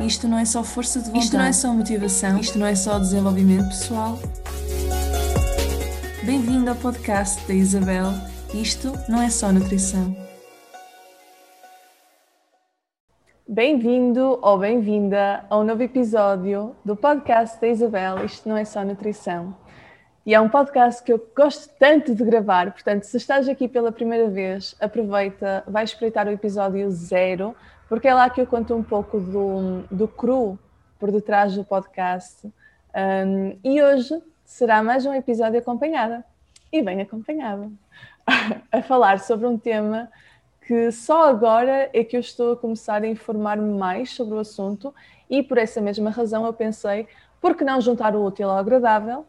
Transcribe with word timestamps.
Isto 0.00 0.28
não 0.28 0.38
é 0.38 0.44
só 0.44 0.62
força 0.62 1.00
de 1.00 1.06
vontade. 1.06 1.24
Isto 1.24 1.36
não 1.36 1.44
é 1.44 1.52
só 1.52 1.74
motivação. 1.74 2.38
Isto 2.38 2.58
não 2.58 2.66
é 2.66 2.74
só 2.76 2.98
desenvolvimento 3.00 3.66
pessoal. 3.68 4.16
Bem-vindo 6.24 6.70
ao 6.70 6.76
podcast 6.76 7.44
da 7.48 7.54
Isabel. 7.54 8.12
Isto 8.54 8.92
não 9.08 9.20
é 9.20 9.28
só 9.28 9.52
nutrição. 9.52 10.16
Bem-vindo 13.48 14.38
ou 14.40 14.58
bem-vinda 14.58 15.44
a 15.50 15.58
um 15.58 15.64
novo 15.64 15.82
episódio 15.82 16.76
do 16.84 16.94
podcast 16.94 17.60
da 17.60 17.66
Isabel. 17.66 18.24
Isto 18.24 18.48
não 18.48 18.56
é 18.56 18.64
só 18.64 18.84
nutrição. 18.84 19.56
E 20.24 20.32
é 20.32 20.40
um 20.40 20.48
podcast 20.48 21.02
que 21.02 21.12
eu 21.12 21.26
gosto 21.36 21.70
tanto 21.76 22.14
de 22.14 22.22
gravar, 22.22 22.70
portanto, 22.70 23.04
se 23.04 23.16
estás 23.16 23.48
aqui 23.48 23.66
pela 23.66 23.90
primeira 23.90 24.28
vez, 24.28 24.76
aproveita, 24.78 25.64
vai 25.66 25.84
espreitar 25.84 26.28
o 26.28 26.30
episódio 26.30 26.88
zero, 26.90 27.56
porque 27.88 28.06
é 28.06 28.14
lá 28.14 28.28
que 28.28 28.40
eu 28.40 28.46
conto 28.46 28.74
um 28.74 28.82
pouco 28.82 29.18
do, 29.18 29.82
do 29.90 30.06
cru 30.06 30.58
por 30.98 31.10
detrás 31.10 31.54
do 31.54 31.64
podcast. 31.64 32.46
Um, 32.46 33.58
e 33.64 33.82
hoje 33.82 34.20
será 34.44 34.82
mais 34.82 35.06
um 35.06 35.14
episódio 35.14 35.58
acompanhada, 35.58 36.24
e 36.72 36.82
bem 36.82 37.00
acompanhada, 37.00 37.70
a 38.70 38.82
falar 38.82 39.20
sobre 39.20 39.46
um 39.46 39.56
tema 39.56 40.10
que 40.66 40.92
só 40.92 41.28
agora 41.30 41.88
é 41.94 42.04
que 42.04 42.14
eu 42.14 42.20
estou 42.20 42.52
a 42.52 42.56
começar 42.56 43.02
a 43.02 43.06
informar-me 43.06 43.78
mais 43.78 44.10
sobre 44.10 44.34
o 44.34 44.38
assunto 44.38 44.94
e 45.30 45.42
por 45.42 45.56
essa 45.56 45.80
mesma 45.80 46.10
razão 46.10 46.44
eu 46.44 46.52
pensei, 46.52 47.08
por 47.40 47.56
que 47.56 47.64
não 47.64 47.80
juntar 47.80 48.14
o 48.14 48.22
útil 48.24 48.50
ao 48.50 48.58
agradável, 48.58 49.24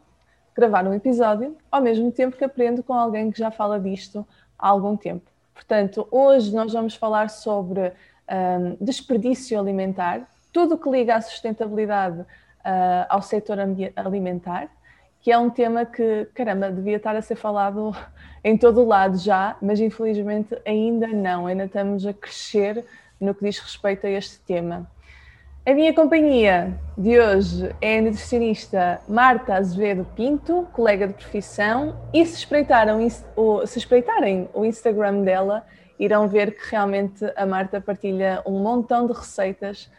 gravar 0.54 0.86
um 0.86 0.92
episódio, 0.92 1.56
ao 1.70 1.80
mesmo 1.80 2.12
tempo 2.12 2.36
que 2.36 2.44
aprendo 2.44 2.82
com 2.82 2.92
alguém 2.92 3.30
que 3.30 3.38
já 3.38 3.50
fala 3.50 3.80
disto 3.80 4.26
há 4.58 4.68
algum 4.68 4.96
tempo. 4.96 5.30
Portanto, 5.54 6.06
hoje 6.10 6.54
nós 6.54 6.72
vamos 6.72 6.94
falar 6.94 7.30
sobre 7.30 7.92
um, 8.30 8.76
desperdício 8.80 9.58
alimentar, 9.58 10.28
tudo 10.52 10.74
o 10.74 10.78
que 10.78 10.88
liga 10.88 11.16
à 11.16 11.20
sustentabilidade 11.20 12.20
uh, 12.20 13.06
ao 13.08 13.22
setor 13.22 13.58
alimentar, 13.96 14.68
que 15.20 15.30
é 15.30 15.36
um 15.36 15.50
tema 15.50 15.84
que, 15.84 16.26
caramba, 16.34 16.70
devia 16.70 16.96
estar 16.96 17.14
a 17.14 17.22
ser 17.22 17.36
falado 17.36 17.94
em 18.42 18.56
todo 18.56 18.82
o 18.82 18.86
lado 18.86 19.18
já, 19.18 19.56
mas 19.60 19.80
infelizmente 19.80 20.56
ainda 20.66 21.06
não, 21.08 21.46
ainda 21.46 21.64
estamos 21.64 22.06
a 22.06 22.12
crescer 22.12 22.84
no 23.20 23.34
que 23.34 23.44
diz 23.44 23.58
respeito 23.58 24.06
a 24.06 24.10
este 24.10 24.38
tema. 24.40 24.88
A 25.66 25.74
minha 25.74 25.92
companhia 25.92 26.72
de 26.96 27.20
hoje 27.20 27.70
é 27.82 27.98
a 27.98 28.02
nutricionista 28.02 28.98
Marta 29.06 29.56
Azevedo 29.56 30.06
Pinto, 30.16 30.66
colega 30.72 31.06
de 31.06 31.12
profissão, 31.12 32.00
e 32.14 32.24
se, 32.24 32.36
espreitaram, 32.36 32.98
se 33.66 33.78
espreitarem 33.78 34.48
o 34.54 34.64
Instagram 34.64 35.20
dela, 35.20 35.62
irão 36.00 36.26
ver 36.26 36.56
que 36.56 36.70
realmente 36.70 37.30
a 37.36 37.44
Marta 37.44 37.78
partilha 37.78 38.42
um 38.46 38.58
montão 38.58 39.06
de 39.06 39.12
receitas 39.12 39.90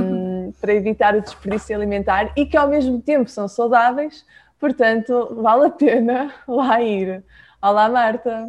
um, 0.00 0.52
para 0.58 0.72
evitar 0.72 1.14
o 1.14 1.20
desperdício 1.20 1.76
alimentar 1.76 2.32
e 2.34 2.46
que 2.46 2.56
ao 2.56 2.66
mesmo 2.66 3.00
tempo 3.02 3.28
são 3.28 3.46
saudáveis, 3.46 4.24
portanto 4.58 5.36
vale 5.42 5.66
a 5.66 5.70
pena 5.70 6.32
lá 6.48 6.80
ir. 6.80 7.22
Olá 7.60 7.90
Marta! 7.90 8.48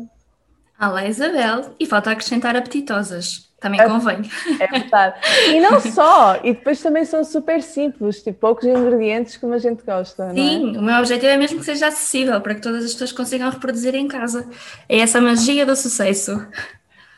Olá 0.79 1.05
Isabel! 1.05 1.75
E 1.79 1.85
falta 1.85 2.11
acrescentar 2.11 2.55
apetitosas. 2.55 3.45
Também 3.59 3.79
é, 3.79 3.87
convém. 3.87 4.21
É 4.59 4.67
verdade. 4.67 5.15
E 5.47 5.59
não 5.59 5.79
só, 5.81 6.35
e 6.43 6.53
depois 6.53 6.81
também 6.81 7.03
são 7.03 7.23
super 7.23 7.63
simples, 7.63 8.21
tipo 8.21 8.39
poucos 8.39 8.65
ingredientes 8.65 9.37
como 9.37 9.53
a 9.53 9.57
gente 9.57 9.83
gosta. 9.83 10.31
Sim, 10.33 10.75
é? 10.75 10.79
o 10.79 10.81
meu 10.83 10.95
objetivo 10.97 11.31
é 11.31 11.37
mesmo 11.37 11.59
que 11.59 11.65
seja 11.65 11.87
acessível 11.87 12.39
para 12.41 12.55
que 12.55 12.61
todas 12.61 12.85
as 12.85 12.91
pessoas 12.91 13.11
consigam 13.11 13.49
reproduzir 13.49 13.95
em 13.95 14.07
casa. 14.07 14.47
É 14.87 14.99
essa 14.99 15.19
magia 15.19 15.65
do 15.65 15.75
sucesso. 15.75 16.45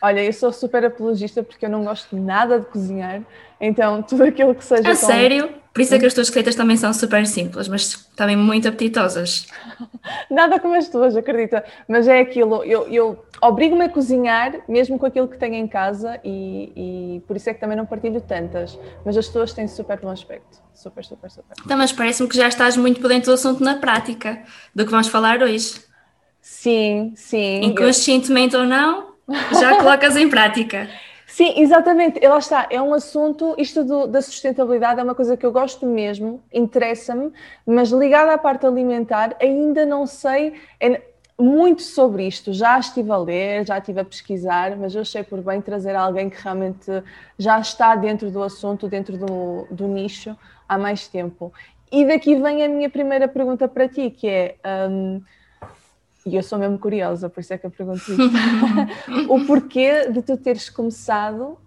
Olha, 0.02 0.24
eu 0.24 0.34
sou 0.34 0.52
super 0.52 0.86
apologista 0.86 1.42
porque 1.42 1.66
eu 1.66 1.70
não 1.70 1.84
gosto 1.84 2.16
nada 2.16 2.60
de 2.60 2.66
cozinhar, 2.68 3.22
então 3.60 4.02
tudo 4.04 4.24
aquilo 4.24 4.54
que 4.54 4.64
seja. 4.64 4.88
A 4.88 4.92
com... 4.92 4.96
sério? 4.96 5.50
Por 5.78 5.82
isso 5.82 5.94
é 5.94 6.00
que 6.00 6.08
as 6.08 6.14
tuas 6.16 6.30
receitas 6.30 6.56
também 6.56 6.76
são 6.76 6.92
super 6.92 7.28
simples, 7.28 7.68
mas 7.68 8.08
também 8.16 8.36
muito 8.36 8.68
apetitosas. 8.68 9.46
nada 10.28 10.60
como 10.60 10.74
as 10.76 10.90
tuas, 10.90 11.16
acredita. 11.16 11.64
Mas 11.88 12.08
é 12.08 12.20
aquilo, 12.20 12.64
eu, 12.64 12.88
eu 12.88 13.24
obrigo-me 13.40 13.86
a 13.86 13.90
cozinhar 13.90 14.60
mesmo 14.68 14.98
com 14.98 15.06
aquilo 15.06 15.28
que 15.28 15.38
tenho 15.38 15.54
em 15.54 15.68
casa 15.68 16.20
e, 16.24 16.72
e, 16.76 17.20
por 17.28 17.38
isso 17.38 17.52
é 17.52 17.54
que 17.54 17.60
também 17.60 17.78
não 17.78 17.86
partilho 17.86 18.20
tantas. 18.20 18.76
Mas 19.06 19.16
as 19.18 19.28
tuas 19.28 19.54
têm 19.54 19.68
super 19.68 20.00
bom 20.00 20.10
aspecto. 20.10 20.60
Super, 20.74 21.06
super, 21.06 21.30
super. 21.30 21.56
Então, 21.64 21.78
mas 21.78 21.92
parece-me 21.92 22.28
que 22.28 22.36
já 22.36 22.48
estás 22.48 22.76
muito 22.76 23.00
por 23.00 23.10
dentro 23.10 23.30
do 23.30 23.34
assunto 23.36 23.64
na 23.64 23.76
prática, 23.76 24.42
do 24.74 24.84
que 24.84 24.90
vamos 24.90 25.08
falar 25.08 25.44
hoje. 25.44 25.80
Sim, 26.42 27.14
sim. 27.16 27.62
Inconscientemente 27.62 28.56
ou 28.56 28.66
não, 28.66 29.17
já 29.60 29.78
colocas 29.78 30.16
em 30.16 30.30
prática. 30.30 30.90
Sim, 31.26 31.60
exatamente. 31.60 32.20
E 32.24 32.28
lá 32.28 32.38
está, 32.38 32.68
é 32.70 32.82
um 32.82 32.94
assunto, 32.94 33.54
isto 33.58 33.84
do, 33.84 34.08
da 34.08 34.22
sustentabilidade 34.22 35.00
é 35.00 35.04
uma 35.04 35.14
coisa 35.14 35.36
que 35.36 35.46
eu 35.46 35.52
gosto 35.52 35.86
mesmo, 35.86 36.42
interessa-me, 36.54 37.32
mas 37.66 37.90
ligada 37.90 38.34
à 38.34 38.38
parte 38.38 38.66
alimentar, 38.66 39.36
ainda 39.40 39.86
não 39.86 40.08
sei 40.08 40.54
é, 40.80 41.02
muito 41.38 41.82
sobre 41.82 42.26
isto. 42.26 42.54
Já 42.54 42.80
estive 42.80 43.12
a 43.12 43.18
ler, 43.18 43.68
já 43.68 43.78
estive 43.78 44.00
a 44.00 44.06
pesquisar, 44.06 44.76
mas 44.78 44.96
eu 44.96 45.02
achei 45.02 45.22
por 45.22 45.42
bem 45.42 45.62
trazer 45.62 45.96
alguém 45.96 46.30
que 46.30 46.42
realmente 46.42 47.04
já 47.38 47.60
está 47.60 47.94
dentro 47.96 48.32
do 48.32 48.42
assunto, 48.42 48.88
dentro 48.88 49.18
do, 49.18 49.68
do 49.70 49.88
nicho, 49.88 50.36
há 50.68 50.78
mais 50.78 51.08
tempo. 51.08 51.54
E 51.92 52.06
daqui 52.06 52.36
vem 52.36 52.64
a 52.64 52.70
minha 52.70 52.90
primeira 52.90 53.28
pergunta 53.28 53.68
para 53.68 53.88
ti, 53.88 54.10
que 54.10 54.28
é. 54.28 54.56
Um, 54.90 55.22
e 56.28 56.36
eu 56.36 56.44
sou 56.44 56.60
mesmo 56.60 56.78
curiosa, 56.78 57.30
por 57.30 57.40
isso 57.40 57.54
é 57.54 57.58
que 57.58 57.66
eu 57.66 57.72
pergunto 57.72 58.00
isto. 58.00 58.18
o 59.32 59.46
porquê 59.46 60.10
de 60.12 60.22
tu 60.22 60.36
teres 60.36 60.70
começado 60.70 61.58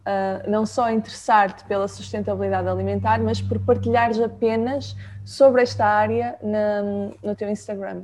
não 0.46 0.66
só 0.66 0.84
a 0.84 0.92
interessar-te 0.92 1.64
pela 1.64 1.88
sustentabilidade 1.88 2.68
alimentar, 2.68 3.20
mas 3.20 3.40
por 3.40 3.58
partilhares 3.60 4.20
apenas 4.20 4.94
sobre 5.24 5.62
esta 5.62 5.86
área 5.86 6.36
na, 6.42 6.82
no 7.22 7.34
teu 7.34 7.48
Instagram? 7.48 8.02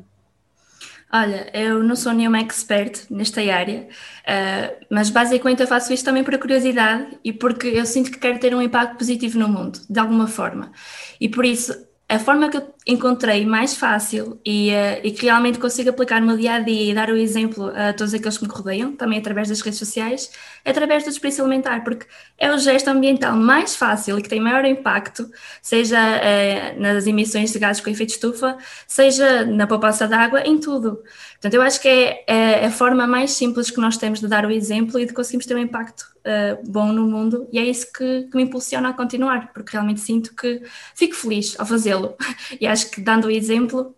Olha, 1.12 1.48
eu 1.56 1.82
não 1.82 1.94
sou 1.94 2.12
nenhuma 2.12 2.40
expert 2.40 3.06
nesta 3.10 3.40
área, 3.40 3.82
uh, 3.82 4.86
mas 4.90 5.08
basicamente 5.08 5.60
eu 5.60 5.66
faço 5.66 5.92
isto 5.92 6.04
também 6.04 6.24
por 6.24 6.36
curiosidade 6.38 7.18
e 7.22 7.32
porque 7.32 7.68
eu 7.68 7.86
sinto 7.86 8.10
que 8.10 8.18
quero 8.18 8.40
ter 8.40 8.54
um 8.54 8.60
impacto 8.60 8.98
positivo 8.98 9.38
no 9.38 9.48
mundo, 9.48 9.80
de 9.88 10.00
alguma 10.00 10.26
forma. 10.26 10.72
E 11.20 11.28
por 11.28 11.44
isso 11.44 11.86
a 12.08 12.18
forma 12.18 12.48
que 12.48 12.56
eu 12.56 12.74
encontrei 12.86 13.44
mais 13.44 13.74
fácil 13.74 14.40
e, 14.44 14.70
uh, 14.70 15.00
e, 15.02 15.10
que 15.10 15.26
realmente 15.26 15.58
consigo 15.58 15.90
aplicar 15.90 16.20
no 16.20 16.28
meu 16.28 16.36
dia 16.36 16.54
a 16.54 16.58
dia 16.60 16.92
e 16.92 16.94
dar 16.94 17.10
o 17.10 17.16
exemplo 17.16 17.72
a 17.74 17.92
todos 17.92 18.14
aqueles 18.14 18.38
que 18.38 18.46
me 18.46 18.52
rodeiam, 18.52 18.92
também 18.92 19.18
através 19.18 19.48
das 19.48 19.60
redes 19.60 19.78
sociais, 19.78 20.30
é 20.64 20.70
através 20.70 21.02
do 21.02 21.10
desperdício 21.10 21.44
alimentar, 21.44 21.82
porque 21.82 22.06
é 22.38 22.52
o 22.52 22.58
gesto 22.58 22.88
ambiental 22.88 23.34
mais 23.36 23.74
fácil 23.74 24.16
e 24.18 24.22
que 24.22 24.28
tem 24.28 24.40
maior 24.40 24.64
impacto, 24.64 25.28
seja 25.60 25.98
uh, 25.98 26.80
nas 26.80 27.08
emissões 27.08 27.52
de 27.52 27.58
gases 27.58 27.82
com 27.82 27.90
efeito 27.90 28.10
estufa, 28.10 28.56
seja 28.86 29.44
na 29.44 29.66
poupança 29.66 30.06
de 30.06 30.14
água, 30.14 30.42
em 30.46 30.58
tudo. 30.58 31.02
Portanto, 31.32 31.54
eu 31.54 31.62
acho 31.62 31.80
que 31.80 31.88
é, 31.88 32.24
é 32.26 32.66
a 32.66 32.70
forma 32.70 33.06
mais 33.06 33.32
simples 33.32 33.70
que 33.70 33.80
nós 33.80 33.96
temos 33.96 34.20
de 34.20 34.28
dar 34.28 34.46
o 34.46 34.50
exemplo 34.50 34.98
e 35.00 35.06
de 35.06 35.12
conseguirmos 35.12 35.46
ter 35.46 35.54
um 35.54 35.60
impacto 35.60 36.02
uh, 36.26 36.70
bom 36.70 36.92
no 36.92 37.06
mundo, 37.06 37.48
e 37.52 37.58
é 37.58 37.64
isso 37.64 37.92
que, 37.92 38.28
que 38.30 38.36
me 38.36 38.44
impulsiona 38.44 38.90
a 38.90 38.92
continuar, 38.92 39.52
porque 39.52 39.72
realmente 39.72 40.00
sinto 40.00 40.34
que 40.34 40.62
fico 40.94 41.14
feliz 41.14 41.58
ao 41.58 41.66
fazê-lo. 41.66 42.16
E 42.60 42.66
acho 42.76 42.90
que 42.90 43.00
dando 43.00 43.26
o 43.26 43.30
exemplo, 43.30 43.94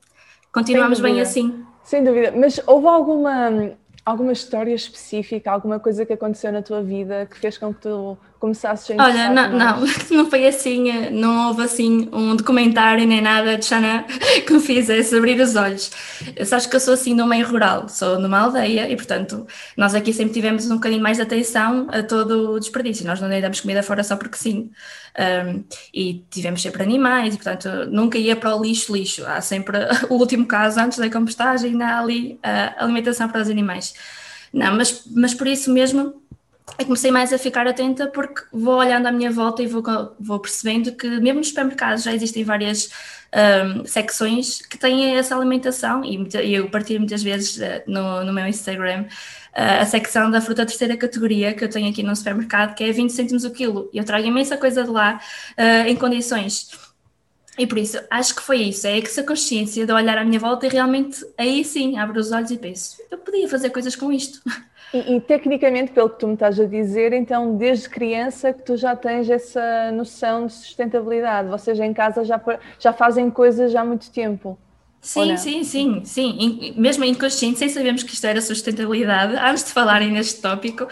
continuamos 0.52 1.00
bem 1.00 1.20
assim. 1.20 1.64
Sem 1.82 2.04
dúvida, 2.04 2.32
mas 2.36 2.60
houve 2.66 2.86
alguma, 2.86 3.72
alguma 4.04 4.32
história 4.32 4.72
específica, 4.72 5.50
alguma 5.50 5.80
coisa 5.80 6.06
que 6.06 6.12
aconteceu 6.12 6.52
na 6.52 6.62
tua 6.62 6.82
vida 6.82 7.26
que 7.26 7.38
fez 7.38 7.58
com 7.58 7.74
que 7.74 7.80
tu 7.82 8.16
começasses 8.38 8.90
a 8.90 9.04
Olha, 9.04 9.30
não, 9.30 9.50
não, 9.50 9.80
não 10.10 10.30
foi 10.30 10.46
assim, 10.46 10.90
eh, 10.90 11.10
não 11.10 11.48
houve 11.48 11.62
assim 11.62 12.08
um 12.12 12.36
documentário 12.36 13.06
nem 13.06 13.20
nada 13.20 13.56
de 13.56 13.64
Xana 13.64 14.04
que 14.46 14.52
me 14.52 14.60
fizesse 14.60 15.16
abrir 15.16 15.40
os 15.40 15.56
olhos. 15.56 15.90
Sabes 16.44 16.66
que 16.66 16.76
eu 16.76 16.80
sou 16.80 16.94
assim 16.94 17.14
no 17.14 17.26
meio 17.26 17.46
rural, 17.46 17.88
sou 17.88 18.18
numa 18.18 18.38
aldeia 18.38 18.88
e, 18.88 18.96
portanto, 18.96 19.46
nós 19.76 19.94
aqui 19.94 20.12
sempre 20.12 20.34
tivemos 20.34 20.70
um 20.70 20.76
bocadinho 20.76 21.02
mais 21.02 21.16
de 21.16 21.22
atenção 21.22 21.88
a 21.90 22.02
todo 22.02 22.52
o 22.52 22.60
desperdício. 22.60 23.06
Nós 23.06 23.20
não 23.20 23.28
damos 23.28 23.60
comida 23.60 23.82
fora 23.82 24.04
só 24.04 24.16
porque 24.16 24.36
sim. 24.36 24.70
Um, 25.18 25.64
e 25.92 26.24
tivemos 26.30 26.62
sempre 26.62 26.82
animais, 26.82 27.34
e, 27.34 27.38
portanto, 27.38 27.68
nunca 27.90 28.18
ia 28.18 28.36
para 28.36 28.54
o 28.54 28.62
lixo, 28.62 28.94
lixo. 28.94 29.26
Há 29.26 29.40
sempre 29.40 29.78
o 30.08 30.14
último 30.14 30.46
caso 30.46 30.78
antes 30.78 30.98
da 30.98 31.10
compostagem, 31.10 31.72
ainda 31.72 31.86
há 31.86 32.00
ali 32.00 32.38
a 32.42 32.84
alimentação 32.84 33.28
para 33.28 33.42
os 33.42 33.50
animais. 33.50 33.94
Não, 34.52 34.76
mas, 34.76 35.02
mas 35.14 35.34
por 35.34 35.46
isso 35.46 35.70
mesmo 35.72 36.22
eu 36.78 36.84
comecei 36.84 37.10
mais 37.10 37.32
a 37.32 37.38
ficar 37.38 37.66
atenta 37.66 38.06
porque 38.08 38.42
vou 38.52 38.76
olhando 38.76 39.06
à 39.06 39.12
minha 39.12 39.30
volta 39.30 39.62
e 39.62 39.66
vou, 39.66 39.82
vou 40.18 40.38
percebendo 40.40 40.92
que 40.92 41.08
mesmo 41.20 41.38
nos 41.38 41.48
supermercados 41.48 42.02
já 42.02 42.12
existem 42.12 42.44
várias 42.44 42.90
um, 43.34 43.84
secções 43.84 44.62
que 44.62 44.78
têm 44.78 45.16
essa 45.16 45.36
alimentação 45.36 46.02
e 46.04 46.54
eu 46.54 46.70
partilho 46.70 47.00
muitas 47.00 47.22
vezes 47.22 47.58
uh, 47.58 47.82
no, 47.86 48.24
no 48.24 48.32
meu 48.32 48.46
Instagram 48.46 49.02
uh, 49.02 49.82
a 49.82 49.86
secção 49.86 50.30
da 50.30 50.40
fruta 50.40 50.64
terceira 50.64 50.96
categoria 50.96 51.52
que 51.52 51.64
eu 51.64 51.68
tenho 51.68 51.90
aqui 51.90 52.02
no 52.02 52.14
supermercado 52.16 52.74
que 52.74 52.84
é 52.84 52.92
20 52.92 53.10
cêntimos 53.10 53.44
o 53.44 53.50
quilo. 53.50 53.90
E 53.92 53.98
eu 53.98 54.04
trago 54.04 54.26
imensa 54.26 54.56
coisa 54.56 54.84
de 54.84 54.90
lá 54.90 55.20
uh, 55.58 55.88
em 55.88 55.96
condições. 55.96 56.70
E 57.58 57.66
por 57.66 57.76
isso, 57.76 57.98
acho 58.08 58.36
que 58.36 58.42
foi 58.42 58.58
isso, 58.58 58.86
é 58.86 59.00
essa 59.00 59.24
consciência 59.24 59.84
de 59.84 59.92
olhar 59.92 60.16
à 60.16 60.24
minha 60.24 60.38
volta 60.38 60.64
e 60.64 60.68
realmente, 60.68 61.26
aí 61.36 61.64
sim, 61.64 61.98
abro 61.98 62.20
os 62.20 62.30
olhos 62.30 62.52
e 62.52 62.56
penso, 62.56 62.98
eu 63.10 63.17
podia 63.30 63.48
fazer 63.48 63.70
coisas 63.70 63.94
com 63.94 64.12
isto. 64.12 64.40
E, 64.92 65.16
e, 65.16 65.20
tecnicamente, 65.20 65.92
pelo 65.92 66.08
que 66.08 66.18
tu 66.18 66.26
me 66.26 66.34
estás 66.34 66.58
a 66.58 66.64
dizer, 66.64 67.12
então 67.12 67.56
desde 67.56 67.88
criança 67.88 68.52
que 68.52 68.62
tu 68.62 68.76
já 68.76 68.96
tens 68.96 69.28
essa 69.28 69.92
noção 69.92 70.46
de 70.46 70.54
sustentabilidade, 70.54 71.48
vocês 71.48 71.78
em 71.78 71.92
casa 71.92 72.24
já, 72.24 72.40
já 72.78 72.92
fazem 72.92 73.30
coisas 73.30 73.74
há 73.74 73.84
muito 73.84 74.10
tempo. 74.10 74.58
Sim, 75.00 75.36
sim, 75.36 75.62
sim, 75.62 76.04
sim. 76.04 76.74
Mesmo 76.76 77.04
inconsciente, 77.04 77.58
sem 77.58 77.68
sabermos 77.68 78.02
que 78.02 78.14
isto 78.14 78.26
era 78.26 78.40
sustentabilidade, 78.40 79.36
antes 79.40 79.64
de 79.64 79.72
falarem 79.72 80.10
neste 80.10 80.40
tópico, 80.40 80.88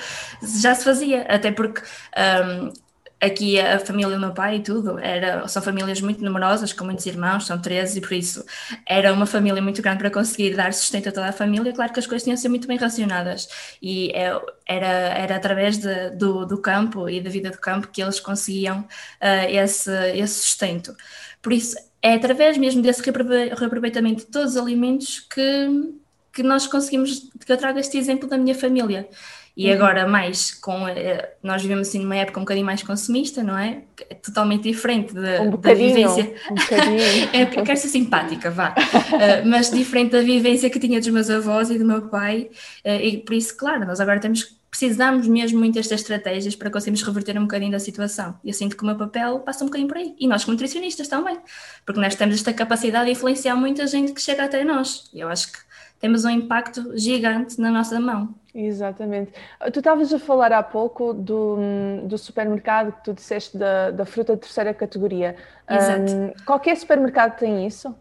já 0.61 0.75
se 0.75 0.85
fazia, 0.85 1.23
até 1.23 1.50
porque 1.50 1.81
um, 1.82 2.73
aqui 3.21 3.59
a 3.59 3.79
família 3.79 4.15
do 4.15 4.21
meu 4.21 4.33
pai 4.33 4.57
e 4.57 4.63
tudo, 4.63 4.99
era, 4.99 5.49
são 5.49 5.63
famílias 5.63 6.01
muito 6.01 6.23
numerosas, 6.23 6.73
com 6.73 6.85
muitos 6.85 7.07
irmãos, 7.07 7.47
são 7.47 7.59
13, 7.59 7.99
e 7.99 8.01
por 8.03 8.13
isso 8.13 8.45
era 8.87 9.13
uma 9.13 9.27
família 9.27 9.63
muito 9.63 9.81
grande 9.81 9.99
para 9.99 10.11
conseguir 10.11 10.55
dar 10.55 10.73
sustento 10.73 11.09
a 11.09 11.13
toda 11.13 11.29
a 11.29 11.33
família. 11.33 11.73
Claro 11.73 11.93
que 11.93 11.99
as 11.99 12.07
coisas 12.07 12.25
tinham 12.25 12.35
de 12.35 12.41
ser 12.41 12.49
muito 12.49 12.69
bem 12.69 12.77
racionadas 12.77 13.49
e 13.81 14.11
é, 14.11 14.39
era, 14.67 14.87
era 14.87 15.37
através 15.37 15.79
de, 15.79 16.11
do, 16.11 16.45
do 16.45 16.59
campo 16.59 17.09
e 17.09 17.21
da 17.21 17.31
vida 17.31 17.51
do 17.51 17.59
campo 17.59 17.89
que 17.89 18.03
eles 18.03 18.21
conseguiam 18.21 18.81
uh, 18.81 19.49
esse, 19.49 19.91
esse 20.15 20.41
sustento. 20.41 20.95
Por 21.41 21.53
isso, 21.53 21.77
é 22.03 22.15
através 22.15 22.59
mesmo 22.59 22.83
desse 22.83 23.03
reaproveitamento 23.03 24.27
de 24.27 24.31
todos 24.31 24.53
os 24.53 24.57
alimentos 24.57 25.21
que, 25.21 25.95
que 26.33 26.43
nós 26.43 26.67
conseguimos, 26.67 27.31
que 27.45 27.51
eu 27.51 27.57
trago 27.57 27.79
este 27.79 27.97
exemplo 27.97 28.29
da 28.29 28.37
minha 28.37 28.55
família. 28.55 29.09
E 29.56 29.69
uhum. 29.69 29.75
agora, 29.75 30.06
mais 30.06 30.53
com. 30.53 30.87
Eh, 30.87 31.31
nós 31.43 31.62
vivemos 31.62 31.88
assim 31.88 32.00
numa 32.00 32.17
época 32.17 32.38
um 32.38 32.43
bocadinho 32.43 32.67
mais 32.67 32.82
consumista, 32.82 33.43
não 33.43 33.56
é? 33.56 33.82
é 34.11 34.14
totalmente 34.14 34.64
diferente 34.64 35.14
de, 35.14 35.41
um 35.41 35.56
da 35.56 35.73
vivência. 35.73 36.35
Um 36.50 36.56
é, 37.32 37.47
quero 37.47 37.76
ser 37.79 37.88
simpática, 37.88 38.50
vá. 38.50 38.75
uh, 38.75 39.49
mas 39.49 39.70
diferente 39.70 40.12
da 40.12 40.20
vivência 40.20 40.69
que 40.69 40.79
tinha 40.79 40.99
dos 40.99 41.08
meus 41.08 41.31
avós 41.31 41.70
e 41.70 41.79
do 41.79 41.87
meu 41.87 42.03
pai. 42.03 42.50
Uh, 42.85 43.00
e 43.00 43.17
por 43.19 43.32
isso, 43.35 43.56
claro, 43.56 43.87
nós 43.87 43.99
agora 43.99 44.20
temos 44.20 44.56
precisamos 44.69 45.26
mesmo 45.26 45.58
muito 45.58 45.75
destas 45.75 46.00
estratégias 46.00 46.55
para 46.55 46.70
conseguirmos 46.70 47.03
reverter 47.03 47.38
um 47.38 47.43
bocadinho 47.43 47.73
da 47.73 47.79
situação. 47.79 48.38
E 48.44 48.49
eu 48.49 48.55
sinto 48.55 48.76
que 48.76 48.82
o 48.82 48.87
meu 48.87 48.97
papel 48.97 49.41
passa 49.41 49.64
um 49.64 49.69
bocadinho 49.69 49.88
por 49.88 49.97
aí. 49.97 50.14
E 50.19 50.29
nós, 50.29 50.44
como 50.44 50.53
nutricionistas, 50.53 51.08
também. 51.08 51.38
Porque 51.87 51.99
nós 51.99 52.14
temos 52.14 52.35
esta 52.35 52.53
capacidade 52.53 53.06
de 53.06 53.12
influenciar 53.12 53.56
muita 53.56 53.87
gente 53.87 54.12
que 54.12 54.20
chega 54.20 54.44
até 54.44 54.62
nós. 54.64 55.08
E 55.14 55.20
eu 55.20 55.29
acho 55.29 55.50
que 55.50 55.58
temos 55.98 56.25
um 56.25 56.31
impacto 56.31 56.96
gigante 56.96 57.60
na 57.60 57.70
nossa 57.70 57.98
mão. 58.00 58.34
Exatamente. 58.54 59.32
Tu 59.72 59.81
estavas 59.81 60.12
a 60.12 60.19
falar 60.19 60.52
há 60.52 60.62
pouco 60.62 61.12
do, 61.12 61.58
do 62.04 62.16
supermercado 62.16 62.93
que 62.93 63.04
tu 63.04 63.12
disseste 63.12 63.56
da, 63.58 63.90
da 63.90 64.06
fruta 64.06 64.34
de 64.34 64.40
terceira 64.40 64.72
categoria. 64.72 65.37
Exato. 65.69 66.12
Um, 66.12 66.32
qualquer 66.44 66.76
supermercado 66.76 67.38
tem 67.38 67.66
isso? 67.66 67.94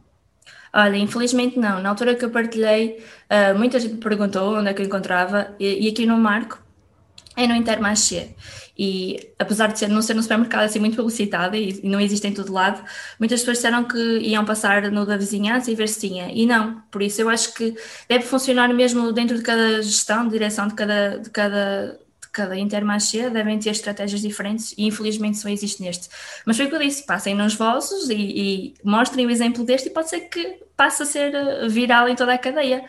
Olha, 0.73 0.95
infelizmente 0.95 1.59
não. 1.59 1.81
Na 1.81 1.89
altura 1.89 2.15
que 2.15 2.23
eu 2.23 2.29
partilhei, 2.29 3.03
uh, 3.29 3.57
muita 3.57 3.79
gente 3.79 3.95
me 3.95 3.99
perguntou 3.99 4.57
onde 4.57 4.69
é 4.69 4.73
que 4.73 4.81
eu 4.81 4.85
encontrava, 4.85 5.53
e, 5.59 5.87
e 5.87 5.89
aqui 5.89 6.05
no 6.05 6.17
Marco 6.17 6.61
é 7.35 7.47
no 7.47 7.55
Intermarché. 7.55 8.29
E 8.77 9.31
apesar 9.39 9.67
de 9.67 9.79
ser, 9.79 9.87
não 9.87 10.01
ser 10.01 10.17
um 10.17 10.21
supermercado 10.21 10.63
assim 10.63 10.79
muito 10.79 10.97
publicitado 10.97 11.55
e, 11.55 11.79
e 11.81 11.87
não 11.87 11.99
existe 11.99 12.27
em 12.27 12.33
todo 12.33 12.51
lado, 12.51 12.83
muitas 13.19 13.39
pessoas 13.39 13.57
disseram 13.57 13.83
que 13.85 14.19
iam 14.19 14.43
passar 14.43 14.91
no 14.91 15.05
da 15.05 15.15
vizinhança 15.15 15.71
e 15.71 15.75
ver 15.75 15.87
se 15.87 16.07
tinha. 16.07 16.29
E 16.31 16.45
não, 16.45 16.81
por 16.91 17.01
isso 17.01 17.21
eu 17.21 17.29
acho 17.29 17.53
que 17.53 17.75
deve 18.09 18.25
funcionar 18.25 18.73
mesmo 18.73 19.11
dentro 19.13 19.37
de 19.37 19.43
cada 19.43 19.81
gestão, 19.81 20.25
de 20.25 20.31
direção 20.31 20.67
de 20.67 20.73
cada, 20.73 21.17
de 21.19 21.29
cada, 21.29 21.99
de 22.21 22.27
cada 22.29 22.57
Intermarché, 22.57 23.29
devem 23.29 23.57
ter 23.59 23.69
estratégias 23.69 24.21
diferentes 24.21 24.73
e 24.77 24.85
infelizmente 24.85 25.37
só 25.37 25.47
existe 25.47 25.81
neste. 25.81 26.09
Mas 26.45 26.57
foi 26.57 26.65
o 26.65 26.69
que 26.69 26.75
eu 26.75 26.79
disse, 26.79 27.05
passem 27.05 27.33
nos 27.33 27.55
vossos 27.55 28.09
e, 28.09 28.15
e 28.15 28.73
mostrem 28.83 29.25
o 29.25 29.29
exemplo 29.29 29.63
deste 29.63 29.87
e 29.87 29.91
pode 29.91 30.09
ser 30.09 30.21
que 30.21 30.59
passe 30.75 31.01
a 31.03 31.05
ser 31.05 31.33
eh, 31.33 31.67
viral 31.69 32.09
em 32.09 32.15
toda 32.15 32.33
a 32.33 32.37
cadeia 32.37 32.83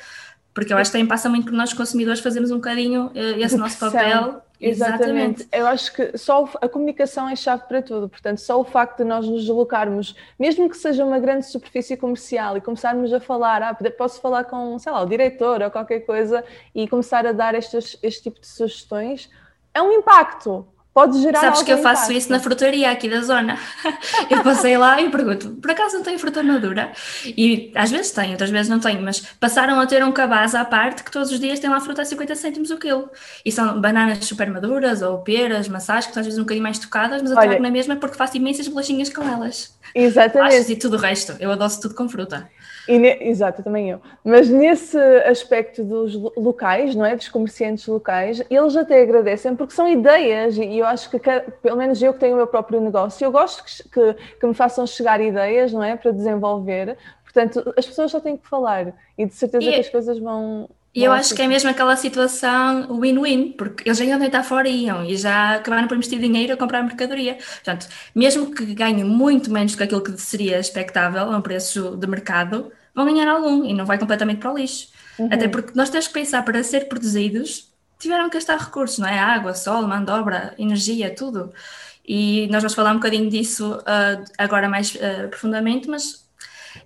porque 0.56 0.72
eu 0.72 0.78
acho 0.78 0.90
que 0.90 0.92
também 0.92 1.06
passa 1.06 1.28
muito 1.28 1.44
por 1.44 1.52
nós 1.52 1.74
consumidores 1.74 2.20
fazemos 2.20 2.50
um 2.50 2.54
bocadinho 2.56 3.08
uh, 3.08 3.38
esse 3.38 3.58
nosso 3.58 3.78
papel. 3.78 4.40
Exatamente. 4.60 5.42
Exatamente. 5.42 5.48
Eu 5.52 5.66
acho 5.66 5.92
que 5.92 6.16
só 6.16 6.48
a 6.60 6.68
comunicação 6.68 7.28
é 7.28 7.36
chave 7.36 7.64
para 7.68 7.82
tudo, 7.82 8.08
portanto, 8.08 8.38
só 8.38 8.60
o 8.60 8.64
facto 8.64 8.98
de 8.98 9.04
nós 9.04 9.26
nos 9.28 9.42
deslocarmos, 9.42 10.14
mesmo 10.38 10.68
que 10.68 10.76
seja 10.76 11.04
uma 11.04 11.18
grande 11.18 11.46
superfície 11.46 11.96
comercial 11.96 12.56
e 12.56 12.60
começarmos 12.60 13.12
a 13.12 13.20
falar, 13.20 13.62
ah, 13.62 13.76
posso 13.96 14.20
falar 14.20 14.44
com, 14.44 14.78
sei 14.78 14.92
lá, 14.92 15.02
o 15.02 15.06
diretor 15.06 15.62
ou 15.62 15.70
qualquer 15.70 16.00
coisa 16.00 16.44
e 16.74 16.88
começar 16.88 17.26
a 17.26 17.32
dar 17.32 17.54
estes, 17.54 17.98
este 18.02 18.24
tipo 18.24 18.40
de 18.40 18.46
sugestões, 18.46 19.30
é 19.74 19.82
um 19.82 19.92
impacto 19.92 20.66
pode 20.96 21.20
gerar 21.20 21.40
Sabes 21.40 21.62
que 21.62 21.70
eu 21.70 21.76
faço 21.76 22.04
impacto. 22.04 22.16
isso 22.16 22.32
na 22.32 22.40
frutaria 22.40 22.90
aqui 22.90 23.06
da 23.06 23.20
zona. 23.20 23.58
eu 24.30 24.42
passei 24.42 24.78
lá 24.78 24.98
e 24.98 25.10
pergunto, 25.10 25.50
por 25.56 25.70
acaso 25.70 25.96
não 25.96 26.02
tem 26.02 26.16
fruta 26.16 26.42
madura? 26.42 26.90
E 27.26 27.70
às 27.74 27.90
vezes 27.90 28.12
tem, 28.12 28.30
outras 28.30 28.48
vezes 28.48 28.70
não 28.70 28.80
tem, 28.80 28.98
mas 29.02 29.20
passaram 29.38 29.78
a 29.78 29.84
ter 29.84 30.02
um 30.02 30.10
cabaz 30.10 30.54
à 30.54 30.64
parte 30.64 31.04
que 31.04 31.10
todos 31.10 31.30
os 31.30 31.38
dias 31.38 31.60
tem 31.60 31.68
lá 31.68 31.80
fruta 31.80 32.00
a 32.00 32.04
50 32.06 32.34
cêntimos 32.34 32.70
o 32.70 32.78
quilo. 32.78 33.10
E 33.44 33.52
são 33.52 33.78
bananas 33.78 34.24
super 34.24 34.48
maduras 34.48 35.02
ou 35.02 35.18
peras, 35.18 35.68
maçãs, 35.68 36.06
que 36.06 36.14
são 36.14 36.22
às 36.22 36.26
vezes 36.26 36.38
um 36.38 36.44
bocadinho 36.44 36.62
mais 36.62 36.78
tocadas, 36.78 37.20
mas 37.20 37.30
eu 37.30 37.36
trago 37.36 37.62
na 37.62 37.70
mesma 37.70 37.96
porque 37.96 38.16
faço 38.16 38.38
imensas 38.38 38.66
bolachinhas 38.66 39.10
com 39.10 39.22
elas. 39.22 39.76
Exatamente. 39.94 40.72
e 40.72 40.76
tudo 40.76 40.96
o 40.96 40.98
resto, 40.98 41.36
eu 41.38 41.52
adoço 41.52 41.78
tudo 41.78 41.94
com 41.94 42.08
fruta. 42.08 42.48
Ne... 42.88 43.18
Exato, 43.20 43.62
também 43.62 43.90
eu. 43.90 44.00
Mas 44.24 44.48
nesse 44.48 44.96
aspecto 45.24 45.82
dos 45.82 46.14
locais, 46.36 46.94
não 46.94 47.04
é? 47.04 47.16
Dos 47.16 47.28
comerciantes 47.28 47.86
locais, 47.86 48.42
eles 48.48 48.76
até 48.76 49.02
agradecem 49.02 49.56
porque 49.56 49.74
são 49.74 49.88
ideias 49.88 50.56
e 50.56 50.78
eu 50.78 50.86
acho 50.86 51.10
que, 51.10 51.18
pelo 51.62 51.76
menos 51.76 52.00
eu 52.02 52.12
que 52.12 52.20
tenho 52.20 52.34
o 52.34 52.36
meu 52.36 52.46
próprio 52.46 52.80
negócio, 52.80 53.24
eu 53.24 53.32
gosto 53.32 53.64
que, 53.64 54.14
que, 54.38 54.46
me 54.46 54.54
façam 54.54 54.86
chegar 54.86 55.20
ideias, 55.20 55.72
não 55.72 55.82
é? 55.82 55.96
Para 55.96 56.12
desenvolver. 56.12 56.96
Portanto, 57.24 57.74
as 57.76 57.86
pessoas 57.86 58.10
só 58.10 58.20
têm 58.20 58.36
que 58.36 58.48
falar 58.48 58.94
e 59.18 59.26
de 59.26 59.34
certeza 59.34 59.66
e... 59.66 59.72
que 59.74 59.80
as 59.80 59.88
coisas 59.88 60.18
vão, 60.18 60.68
e 60.96 61.04
eu 61.04 61.12
acho 61.12 61.34
que 61.34 61.42
é 61.42 61.46
mesmo 61.46 61.68
aquela 61.68 61.94
situação 61.94 62.98
win-win, 62.98 63.52
porque 63.52 63.86
eles 63.86 64.00
ainda 64.00 64.18
deitar 64.18 64.42
fora 64.42 64.66
iam 64.66 65.04
e 65.04 65.14
já 65.14 65.56
acabaram 65.56 65.86
por 65.86 65.94
investir 65.94 66.18
dinheiro 66.18 66.54
a 66.54 66.56
comprar 66.56 66.82
mercadoria. 66.82 67.34
Portanto, 67.34 67.86
mesmo 68.14 68.50
que 68.54 68.64
ganhem 68.74 69.04
muito 69.04 69.50
menos 69.50 69.72
do 69.72 69.78
que 69.78 69.84
aquilo 69.84 70.02
que 70.02 70.18
seria 70.18 70.58
expectável 70.58 71.30
a 71.30 71.36
um 71.36 71.42
preço 71.42 71.98
de 71.98 72.06
mercado, 72.06 72.72
vão 72.94 73.04
ganhar 73.04 73.28
algum 73.28 73.62
e 73.66 73.74
não 73.74 73.84
vai 73.84 73.98
completamente 73.98 74.38
para 74.38 74.50
o 74.50 74.56
lixo. 74.56 74.88
Uhum. 75.18 75.28
Até 75.30 75.48
porque 75.48 75.72
nós 75.74 75.90
temos 75.90 76.06
que 76.06 76.14
pensar 76.14 76.42
para 76.42 76.62
ser 76.64 76.88
produzidos, 76.88 77.70
tiveram 77.98 78.30
que 78.30 78.36
gastar 78.36 78.58
recursos, 78.58 78.98
não 78.98 79.08
é? 79.08 79.18
Água, 79.18 79.52
sol, 79.52 79.82
mão 79.86 80.02
de 80.02 80.10
obra, 80.10 80.54
energia, 80.58 81.14
tudo. 81.14 81.52
E 82.08 82.46
nós 82.50 82.62
vamos 82.62 82.74
falar 82.74 82.92
um 82.92 82.96
bocadinho 82.96 83.28
disso 83.28 83.74
uh, 83.74 84.24
agora 84.38 84.66
mais 84.66 84.94
uh, 84.94 85.28
profundamente, 85.28 85.88
mas 85.88 86.25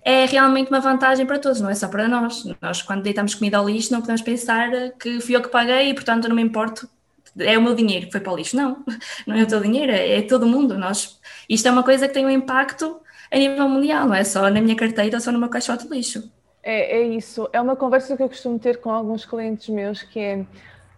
é 0.03 0.25
realmente 0.25 0.69
uma 0.69 0.79
vantagem 0.79 1.25
para 1.25 1.39
todos, 1.39 1.61
não 1.61 1.69
é 1.69 1.75
só 1.75 1.87
para 1.87 2.07
nós. 2.07 2.43
Nós, 2.61 2.81
quando 2.81 3.03
deitamos 3.03 3.35
comida 3.35 3.57
ao 3.57 3.69
lixo, 3.69 3.91
não 3.93 4.01
podemos 4.01 4.21
pensar 4.21 4.69
que 4.99 5.19
fui 5.21 5.35
eu 5.35 5.41
que 5.41 5.49
paguei 5.49 5.89
e, 5.89 5.93
portanto, 5.93 6.27
não 6.27 6.35
me 6.35 6.41
importo, 6.41 6.89
é 7.37 7.57
o 7.57 7.61
meu 7.61 7.75
dinheiro 7.75 8.07
que 8.07 8.11
foi 8.11 8.21
para 8.21 8.33
o 8.33 8.35
lixo. 8.35 8.55
Não, 8.55 8.83
não 9.27 9.35
é 9.35 9.43
o 9.43 9.47
teu 9.47 9.61
dinheiro, 9.61 9.91
é, 9.91 10.17
é 10.17 10.21
todo 10.21 10.47
mundo. 10.47 10.77
Nós, 10.77 11.19
isto 11.47 11.67
é 11.67 11.71
uma 11.71 11.83
coisa 11.83 12.07
que 12.07 12.13
tem 12.13 12.25
um 12.25 12.29
impacto 12.29 12.99
a 13.31 13.37
nível 13.37 13.69
mundial, 13.69 14.07
não 14.07 14.15
é 14.15 14.23
só 14.23 14.49
na 14.49 14.59
minha 14.59 14.75
carteira 14.75 15.17
ou 15.17 15.21
só 15.21 15.31
no 15.31 15.39
meu 15.39 15.49
caixote 15.49 15.87
de 15.87 15.93
lixo. 15.93 16.29
É, 16.63 16.99
é 16.99 17.07
isso. 17.07 17.49
É 17.53 17.61
uma 17.61 17.75
conversa 17.75 18.15
que 18.15 18.23
eu 18.23 18.29
costumo 18.29 18.59
ter 18.59 18.77
com 18.77 18.91
alguns 18.91 19.25
clientes 19.25 19.69
meus 19.69 20.03
que 20.03 20.19
é 20.19 20.45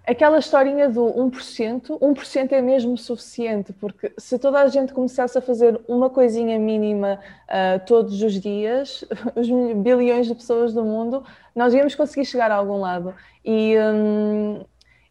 aquela 0.06 0.38
historinha 0.38 0.90
do 0.90 1.06
1%, 1.06 2.00
1% 2.00 2.52
é 2.52 2.62
mesmo 2.62 2.98
suficiente, 2.98 3.72
porque 3.74 4.14
se 4.18 4.38
toda 4.38 4.60
a 4.60 4.68
gente 4.68 4.94
começasse 4.94 5.38
a 5.38 5.42
fazer 5.42 5.80
uma 5.88 6.10
coisinha 6.10 6.60
mínima 6.60 7.20
uh, 7.48 7.86
todos 7.86 8.22
os 8.22 8.34
dias, 8.40 9.06
os 9.36 9.50
bilhões 9.76 10.28
de 10.28 10.36
pessoas 10.36 10.74
do 10.74 10.84
mundo, 10.84 11.24
nós 11.56 11.74
íamos 11.74 11.96
conseguir 11.96 12.26
chegar 12.26 12.52
a 12.52 12.56
algum 12.56 12.80
lado. 12.80 13.16
E, 13.46 13.76
um, 13.80 14.66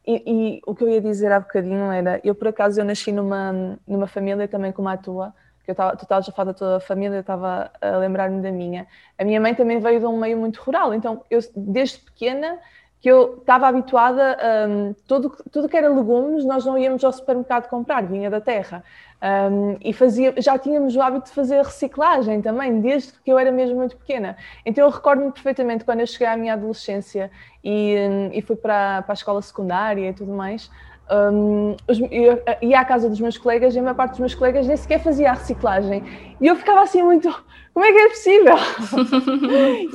e, 0.06 0.22
e, 0.26 0.60
o 0.66 0.74
que 0.74 0.84
eu 0.84 0.90
ia 0.90 1.00
dizer 1.00 1.32
há 1.32 1.40
bocadinho 1.40 1.90
era, 1.90 2.20
eu 2.22 2.34
por 2.34 2.48
acaso 2.48 2.80
eu 2.80 2.84
nasci 2.84 3.12
numa, 3.12 3.78
numa 3.86 4.06
família 4.06 4.46
também 4.46 4.72
como 4.72 4.88
a 4.88 4.96
tua, 4.96 5.34
que 5.64 5.70
eu 5.70 5.72
estava, 5.72 5.96
tu 5.96 6.02
estavas 6.02 6.28
a 6.28 6.32
falar 6.32 6.52
da 6.52 6.58
tua 6.58 6.80
família, 6.80 7.16
eu 7.16 7.20
estava 7.20 7.70
a 7.80 7.96
lembrar-me 7.96 8.42
da 8.42 8.50
minha. 8.50 8.86
A 9.16 9.24
minha 9.24 9.40
mãe 9.40 9.54
também 9.54 9.78
veio 9.78 10.00
de 10.00 10.06
um 10.06 10.18
meio 10.18 10.36
muito 10.36 10.60
rural, 10.60 10.92
então 10.92 11.24
eu 11.30 11.40
desde 11.56 11.98
pequena 11.98 12.58
que 13.02 13.10
eu 13.10 13.38
estava 13.40 13.66
habituada 13.66 14.38
a 14.40 14.68
um, 14.68 14.94
tudo, 15.08 15.36
tudo 15.50 15.68
que 15.68 15.76
era 15.76 15.88
legumes, 15.88 16.44
nós 16.44 16.64
não 16.64 16.78
íamos 16.78 17.02
ao 17.02 17.12
supermercado 17.12 17.68
comprar, 17.68 18.06
vinha 18.06 18.30
da 18.30 18.40
terra. 18.40 18.84
Um, 19.20 19.76
e 19.80 19.92
fazia, 19.92 20.32
já 20.38 20.56
tínhamos 20.56 20.94
o 20.94 21.02
hábito 21.02 21.26
de 21.26 21.32
fazer 21.32 21.56
reciclagem 21.64 22.40
também, 22.40 22.80
desde 22.80 23.12
que 23.24 23.32
eu 23.32 23.36
era 23.36 23.50
mesmo 23.50 23.74
muito 23.74 23.96
pequena. 23.96 24.36
Então 24.64 24.84
eu 24.84 24.90
recordo-me 24.90 25.32
perfeitamente 25.32 25.84
quando 25.84 25.98
eu 25.98 26.06
cheguei 26.06 26.28
à 26.28 26.36
minha 26.36 26.52
adolescência 26.52 27.28
e, 27.62 27.96
um, 28.08 28.30
e 28.32 28.40
fui 28.40 28.54
para, 28.54 29.02
para 29.02 29.12
a 29.12 29.14
escola 29.14 29.42
secundária 29.42 30.08
e 30.08 30.12
tudo 30.12 30.32
mais. 30.32 30.70
Um, 31.12 31.76
os, 31.86 32.00
eu 32.10 32.42
ia 32.62 32.80
à 32.80 32.84
casa 32.84 33.08
dos 33.08 33.20
meus 33.20 33.36
colegas 33.36 33.74
e 33.74 33.78
a 33.78 33.82
maior 33.82 33.94
parte 33.94 34.12
dos 34.12 34.20
meus 34.20 34.34
colegas 34.34 34.66
nem 34.66 34.76
sequer 34.76 35.02
fazia 35.02 35.30
a 35.30 35.34
reciclagem. 35.34 36.02
E 36.40 36.46
eu 36.46 36.56
ficava 36.56 36.80
assim 36.80 37.02
muito 37.02 37.28
como 37.74 37.86
é 37.86 37.92
que 37.92 37.98
é 37.98 38.08
possível? 38.08 38.54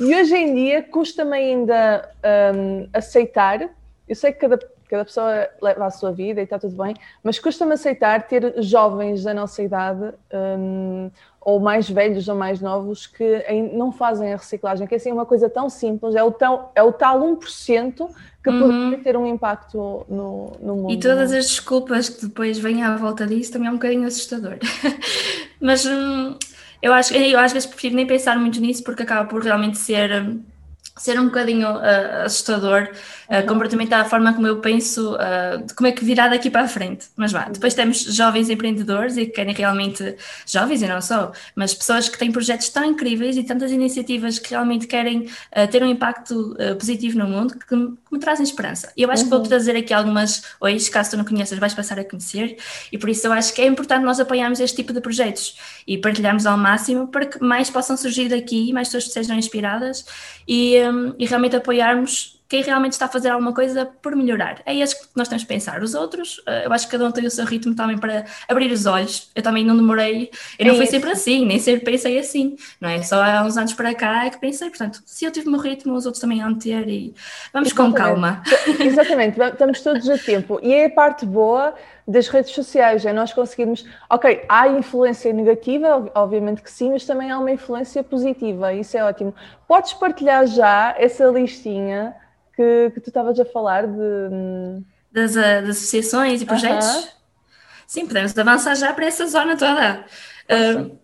e 0.00 0.14
hoje 0.14 0.36
em 0.36 0.54
dia 0.54 0.82
custa-me 0.82 1.36
ainda 1.36 2.08
um, 2.54 2.88
aceitar. 2.92 3.70
Eu 4.08 4.14
sei 4.16 4.32
que 4.32 4.40
cada, 4.40 4.58
cada 4.88 5.04
pessoa 5.04 5.48
leva 5.60 5.86
a 5.86 5.90
sua 5.90 6.10
vida 6.10 6.40
e 6.40 6.44
está 6.44 6.58
tudo 6.58 6.76
bem, 6.82 6.94
mas 7.22 7.38
custa-me 7.38 7.74
aceitar 7.74 8.26
ter 8.26 8.54
jovens 8.62 9.22
da 9.22 9.34
nossa 9.34 9.62
idade, 9.62 10.12
um, 10.32 11.10
ou 11.40 11.60
mais 11.60 11.88
velhos 11.88 12.28
ou 12.28 12.34
mais 12.34 12.60
novos, 12.60 13.06
que 13.06 13.44
não 13.72 13.92
fazem 13.92 14.32
a 14.32 14.36
reciclagem, 14.36 14.86
que 14.86 14.94
é 14.94 14.96
assim 14.96 15.12
uma 15.12 15.24
coisa 15.24 15.48
tão 15.48 15.70
simples, 15.70 16.14
é 16.14 16.22
o, 16.22 16.30
tão, 16.30 16.68
é 16.74 16.82
o 16.82 16.92
tal 16.92 17.20
1% 17.20 18.08
que 18.42 18.50
uhum. 18.50 18.60
poderia 18.60 18.98
ter 18.98 19.16
um 19.16 19.26
impacto 19.26 20.04
no, 20.08 20.52
no 20.60 20.76
mundo. 20.76 20.90
E 20.90 20.98
todas 20.98 21.32
as 21.32 21.46
desculpas 21.46 22.08
que 22.08 22.26
depois 22.26 22.58
vêm 22.58 22.82
à 22.82 22.96
volta 22.96 23.26
disso 23.26 23.52
também 23.52 23.68
é 23.68 23.70
um 23.70 23.74
bocadinho 23.74 24.06
assustador. 24.06 24.58
mas 25.60 25.86
hum, 25.86 26.36
eu, 26.82 26.92
acho, 26.92 27.14
eu 27.14 27.38
às 27.38 27.52
vezes 27.52 27.68
prefiro 27.68 27.94
nem 27.94 28.06
pensar 28.06 28.38
muito 28.38 28.60
nisso 28.60 28.82
porque 28.82 29.02
acaba 29.02 29.28
por 29.28 29.42
realmente 29.42 29.78
ser. 29.78 30.22
Hum, 30.22 30.42
ser 30.98 31.18
um 31.18 31.26
bocadinho 31.26 31.68
uh, 31.68 32.24
assustador 32.24 32.90
uh, 33.28 33.46
completamente 33.46 33.92
à 33.94 34.04
forma 34.04 34.32
como 34.32 34.46
eu 34.46 34.60
penso 34.60 35.14
uh, 35.14 35.64
de 35.64 35.74
como 35.74 35.86
é 35.86 35.92
que 35.92 36.04
virá 36.04 36.28
daqui 36.28 36.50
para 36.50 36.62
a 36.62 36.68
frente. 36.68 37.06
Mas 37.16 37.32
vá, 37.32 37.44
depois 37.44 37.74
temos 37.74 38.02
jovens 38.02 38.50
empreendedores 38.50 39.16
e 39.16 39.26
que 39.26 39.32
querem 39.32 39.54
realmente, 39.54 40.16
jovens 40.46 40.82
e 40.82 40.86
não 40.86 41.00
só, 41.00 41.32
mas 41.54 41.74
pessoas 41.74 42.08
que 42.08 42.18
têm 42.18 42.32
projetos 42.32 42.68
tão 42.68 42.84
incríveis 42.84 43.36
e 43.36 43.44
tantas 43.44 43.70
iniciativas 43.70 44.38
que 44.38 44.50
realmente 44.50 44.86
querem 44.86 45.20
uh, 45.56 45.68
ter 45.70 45.82
um 45.82 45.86
impacto 45.86 46.56
positivo 46.78 47.18
no 47.18 47.26
mundo 47.26 47.54
que, 47.58 47.66
que, 47.66 47.76
me 47.76 48.18
trazem 48.18 48.44
esperança. 48.44 48.92
E 48.96 49.02
eu 49.02 49.10
acho 49.10 49.22
uhum. 49.22 49.28
que 49.28 49.30
vou 49.30 49.40
uhum. 49.40 49.48
trazer 49.48 49.76
aqui 49.76 49.92
algumas 49.92 50.42
hoje, 50.60 50.90
caso 50.90 51.10
tu 51.10 51.16
não 51.16 51.24
conheças, 51.24 51.58
vais 51.58 51.74
passar 51.74 51.98
a 51.98 52.04
conhecer, 52.04 52.56
e 52.90 52.98
por 52.98 53.08
isso 53.10 53.26
eu 53.26 53.32
acho 53.32 53.52
que 53.52 53.60
é 53.60 53.66
importante 53.66 54.02
nós 54.02 54.18
apoiarmos 54.18 54.60
este 54.60 54.76
tipo 54.76 54.92
de 54.92 55.00
projetos 55.00 55.56
e 55.86 55.98
partilharmos 55.98 56.46
ao 56.46 56.56
máximo 56.56 57.08
para 57.08 57.26
que 57.26 57.42
mais 57.42 57.68
possam 57.70 57.96
surgir 57.96 58.28
daqui, 58.28 58.72
mais 58.72 58.88
pessoas 58.88 59.12
sejam 59.12 59.36
inspiradas 59.36 60.04
e, 60.46 60.80
um, 60.82 61.14
e 61.18 61.26
realmente 61.26 61.56
apoiarmos 61.56 62.37
quem 62.48 62.62
realmente 62.62 62.92
está 62.92 63.04
a 63.04 63.08
fazer 63.08 63.28
alguma 63.28 63.52
coisa 63.52 63.84
por 64.00 64.16
melhorar. 64.16 64.62
É 64.64 64.72
isso 64.72 64.98
que 64.98 65.08
nós 65.14 65.28
temos 65.28 65.42
que 65.42 65.48
pensar. 65.48 65.82
Os 65.82 65.94
outros, 65.94 66.42
eh, 66.46 66.64
eu 66.64 66.72
acho 66.72 66.86
que 66.86 66.92
cada 66.92 67.04
um 67.04 67.12
tem 67.12 67.26
o 67.26 67.30
seu 67.30 67.44
ritmo 67.44 67.74
também 67.74 67.98
para 67.98 68.24
abrir 68.48 68.72
os 68.72 68.86
olhos. 68.86 69.30
Eu 69.34 69.42
também 69.42 69.62
não 69.62 69.76
demorei, 69.76 70.30
eu 70.58 70.64
não 70.64 70.72
é 70.72 70.76
fui 70.76 70.84
isso. 70.84 70.92
sempre 70.92 71.10
assim, 71.10 71.44
nem 71.44 71.58
sempre 71.58 71.84
pensei 71.84 72.18
assim, 72.18 72.56
não 72.80 72.88
é? 72.88 73.02
Só 73.02 73.22
há 73.22 73.42
uns 73.42 73.58
anos 73.58 73.74
para 73.74 73.94
cá 73.94 74.24
é 74.24 74.30
que 74.30 74.40
pensei, 74.40 74.70
portanto, 74.70 75.02
se 75.04 75.26
eu 75.26 75.30
tive 75.30 75.46
o 75.46 75.50
meu 75.50 75.60
ritmo, 75.60 75.94
os 75.94 76.06
outros 76.06 76.22
também 76.22 76.40
vão 76.40 76.54
ter 76.54 76.88
e 76.88 77.14
vamos 77.52 77.68
Exatamente. 77.68 77.74
com 77.74 77.92
calma. 77.92 78.42
Exatamente, 78.80 79.38
estamos 79.38 79.82
todos 79.82 80.08
a 80.08 80.16
tempo. 80.16 80.58
E 80.62 80.72
é 80.72 80.86
a 80.86 80.90
parte 80.90 81.26
boa 81.26 81.74
das 82.06 82.28
redes 82.28 82.52
sociais, 82.52 83.04
é 83.04 83.12
nós 83.12 83.34
conseguirmos, 83.34 83.84
ok, 84.08 84.42
há 84.48 84.66
influência 84.68 85.30
negativa, 85.34 86.10
obviamente 86.14 86.62
que 86.62 86.70
sim, 86.70 86.92
mas 86.92 87.04
também 87.04 87.30
há 87.30 87.38
uma 87.38 87.50
influência 87.50 88.02
positiva, 88.02 88.72
isso 88.72 88.96
é 88.96 89.04
ótimo. 89.04 89.34
Podes 89.66 89.92
partilhar 89.92 90.46
já 90.46 90.94
essa 90.98 91.26
listinha 91.26 92.16
que, 92.58 92.90
que 92.90 93.00
tu 93.00 93.10
estavas 93.10 93.38
a 93.38 93.44
falar 93.44 93.86
de. 93.86 94.82
Das, 95.12 95.36
uh, 95.36 95.62
das 95.64 95.76
associações 95.76 96.42
e 96.42 96.46
projetos? 96.46 96.86
Uh 96.86 97.02
-huh. 97.02 97.08
Sim, 97.86 98.06
podemos 98.06 98.36
avançar 98.36 98.74
já 98.74 98.92
para 98.92 99.06
essa 99.06 99.26
zona 99.26 99.56
toda. 99.56 100.04
Uh, 100.50 100.98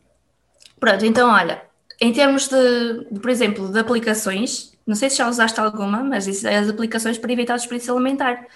pronto, 0.81 1.07
então 1.07 1.31
olha, 1.31 1.63
em 2.01 2.13
termos 2.13 2.49
de, 2.49 3.07
de, 3.11 3.21
por 3.21 3.31
exemplo, 3.31 3.69
de 3.69 3.79
aplicações, 3.79 4.77
não 4.87 4.97
sei 4.97 5.09
se 5.09 5.17
já 5.17 5.29
usaste 5.29 5.59
alguma, 5.61 6.03
mas 6.03 6.27
isso 6.27 6.47
é 6.47 6.59
as 6.59 6.69
aplicações 6.69 7.17
para 7.17 7.33
evitar 7.33 7.55
o 7.55 7.57
desperdício 7.57 7.95
alimentar. 7.95 8.47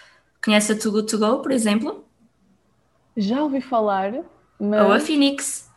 Conhece 0.45 0.73
a 0.73 0.79
Too 0.79 0.93
Good 0.93 1.11
To 1.11 1.19
Go, 1.19 1.43
por 1.43 1.53
exemplo? 1.53 2.05
Já 3.17 3.43
ouvi 3.43 3.61
falar, 3.61 4.13
mas... 4.61 4.83
Ou 4.83 4.93
a 4.93 5.01
Phoenix. 5.01 5.68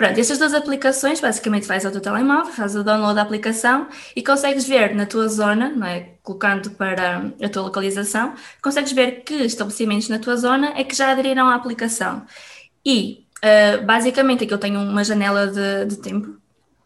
Pronto, 0.00 0.18
estas 0.18 0.38
duas 0.38 0.54
aplicações, 0.54 1.20
basicamente 1.20 1.66
vais 1.66 1.84
ao 1.84 1.92
teu 1.92 2.00
telemóvel, 2.00 2.50
fazes 2.54 2.74
o 2.74 2.82
download 2.82 3.16
da 3.16 3.20
aplicação 3.20 3.86
e 4.16 4.22
consegues 4.22 4.66
ver 4.66 4.94
na 4.94 5.04
tua 5.04 5.28
zona, 5.28 5.68
não 5.68 5.86
é? 5.86 6.14
colocando 6.22 6.70
para 6.70 7.30
a 7.38 7.48
tua 7.50 7.64
localização, 7.64 8.32
consegues 8.62 8.92
ver 8.92 9.24
que 9.24 9.34
estabelecimentos 9.44 10.08
na 10.08 10.18
tua 10.18 10.36
zona 10.38 10.72
é 10.74 10.84
que 10.84 10.96
já 10.96 11.10
aderiram 11.10 11.46
à 11.50 11.54
aplicação. 11.54 12.24
E, 12.82 13.26
uh, 13.44 13.84
basicamente, 13.84 14.44
aqui 14.44 14.54
eu 14.54 14.58
tenho 14.58 14.80
uma 14.80 15.04
janela 15.04 15.46
de, 15.48 15.84
de 15.84 15.98
tempo, 15.98 16.34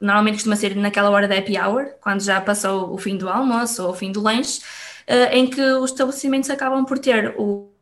normalmente 0.00 0.35
costuma 0.35 0.56
ser 0.56 0.75
naquela 0.75 1.09
hora 1.09 1.28
da 1.28 1.38
happy 1.38 1.56
hour, 1.56 1.90
quando 2.00 2.21
já 2.21 2.40
passou 2.40 2.92
o 2.92 2.99
fim 2.99 3.16
do 3.16 3.28
almoço 3.28 3.85
ou 3.85 3.90
o 3.90 3.94
fim 3.94 4.11
do 4.11 4.21
lanche, 4.21 4.61
uh, 5.09 5.30
em 5.30 5.47
que 5.47 5.62
os 5.62 5.92
estabelecimentos 5.92 6.50
acabam 6.50 6.85
por 6.85 6.99
ter 6.99 7.33
o 7.38 7.74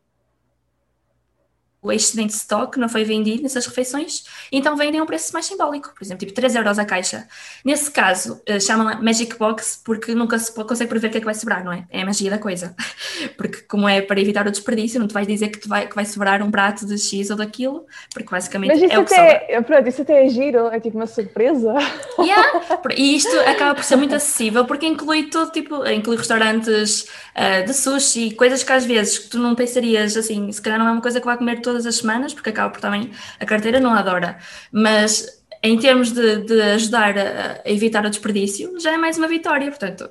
o 1.83 1.91
excedente 1.91 2.29
de 2.29 2.37
stock 2.37 2.79
não 2.79 2.87
foi 2.87 3.03
vendido 3.03 3.43
nessas 3.43 3.65
refeições, 3.65 4.23
então 4.51 4.75
vendem 4.75 4.99
a 4.99 5.03
um 5.03 5.05
preço 5.05 5.33
mais 5.33 5.45
simbólico, 5.45 5.93
por 5.93 6.03
exemplo, 6.03 6.19
tipo 6.19 6.33
3 6.33 6.55
euros 6.55 6.79
a 6.79 6.85
caixa. 6.85 7.27
Nesse 7.63 7.91
caso, 7.91 8.41
uh, 8.49 8.59
chamam 8.59 9.01
Magic 9.01 9.37
Box 9.37 9.81
porque 9.83 10.15
nunca 10.15 10.39
se 10.39 10.51
consegue 10.53 10.89
prever 10.89 11.07
o 11.07 11.11
que 11.11 11.17
é 11.17 11.19
que 11.19 11.25
vai 11.25 11.35
sobrar, 11.35 11.63
não 11.63 11.71
é? 11.71 11.85
É 11.89 12.01
a 12.01 12.05
magia 12.05 12.29
da 12.31 12.37
coisa. 12.37 12.75
Porque 13.37 13.61
como 13.67 13.87
é 13.87 14.01
para 14.01 14.19
evitar 14.19 14.47
o 14.47 14.51
desperdício, 14.51 14.99
não 14.99 15.07
te 15.07 15.13
vais 15.13 15.27
dizer 15.27 15.49
que, 15.49 15.59
te 15.59 15.67
vai, 15.67 15.87
que 15.87 15.95
vai 15.95 16.05
sobrar 16.05 16.41
um 16.41 16.51
prato 16.51 16.85
de 16.85 16.97
X 16.97 17.29
ou 17.29 17.37
daquilo, 17.37 17.85
porque 18.13 18.29
basicamente 18.29 18.83
é 18.83 18.99
o 18.99 19.05
que 19.05 19.13
até, 19.13 19.39
sobra. 19.39 19.63
Pronto, 19.63 19.89
isso 19.89 20.01
até 20.01 20.25
é 20.25 20.29
giro, 20.29 20.67
é 20.67 20.79
tipo 20.79 20.97
uma 20.97 21.07
surpresa. 21.07 21.73
Yeah. 22.23 22.61
E 22.95 23.15
isto 23.15 23.35
acaba 23.41 23.75
por 23.75 23.83
ser 23.83 23.95
muito 23.95 24.15
acessível 24.15 24.65
porque 24.65 24.85
inclui 24.85 25.23
todo 25.23 25.51
tipo, 25.51 25.85
inclui 25.87 26.15
restaurantes 26.15 27.07
uh, 27.35 27.65
de 27.65 27.73
sushi, 27.73 28.31
coisas 28.31 28.63
que 28.63 28.71
às 28.71 28.85
vezes 28.85 29.27
tu 29.27 29.39
não 29.39 29.55
pensarias 29.55 30.15
assim, 30.15 30.51
se 30.51 30.61
calhar 30.61 30.79
não 30.79 30.87
é 30.87 30.91
uma 30.91 31.01
coisa 31.01 31.19
que 31.19 31.25
vai 31.25 31.37
comer 31.37 31.61
todo 31.61 31.72
todas 31.73 31.85
as 31.87 31.95
semanas, 31.95 32.33
porque 32.33 32.51
acaba 32.51 32.69
por 32.69 32.79
também 32.79 33.11
a 33.39 33.45
carteira 33.45 33.79
não 33.79 33.93
adora, 33.93 34.37
mas 34.71 35.43
em 35.63 35.77
termos 35.79 36.11
de, 36.11 36.37
de 36.43 36.61
ajudar 36.61 37.17
a, 37.17 37.61
a, 37.65 37.71
evitar 37.71 38.05
o 38.05 38.09
desperdício, 38.09 38.79
já 38.79 38.93
é 38.93 38.97
mais 38.97 39.17
uma 39.17 39.27
vitória, 39.27 39.69
portanto, 39.69 40.09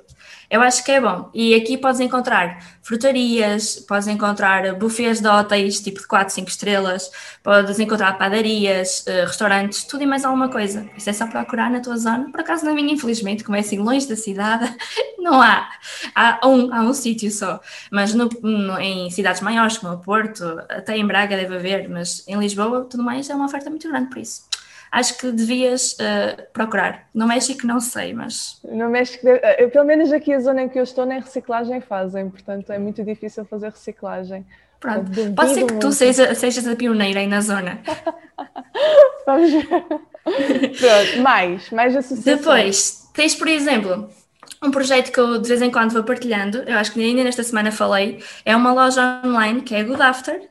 eu 0.53 0.61
acho 0.61 0.83
que 0.85 0.91
é 0.91 1.01
bom. 1.01 1.31
E 1.33 1.55
aqui 1.55 1.79
podes 1.79 1.99
encontrar 1.99 2.63
frutarias, 2.83 3.77
podes 3.87 4.07
encontrar 4.07 4.75
buffets 4.75 5.19
de 5.19 5.27
hotéis, 5.27 5.81
tipo 5.81 5.99
de 5.99 6.05
4, 6.05 6.31
5 6.31 6.47
estrelas, 6.47 7.09
podes 7.41 7.79
encontrar 7.79 8.19
padarias, 8.19 9.03
eh, 9.07 9.25
restaurantes, 9.25 9.83
tudo 9.83 10.03
e 10.03 10.05
mais 10.05 10.23
alguma 10.23 10.49
coisa. 10.49 10.87
Isso 10.95 11.09
é 11.09 11.13
só 11.13 11.25
procurar 11.25 11.71
na 11.71 11.79
tua 11.79 11.97
zona. 11.97 12.29
Por 12.29 12.41
acaso 12.41 12.65
na 12.65 12.73
minha, 12.73 12.93
infelizmente, 12.93 13.43
como 13.43 13.55
é 13.55 13.61
assim 13.61 13.79
longe 13.79 14.07
da 14.07 14.15
cidade, 14.15 14.71
não 15.17 15.41
há. 15.41 15.67
Há 16.13 16.47
um, 16.47 16.71
há 16.71 16.81
um 16.81 16.93
sítio 16.93 17.31
só. 17.31 17.59
Mas 17.91 18.13
no, 18.13 18.29
no, 18.43 18.79
em 18.79 19.09
cidades 19.09 19.41
maiores, 19.41 19.79
como 19.79 19.93
o 19.93 19.97
Porto, 19.97 20.43
até 20.69 20.95
em 20.95 21.07
Braga 21.07 21.35
deve 21.35 21.55
haver, 21.55 21.89
mas 21.89 22.23
em 22.27 22.37
Lisboa, 22.37 22.85
tudo 22.87 23.01
mais, 23.01 23.27
é 23.27 23.33
uma 23.33 23.45
oferta 23.45 23.71
muito 23.71 23.89
grande 23.89 24.07
por 24.07 24.19
isso 24.19 24.52
acho 24.93 25.17
que 25.17 25.31
devias 25.31 25.93
uh, 25.93 26.43
procurar. 26.53 27.07
No 27.13 27.27
México 27.27 27.65
não 27.65 27.79
sei, 27.79 28.13
mas. 28.13 28.59
No 28.63 28.89
México, 28.89 29.25
uh, 29.27 29.69
pelo 29.71 29.85
menos 29.85 30.13
aqui 30.13 30.31
a 30.31 30.39
zona 30.39 30.61
em 30.61 30.69
que 30.69 30.77
eu 30.77 30.83
estou, 30.83 31.03
nem 31.03 31.19
reciclagem 31.19 31.81
fazem, 31.81 32.29
portanto 32.29 32.71
é 32.71 32.77
muito 32.77 33.03
difícil 33.03 33.43
fazer 33.43 33.71
reciclagem. 33.71 34.45
Pronto, 34.79 35.09
pode 35.33 35.53
ser 35.53 35.65
que 35.65 35.75
tu 35.75 35.91
seja, 35.91 36.35
sejas 36.35 36.67
a 36.67 36.75
pioneira 36.75 37.21
aí 37.21 37.27
na 37.27 37.41
zona. 37.41 37.79
Vamos 39.25 39.51
ver. 39.51 39.65
Pronto, 40.23 41.21
mais, 41.21 41.69
mais 41.71 41.95
associações. 41.95 42.23
Depois, 42.23 43.09
tens, 43.13 43.33
por 43.33 43.47
exemplo, 43.47 44.09
um 44.61 44.69
projeto 44.69 45.11
que 45.11 45.19
eu 45.19 45.39
de 45.39 45.47
vez 45.47 45.61
em 45.61 45.71
quando 45.71 45.91
vou 45.91 46.03
partilhando, 46.03 46.59
eu 46.67 46.77
acho 46.77 46.91
que 46.91 47.01
ainda 47.01 47.23
nesta 47.23 47.43
semana 47.43 47.71
falei, 47.71 48.21
é 48.45 48.55
uma 48.55 48.73
loja 48.73 49.21
online 49.25 49.61
que 49.61 49.73
é 49.73 49.79
a 49.79 49.83
Good 49.83 50.01
After, 50.01 50.41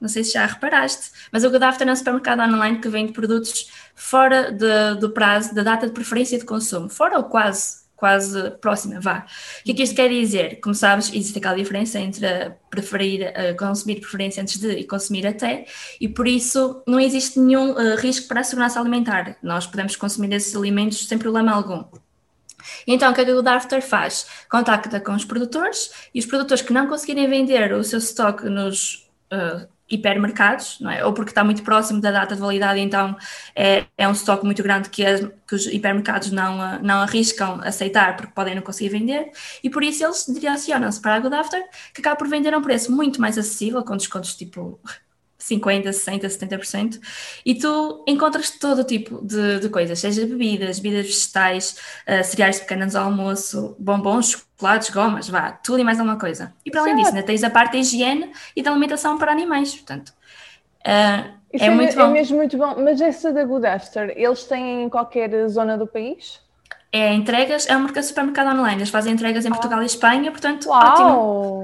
não 0.00 0.08
sei 0.08 0.22
se 0.22 0.32
já 0.32 0.44
reparaste, 0.44 1.10
mas 1.32 1.44
o 1.44 1.50
Good 1.50 1.64
After 1.64 1.88
é 1.88 1.92
um 1.92 1.96
supermercado 1.96 2.40
online 2.40 2.78
que 2.78 2.88
vende 2.88 3.12
produtos 3.12 3.70
fora 3.94 4.50
de, 4.52 5.00
do 5.00 5.10
prazo 5.10 5.54
da 5.54 5.62
data 5.62 5.86
de 5.86 5.92
preferência 5.92 6.38
de 6.38 6.44
consumo, 6.44 6.88
fora 6.88 7.18
ou 7.18 7.24
quase, 7.24 7.84
quase 7.96 8.50
próxima, 8.60 9.00
vá. 9.00 9.26
O 9.60 9.64
que 9.64 9.72
é 9.72 9.74
que 9.74 9.82
isto 9.82 9.94
quer 9.94 10.08
dizer? 10.08 10.60
Como 10.60 10.74
sabes, 10.74 11.08
existe 11.14 11.38
aquela 11.38 11.56
diferença 11.56 11.98
entre 11.98 12.52
preferir, 12.68 13.28
uh, 13.28 13.56
consumir 13.56 14.00
preferência 14.00 14.42
antes 14.42 14.58
de 14.58 14.72
e 14.72 14.84
consumir 14.84 15.26
até, 15.26 15.66
e 16.00 16.08
por 16.08 16.26
isso 16.26 16.82
não 16.86 17.00
existe 17.00 17.38
nenhum 17.38 17.72
uh, 17.72 17.96
risco 17.96 18.28
para 18.28 18.40
a 18.40 18.44
segurança 18.44 18.80
alimentar. 18.80 19.36
Nós 19.42 19.66
podemos 19.66 19.96
consumir 19.96 20.32
esses 20.32 20.54
alimentos 20.54 21.06
sem 21.06 21.18
problema 21.18 21.52
algum. 21.52 21.84
Então, 22.86 23.12
o 23.12 23.14
que 23.14 23.20
a 23.20 23.24
Good 23.24 23.82
faz? 23.82 24.26
Contacta 24.50 25.00
com 25.00 25.12
os 25.12 25.24
produtores 25.24 25.90
e 26.14 26.18
os 26.18 26.26
produtores 26.26 26.62
que 26.62 26.72
não 26.72 26.86
conseguirem 26.86 27.28
vender 27.28 27.72
o 27.72 27.84
seu 27.84 27.98
estoque 27.98 28.48
nos 28.48 29.10
uh, 29.32 29.68
hipermercados, 29.94 30.78
não 30.80 30.90
é? 30.90 31.04
ou 31.04 31.12
porque 31.12 31.30
está 31.30 31.42
muito 31.44 31.62
próximo 31.62 32.00
da 32.00 32.10
data 32.10 32.34
de 32.34 32.40
validade, 32.40 32.80
então 32.80 33.16
é, 33.54 33.84
é 33.96 34.08
um 34.08 34.12
estoque 34.12 34.44
muito 34.44 34.62
grande 34.62 34.88
que, 34.88 35.04
as, 35.04 35.20
que 35.20 35.54
os 35.54 35.66
hipermercados 35.66 36.30
não, 36.30 36.78
não 36.80 37.00
arriscam 37.02 37.60
aceitar 37.62 38.16
porque 38.16 38.32
podem 38.32 38.54
não 38.54 38.62
conseguir 38.62 38.90
vender, 38.90 39.30
e 39.62 39.70
por 39.70 39.82
isso 39.82 40.04
eles 40.04 40.26
direcionam-se 40.28 41.00
para 41.00 41.14
a 41.14 41.20
Good 41.20 41.34
After, 41.34 41.62
que 41.92 42.00
acaba 42.00 42.16
por 42.16 42.28
vender 42.28 42.52
a 42.54 42.58
um 42.58 42.62
preço 42.62 42.92
muito 42.92 43.20
mais 43.20 43.38
acessível, 43.38 43.82
com 43.82 43.96
descontos 43.96 44.34
tipo 44.34 44.80
50, 45.44 45.92
60, 45.92 46.26
70%, 46.26 47.00
e 47.44 47.54
tu 47.54 48.02
encontras 48.08 48.50
todo 48.50 48.82
tipo 48.82 49.22
de, 49.22 49.60
de 49.60 49.68
coisas, 49.68 49.98
seja 49.98 50.26
bebidas, 50.26 50.78
bebidas 50.78 51.06
vegetais, 51.06 51.76
uh, 52.08 52.24
cereais 52.24 52.60
pequenos 52.60 52.96
ao 52.96 53.04
almoço, 53.04 53.76
bombons, 53.78 54.30
chocolates, 54.30 54.88
gomas, 54.88 55.28
vá, 55.28 55.52
tudo 55.52 55.80
e 55.80 55.84
mais 55.84 56.00
alguma 56.00 56.18
coisa. 56.18 56.54
E 56.64 56.70
para 56.70 56.80
além 56.80 56.96
disso, 56.96 57.10
ainda 57.10 57.22
tens 57.22 57.44
a 57.44 57.50
parte 57.50 57.72
da 57.72 57.78
higiene 57.78 58.32
e 58.56 58.62
da 58.62 58.70
alimentação 58.70 59.18
para 59.18 59.30
animais, 59.30 59.74
portanto. 59.74 60.14
Uh, 60.80 61.34
é, 61.52 61.66
é, 61.66 61.70
muito 61.70 61.92
é 61.92 62.04
bom. 62.04 62.10
mesmo 62.10 62.36
muito 62.38 62.56
bom, 62.56 62.74
mas 62.78 63.00
essa 63.00 63.30
da 63.30 63.44
Good 63.44 63.66
After, 63.66 64.14
eles 64.16 64.44
têm 64.44 64.84
em 64.84 64.88
qualquer 64.88 65.46
zona 65.48 65.76
do 65.76 65.86
país? 65.86 66.40
É 66.94 67.12
entregas, 67.12 67.68
é 67.68 67.76
um 67.76 67.88
supermercado 68.02 68.56
online. 68.56 68.76
Eles 68.76 68.88
fazem 68.88 69.12
entregas 69.12 69.44
em 69.44 69.48
Portugal 69.48 69.82
e 69.82 69.86
Espanha, 69.86 70.30
portanto, 70.30 70.68
Uau! 70.68 70.78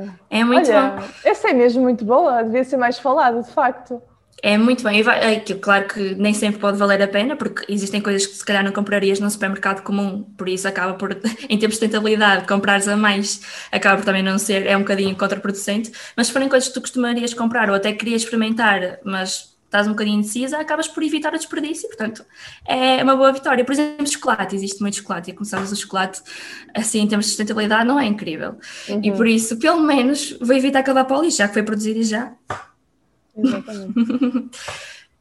ótimo. 0.01 0.15
É 0.29 0.43
muito 0.43 0.69
Olha, 0.69 0.91
bom. 0.91 1.05
essa 1.25 1.51
é 1.51 1.53
mesmo 1.53 1.83
muito 1.83 2.05
boa, 2.05 2.43
devia 2.43 2.65
ser 2.65 2.77
mais 2.77 2.99
falado, 2.99 3.41
de 3.41 3.51
facto. 3.53 4.03
É 4.43 4.59
muito 4.59 4.83
bem. 4.83 5.03
Vai- 5.03 5.35
é 5.35 5.41
claro 5.41 5.87
que 5.87 6.15
nem 6.17 6.35
sempre 6.35 6.59
pode 6.61 6.79
valer 6.79 7.01
a 7.01 7.07
pena, 7.07 7.37
porque 7.37 7.71
existem 7.73 8.01
coisas 8.01 8.27
que 8.27 8.35
se 8.35 8.45
calhar 8.45 8.65
não 8.65 8.73
comprarias 8.73 9.21
num 9.21 9.31
supermercado 9.31 9.83
comum, 9.83 10.25
por 10.37 10.49
isso 10.49 10.67
acaba 10.67 10.95
por, 10.95 11.13
em 11.49 11.59
termos 11.59 11.77
de 11.77 11.85
sustentabilidade, 11.87 12.49
comprares 12.49 12.89
a 12.89 12.97
mais, 12.97 13.41
acaba 13.71 13.99
por 13.99 14.05
também 14.05 14.23
não 14.25 14.37
ser, 14.37 14.67
é 14.67 14.77
um 14.77 14.81
bocadinho 14.81 15.15
contraproducente. 15.15 15.93
Mas 16.17 16.27
se 16.27 16.33
forem 16.33 16.49
coisas 16.49 16.69
que 16.69 16.75
tu 16.75 16.81
costumarias 16.81 17.35
comprar 17.35 17.69
ou 17.69 17.77
até 17.77 17.93
querias 17.93 18.23
experimentar, 18.23 18.99
mas 19.05 19.50
estás 19.71 19.87
um 19.87 19.91
bocadinho 19.91 20.19
indecisa, 20.19 20.59
acabas 20.59 20.89
por 20.89 21.01
evitar 21.01 21.33
o 21.33 21.39
desperdício, 21.39 21.89
portanto, 21.89 22.27
é 22.67 23.03
uma 23.05 23.15
boa 23.15 23.33
vitória. 23.33 23.65
Por 23.65 23.73
exemplo, 23.73 24.05
chocolate, 24.05 24.57
existe 24.57 24.81
muito 24.81 24.97
chocolate, 24.97 25.31
e 25.31 25.33
começamos 25.33 25.71
o 25.71 25.77
chocolate, 25.77 26.21
assim, 26.75 26.99
em 26.99 27.07
termos 27.07 27.27
de 27.27 27.31
sustentabilidade, 27.31 27.87
não 27.87 27.99
é 27.99 28.05
incrível. 28.05 28.57
E 29.01 29.13
por 29.13 29.29
isso, 29.29 29.57
pelo 29.59 29.81
menos, 29.81 30.37
vou 30.41 30.57
evitar 30.57 30.81
acabar 30.81 31.05
para 31.05 31.17
o 31.17 31.23
lixo, 31.23 31.39
já 31.39 31.47
que 31.47 31.55
foi 31.55 31.63
produzido 31.63 32.01
e 32.01 32.05
já. 32.05 32.33
Exatamente. 33.37 33.95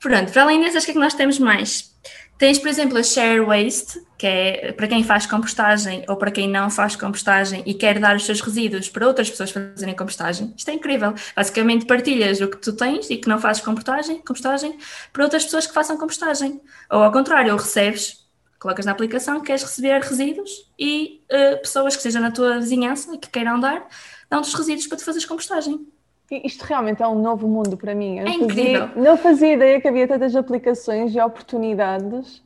Pronto, 0.02 0.32
para 0.32 0.44
além 0.44 0.62
dessas, 0.62 0.82
o 0.82 0.86
que 0.86 0.92
é 0.92 0.94
que 0.96 1.00
nós 1.00 1.14
temos 1.14 1.38
mais? 1.38 1.94
Tens, 2.40 2.58
por 2.58 2.70
exemplo, 2.70 2.98
a 2.98 3.04
Share 3.04 3.42
Waste, 3.42 4.02
que 4.18 4.26
é 4.26 4.72
para 4.72 4.88
quem 4.88 5.04
faz 5.04 5.26
compostagem 5.26 6.06
ou 6.08 6.16
para 6.16 6.32
quem 6.32 6.48
não 6.48 6.70
faz 6.70 6.96
compostagem 6.96 7.62
e 7.66 7.74
quer 7.74 8.00
dar 8.00 8.16
os 8.16 8.26
seus 8.26 8.40
resíduos 8.40 8.88
para 8.88 9.06
outras 9.06 9.30
pessoas 9.30 9.52
fazerem 9.52 9.94
compostagem. 9.94 10.54
Isto 10.56 10.70
é 10.70 10.74
incrível. 10.74 11.14
Basicamente, 11.36 11.86
partilhas 11.86 12.40
o 12.40 12.48
que 12.48 12.56
tu 12.56 12.72
tens 12.72 13.10
e 13.10 13.18
que 13.18 13.28
não 13.28 13.40
fazes 13.40 13.62
compostagem, 13.62 14.20
compostagem 14.20 14.78
para 15.12 15.26
outras 15.26 15.44
pessoas 15.44 15.68
que 15.68 15.74
façam 15.74 15.98
compostagem. 15.98 16.62
Ou 16.90 17.04
ao 17.04 17.12
contrário, 17.12 17.54
recebes, 17.58 18.26
colocas 18.58 18.86
na 18.86 18.94
aplicação 18.94 19.42
que 19.42 19.48
queres 19.48 19.64
receber 19.64 20.00
resíduos 20.02 20.50
e 20.80 21.22
eh, 21.30 21.58
pessoas 21.58 21.94
que 21.94 22.00
estejam 22.00 22.22
na 22.22 22.32
tua 22.32 22.58
vizinhança 22.58 23.14
e 23.16 23.18
que 23.18 23.30
queiram 23.30 23.60
dar, 23.60 23.86
dão-te 24.30 24.48
os 24.48 24.54
resíduos 24.54 24.88
para 24.88 24.98
tu 24.98 25.04
fazeres 25.04 25.26
compostagem. 25.26 25.86
Isto 26.32 26.64
realmente 26.64 27.02
é 27.02 27.08
um 27.08 27.22
novo 27.22 27.48
mundo 27.48 27.76
para 27.78 27.94
mim. 27.96 28.20
Eu 28.20 28.28
É 28.28 28.38
não 28.38 28.48
fazia- 28.50 28.64
incrível. 28.64 28.90
não 28.96 29.18
fazia 29.18 29.54
ideia 29.54 29.82
que 29.82 29.88
havia 29.88 30.08
tantas 30.08 30.36
aplicaçes 30.36 31.14
e 31.16 31.20
oportunidades. 31.20 32.42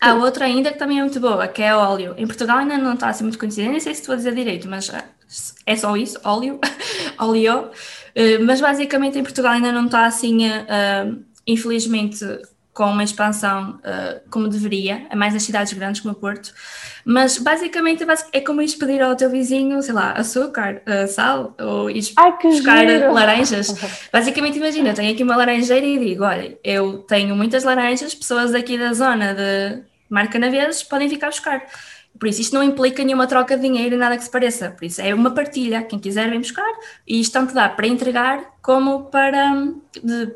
Há 0.00 0.14
outra 0.14 0.44
ainda 0.44 0.70
que 0.72 0.78
também 0.78 0.98
é 0.98 1.02
muito 1.02 1.18
boa, 1.20 1.48
que 1.48 1.62
é 1.62 1.74
óleo. 1.74 2.14
Em 2.18 2.26
Portugal 2.26 2.58
ainda 2.58 2.76
não 2.76 2.94
está 2.94 3.08
assim 3.08 3.24
muito 3.24 3.38
conhecida, 3.38 3.70
nem 3.70 3.80
sei 3.80 3.94
se 3.94 4.00
estou 4.00 4.12
a 4.12 4.16
dizer 4.16 4.34
direito, 4.34 4.68
mas 4.68 4.90
ah, 4.92 5.02
é 5.64 5.74
só 5.76 5.96
isso, 5.96 6.18
óleo, 6.24 6.58
óleo. 7.18 7.70
Eh, 8.14 8.38
Mas 8.38 8.60
basicamente 8.60 9.18
em 9.18 9.22
Portugal 9.22 9.52
ainda 9.52 9.72
não 9.72 9.86
está 9.86 10.04
assim, 10.06 10.46
ah, 10.46 10.66
ah, 10.68 11.12
infelizmente, 11.46 12.18
com 12.76 12.84
uma 12.84 13.02
expansão 13.02 13.80
ah, 13.82 14.20
como 14.30 14.48
deveria, 14.48 15.06
mais 15.16 15.32
nas 15.32 15.42
cidades 15.42 15.72
grandes 15.72 16.02
como 16.02 16.12
o 16.12 16.16
Porto. 16.16 16.52
Mas 17.06 17.38
basicamente 17.38 18.04
é 18.04 18.06
é 18.34 18.40
como 18.42 18.60
ires 18.60 18.74
pedir 18.74 19.00
ao 19.00 19.16
teu 19.16 19.30
vizinho, 19.30 19.80
sei 19.80 19.94
lá, 19.94 20.12
açúcar, 20.12 20.82
ah, 20.84 21.06
sal, 21.06 21.54
ou 21.58 21.88
ires 21.88 22.12
buscar 22.42 22.86
giro! 22.86 23.14
laranjas. 23.14 23.74
Basicamente, 24.12 24.58
imagina, 24.58 24.90
eu 24.90 24.94
tenho 24.94 25.10
aqui 25.10 25.22
uma 25.22 25.36
laranjeira 25.36 25.86
e 25.86 25.98
digo: 25.98 26.22
olha, 26.22 26.58
eu 26.62 26.98
tenho 26.98 27.34
muitas 27.34 27.64
laranjas, 27.64 28.14
pessoas 28.14 28.52
daqui 28.52 28.76
da 28.76 28.92
zona 28.92 29.34
de 29.34 29.82
Marcanaveses 30.10 30.82
podem 30.82 31.08
ficar 31.08 31.28
a 31.28 31.30
buscar. 31.30 31.62
Por 32.20 32.28
isso, 32.28 32.42
isto 32.42 32.54
não 32.54 32.62
implica 32.62 33.02
nenhuma 33.02 33.26
troca 33.26 33.56
de 33.56 33.62
dinheiro 33.62 33.94
e 33.94 33.98
nada 33.98 34.18
que 34.18 34.24
se 34.24 34.30
pareça. 34.30 34.70
Por 34.70 34.84
isso, 34.84 35.00
é 35.00 35.14
uma 35.14 35.30
partilha. 35.30 35.82
Quem 35.82 35.98
quiser 35.98 36.28
vem 36.28 36.40
buscar 36.40 36.70
e 37.06 37.20
isto 37.20 37.32
tanto 37.32 37.54
dá 37.54 37.70
para 37.70 37.86
entregar 37.86 38.44
como 38.62 39.06
para 39.06 39.52
hum, 39.52 39.80
de, 40.02 40.34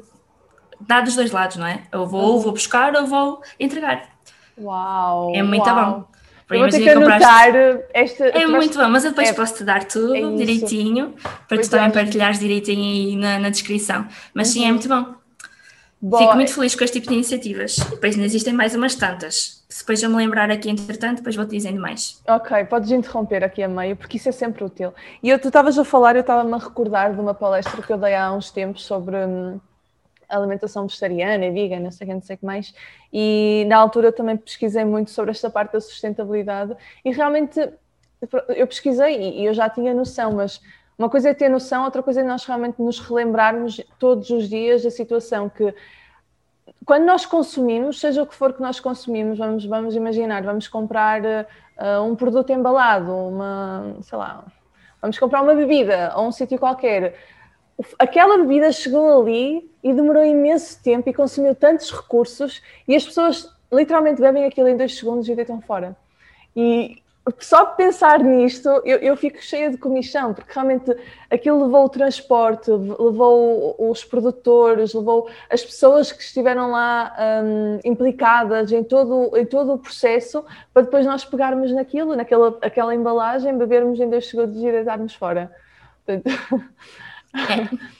dar 0.81 1.03
dos 1.03 1.15
dois 1.15 1.31
lados, 1.31 1.57
não 1.57 1.67
é? 1.67 1.83
Eu 1.93 2.07
vou, 2.07 2.21
ou 2.21 2.41
vou 2.41 2.53
buscar 2.53 2.95
ou 2.95 3.07
vou 3.07 3.43
entregar. 3.59 4.09
Uau! 4.59 5.33
É 5.35 5.43
muito 5.43 5.67
uau. 5.67 5.77
bom. 5.77 6.05
Por 6.47 6.57
Eu 6.57 6.63
vou 6.63 6.71
ter 6.71 6.83
que 6.83 6.91
anotar 6.91 7.53
esta. 7.95 8.25
É 8.27 8.45
muito 8.45 8.77
bom, 8.77 8.89
mas 8.89 9.05
eu 9.05 9.11
depois 9.11 9.29
É- 9.29 9.33
posso-te 9.33 9.63
dar 9.63 9.85
tudo 9.85 10.17
é 10.17 10.37
direitinho 10.37 11.15
para 11.47 11.57
Pois 11.57 11.69
tu 11.69 11.71
também 11.71 11.93
partilhares 11.93 12.41
direitinho 12.41 12.83
aí 12.83 13.17
na, 13.17 13.39
na 13.39 13.51
descrição. 13.51 14.07
Mas 14.35 14.49
sim, 14.49 14.67
é 14.67 14.73
muito 14.73 14.89
bom. 14.89 15.15
Boa. 16.03 16.23
Fico 16.23 16.35
muito 16.35 16.55
feliz 16.55 16.75
com 16.75 16.83
este 16.83 16.99
tipo 16.99 17.09
de 17.09 17.15
iniciativas. 17.15 17.77
E 17.77 17.91
depois 17.91 18.15
ainda 18.15 18.27
existem 18.27 18.53
mais 18.53 18.75
umas 18.75 18.95
tantas. 18.95 19.63
Se 19.69 19.81
depois 19.81 20.03
eu 20.03 20.11
me 20.11 20.17
lembrar 20.17 20.51
aqui, 20.51 20.71
entretanto, 20.71 21.19
depois 21.19 21.37
vou-te 21.37 21.51
dizendo 21.51 21.81
mais. 21.81 22.21
Ok, 22.27 22.65
podes 22.65 22.91
interromper 22.91 23.45
aqui 23.45 23.63
a 23.63 23.69
meio, 23.69 23.95
porque 23.95 24.17
isso 24.17 24.29
é 24.29 24.33
sempre 24.33 24.65
útil. 24.65 24.93
E 25.23 25.29
eu, 25.29 25.39
tu 25.39 25.49
estavas 25.49 25.79
a 25.79 25.85
falar, 25.85 26.17
eu 26.17 26.23
estava-me 26.23 26.53
a 26.55 26.59
recordar 26.59 27.15
de 27.15 27.21
uma 27.21 27.35
palestra 27.35 27.81
que 27.81 27.93
eu 27.93 27.99
dei 27.99 28.15
há 28.15 28.33
uns 28.33 28.51
tempos 28.51 28.85
sobre 28.85 29.17
hum, 29.19 29.61
alimentação 30.37 30.87
vegetariana 30.87 31.47
e 31.47 31.81
não 31.81 31.91
sei 31.91 32.07
o 32.07 32.09
que, 32.09 32.15
não 32.15 32.23
sei 32.23 32.37
o 32.37 32.39
que 32.39 32.47
mais. 32.47 32.75
E 33.13 33.65
na 33.69 33.77
altura 33.77 34.13
também 34.13 34.37
pesquisei 34.37 34.85
muito 34.85 35.11
sobre 35.11 35.31
esta 35.31 35.51
parte 35.51 35.73
da 35.73 35.81
sustentabilidade 35.81 36.77
e 37.05 37.11
realmente 37.11 37.61
eu 38.49 38.67
pesquisei 38.67 39.39
e 39.41 39.45
eu 39.45 39.55
já 39.55 39.69
tinha 39.69 39.95
noção, 39.95 40.33
mas 40.33 40.61
uma 40.99 41.09
coisa 41.09 41.31
é 41.31 41.35
ter 41.35 41.49
noção, 41.49 41.85
outra 41.85 42.03
coisa 42.03 42.21
é 42.21 42.25
nós 42.25 42.45
realmente 42.45 42.81
nos 42.81 42.99
relembrarmos 43.01 43.81
todos 43.99 44.29
os 44.31 44.49
dias 44.49 44.83
da 44.83 44.91
situação 44.91 45.49
que 45.49 45.75
quando 46.85 47.05
nós 47.05 47.27
consumimos, 47.27 48.01
seja 48.01 48.23
o 48.23 48.27
que 48.27 48.35
for 48.35 48.53
que 48.53 48.61
nós 48.61 48.81
consumimos, 48.81 49.39
vamos, 49.39 49.65
vamos 49.65 49.95
imaginar, 49.95 50.43
vamos 50.43 50.69
comprar 50.69 51.25
eh, 51.25 51.47
um 52.01 52.15
produto 52.15 52.51
embalado, 52.51 53.13
uma, 53.13 53.97
sei 54.03 54.19
lá, 54.19 54.45
vamos 55.01 55.19
comprar 55.19 55.43
uma 55.43 55.55
bebida 55.55 56.09
a 56.09 56.21
um 56.21 56.33
sítio 56.33 56.59
qualquer. 56.59 57.17
Aquela 57.99 58.39
bebida 58.39 58.73
chegou 58.73 59.23
ali 59.23 59.70
e 59.83 59.93
demorou 59.93 60.25
imenso 60.25 60.83
tempo 60.83 61.09
e 61.09 61.15
consumiu 61.15 61.55
tantos 61.55 61.91
recursos 61.91 62.63
e 62.87 62.95
as 62.95 63.05
pessoas 63.05 63.49
literalmente 63.73 64.21
bebem 64.21 64.45
aquilo 64.45 64.69
em 64.69 64.77
dois 64.77 64.97
segundos 64.97 65.29
e 65.29 65.35
deitam 65.35 65.61
fora. 65.61 65.97
E 66.55 67.03
só 67.39 67.65
de 67.65 67.77
pensar 67.77 68.19
nisto, 68.21 68.69
eu, 68.85 68.99
eu 68.99 69.17
fico 69.17 69.39
cheia 69.43 69.71
de 69.71 69.77
comichão, 69.77 70.35
porque 70.35 70.53
realmente 70.53 70.97
aquilo 71.31 71.65
levou 71.65 71.85
o 71.85 71.89
transporte, 71.89 72.71
levou 72.71 73.77
os 73.79 74.05
produtores, 74.05 74.95
levou 74.95 75.29
as 75.49 75.63
pessoas 75.63 76.11
que 76.11 76.23
estiveram 76.23 76.71
lá 76.71 77.15
hum, 77.45 77.79
implicadas 77.85 78.73
em 78.73 78.83
todo, 78.83 79.37
em 79.37 79.47
todo 79.47 79.75
o 79.75 79.79
processo, 79.79 80.45
para 80.73 80.83
depois 80.83 81.07
nós 81.07 81.25
pegarmos 81.25 81.71
naquilo, 81.73 82.17
naquela 82.17 82.59
aquela 82.63 82.95
embalagem, 82.95 83.57
bebermos 83.57 84.01
em 84.01 84.09
dois 84.09 84.27
segundos 84.29 84.57
e 84.57 84.73
deitarmos 84.73 85.15
fora. 85.15 85.53
Portanto, 86.05 86.29
É. 87.35 87.91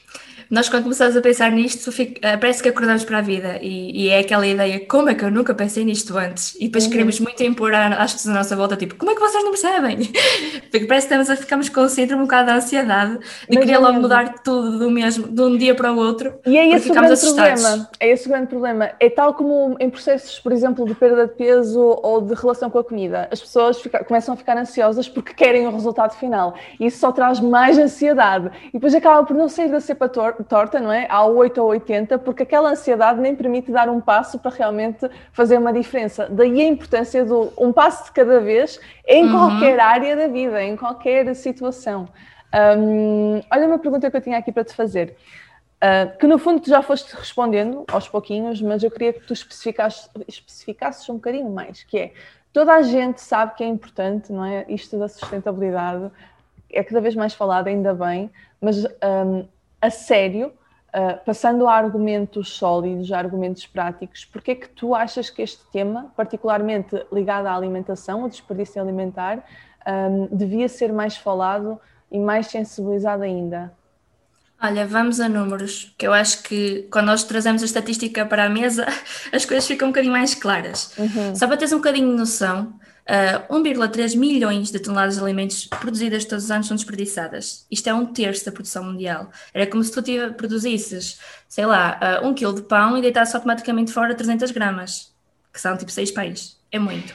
Nós, 0.51 0.67
quando 0.67 0.83
começamos 0.83 1.15
a 1.15 1.21
pensar 1.21 1.49
nisto, 1.51 1.91
fica- 1.93 2.19
eh, 2.27 2.35
parece 2.35 2.61
que 2.61 2.67
acordamos 2.67 3.05
para 3.05 3.19
a 3.19 3.21
vida 3.21 3.57
e, 3.61 4.03
e 4.05 4.09
é 4.09 4.19
aquela 4.19 4.45
ideia: 4.45 4.85
como 4.85 5.09
é 5.09 5.15
que 5.15 5.23
eu 5.23 5.31
nunca 5.31 5.53
pensei 5.55 5.85
nisto 5.85 6.17
antes? 6.17 6.55
E 6.59 6.65
depois 6.65 6.87
queremos 6.87 7.19
muito 7.21 7.41
impor 7.41 7.73
às 7.73 8.11
pessoas 8.13 8.35
à 8.35 8.37
nossa 8.39 8.55
volta, 8.55 8.75
tipo, 8.75 8.95
como 8.95 9.11
é 9.11 9.15
que 9.15 9.21
vocês 9.21 9.41
não 9.43 9.51
percebem? 9.51 9.97
Porque 10.69 10.85
parece 10.85 11.07
que 11.07 11.13
estamos 11.13 11.29
a 11.29 11.35
ficamos 11.37 11.69
com 11.69 11.81
o 11.81 11.89
síndrome 11.89 12.23
um 12.23 12.25
bocado 12.25 12.47
da 12.47 12.55
ansiedade 12.55 13.17
de 13.49 13.57
querer 13.57 13.73
é 13.73 13.77
logo 13.77 13.99
mudar 14.01 14.39
tudo 14.43 14.77
do 14.77 14.91
mesmo, 14.91 15.27
de 15.27 15.41
um 15.41 15.57
dia 15.57 15.73
para 15.73 15.91
o 15.93 15.97
outro. 15.97 16.33
E 16.45 16.57
é 16.57 16.67
esse 16.69 16.89
o 16.91 16.93
grande 16.93 17.13
assustados. 17.13 17.61
problema. 17.61 17.89
É 17.99 18.09
esse 18.11 18.25
o 18.27 18.29
grande 18.29 18.47
problema. 18.47 18.91
É 18.99 19.09
tal 19.09 19.33
como 19.33 19.77
em 19.79 19.89
processos, 19.89 20.37
por 20.39 20.51
exemplo, 20.51 20.85
de 20.85 20.93
perda 20.95 21.27
de 21.27 21.33
peso 21.33 21.79
ou 21.79 22.21
de 22.21 22.33
relação 22.33 22.69
com 22.69 22.79
a 22.79 22.83
comida. 22.83 23.27
As 23.31 23.39
pessoas 23.39 23.79
fica- 23.79 24.03
começam 24.03 24.33
a 24.33 24.37
ficar 24.37 24.57
ansiosas 24.57 25.07
porque 25.07 25.33
querem 25.33 25.65
o 25.65 25.71
resultado 25.71 26.13
final. 26.15 26.55
E 26.79 26.87
isso 26.87 26.99
só 26.99 27.11
traz 27.11 27.39
mais 27.39 27.77
ansiedade. 27.77 28.51
E 28.69 28.73
depois 28.73 28.93
acaba 28.93 29.23
por 29.25 29.35
não 29.35 29.47
sair 29.47 29.69
da 29.69 29.79
cepa 29.79 30.09
tor- 30.09 30.40
torta, 30.43 30.79
não 30.79 30.91
é? 30.91 31.07
Ao 31.09 31.33
8 31.35 31.61
ou 31.61 31.67
80, 31.69 32.17
porque 32.19 32.43
aquela 32.43 32.69
ansiedade 32.71 33.19
nem 33.19 33.35
permite 33.35 33.71
dar 33.71 33.89
um 33.89 33.99
passo 34.01 34.39
para 34.39 34.51
realmente 34.51 35.09
fazer 35.33 35.57
uma 35.57 35.71
diferença. 35.73 36.27
Daí 36.29 36.61
a 36.61 36.67
importância 36.67 37.23
do 37.25 37.51
um 37.57 37.71
passo 37.71 38.05
de 38.05 38.11
cada 38.11 38.39
vez 38.39 38.79
em 39.07 39.25
Uhum. 39.25 39.31
qualquer 39.31 39.79
área 39.79 40.15
da 40.15 40.27
vida, 40.27 40.61
em 40.63 40.75
qualquer 40.75 41.33
situação. 41.35 42.07
Hum, 42.77 43.41
olha 43.51 43.67
uma 43.67 43.79
pergunta 43.79 44.09
que 44.11 44.17
eu 44.17 44.21
tinha 44.21 44.37
aqui 44.37 44.51
para 44.51 44.63
te 44.63 44.73
fazer. 44.73 45.15
Uh, 45.83 46.15
que 46.19 46.27
no 46.27 46.37
fundo 46.37 46.59
tu 46.61 46.69
já 46.69 46.81
foste 46.83 47.11
respondendo 47.15 47.85
aos 47.91 48.07
pouquinhos, 48.07 48.61
mas 48.61 48.83
eu 48.83 48.91
queria 48.91 49.13
que 49.13 49.21
tu 49.21 49.33
especificasses, 49.33 50.07
especificasses 50.27 51.09
um 51.09 51.15
bocadinho 51.15 51.49
mais, 51.49 51.81
que 51.83 51.97
é, 51.97 52.13
toda 52.53 52.71
a 52.73 52.83
gente 52.83 53.19
sabe 53.19 53.55
que 53.55 53.63
é 53.63 53.67
importante, 53.67 54.31
não 54.31 54.45
é? 54.45 54.63
Isto 54.69 54.99
da 54.99 55.07
sustentabilidade 55.07 56.11
é 56.71 56.83
cada 56.83 57.01
vez 57.01 57.15
mais 57.15 57.33
falado, 57.33 57.67
ainda 57.67 57.95
bem, 57.95 58.29
mas 58.61 58.85
um, 58.85 59.47
a 59.81 59.89
sério, 59.89 60.53
uh, 60.93 61.25
passando 61.25 61.67
a 61.67 61.73
argumentos 61.73 62.49
sólidos, 62.49 63.11
a 63.11 63.17
argumentos 63.17 63.65
práticos, 63.65 64.25
porque 64.25 64.51
é 64.51 64.55
que 64.55 64.69
tu 64.69 64.93
achas 64.93 65.29
que 65.29 65.41
este 65.41 65.63
tema, 65.71 66.13
particularmente 66.15 66.95
ligado 67.11 67.47
à 67.47 67.55
alimentação, 67.55 68.23
ao 68.23 68.29
desperdício 68.29 68.81
alimentar, 68.81 69.43
um, 69.87 70.27
devia 70.31 70.69
ser 70.69 70.93
mais 70.93 71.17
falado 71.17 71.79
e 72.11 72.19
mais 72.19 72.47
sensibilizado 72.47 73.23
ainda? 73.23 73.73
Olha, 74.63 74.85
vamos 74.85 75.19
a 75.19 75.27
números, 75.27 75.91
que 75.97 76.05
eu 76.05 76.13
acho 76.13 76.43
que 76.43 76.87
quando 76.91 77.07
nós 77.07 77.23
trazemos 77.23 77.63
a 77.63 77.65
estatística 77.65 78.23
para 78.23 78.45
a 78.45 78.49
mesa, 78.49 78.85
as 79.33 79.43
coisas 79.43 79.65
ficam 79.65 79.87
um 79.87 79.91
bocadinho 79.91 80.13
mais 80.13 80.35
claras. 80.35 80.95
Só 81.33 81.47
para 81.47 81.57
teres 81.57 81.73
um 81.73 81.77
bocadinho 81.77 82.11
de 82.11 82.15
noção, 82.15 82.71
uh, 83.07 83.53
1,3 83.53 84.15
milhões 84.15 84.71
de 84.71 84.79
toneladas 84.79 85.15
de 85.15 85.21
alimentos 85.21 85.65
produzidas 85.65 86.25
todos 86.25 86.45
os 86.45 86.51
anos 86.51 86.67
são 86.67 86.75
desperdiçadas. 86.75 87.65
Isto 87.69 87.89
é 87.89 87.93
um 87.93 88.05
terço 88.05 88.45
da 88.45 88.51
produção 88.51 88.83
mundial. 88.83 89.31
Era 89.53 89.67
como 89.67 89.83
se 89.83 89.91
tu 89.91 90.01
produzisses, 90.35 91.19
sei 91.47 91.65
lá, 91.65 91.99
uh, 92.21 92.27
um 92.27 92.33
quilo 92.33 92.53
de 92.53 92.61
pão 92.63 92.97
e 92.97 93.01
deitasses 93.01 93.35
automaticamente 93.35 93.91
fora 93.91 94.15
300 94.15 94.51
gramas, 94.51 95.11
que 95.51 95.59
são 95.59 95.77
tipo 95.77 95.91
6 95.91 96.11
pães. 96.11 96.59
É 96.71 96.79
muito. 96.79 97.13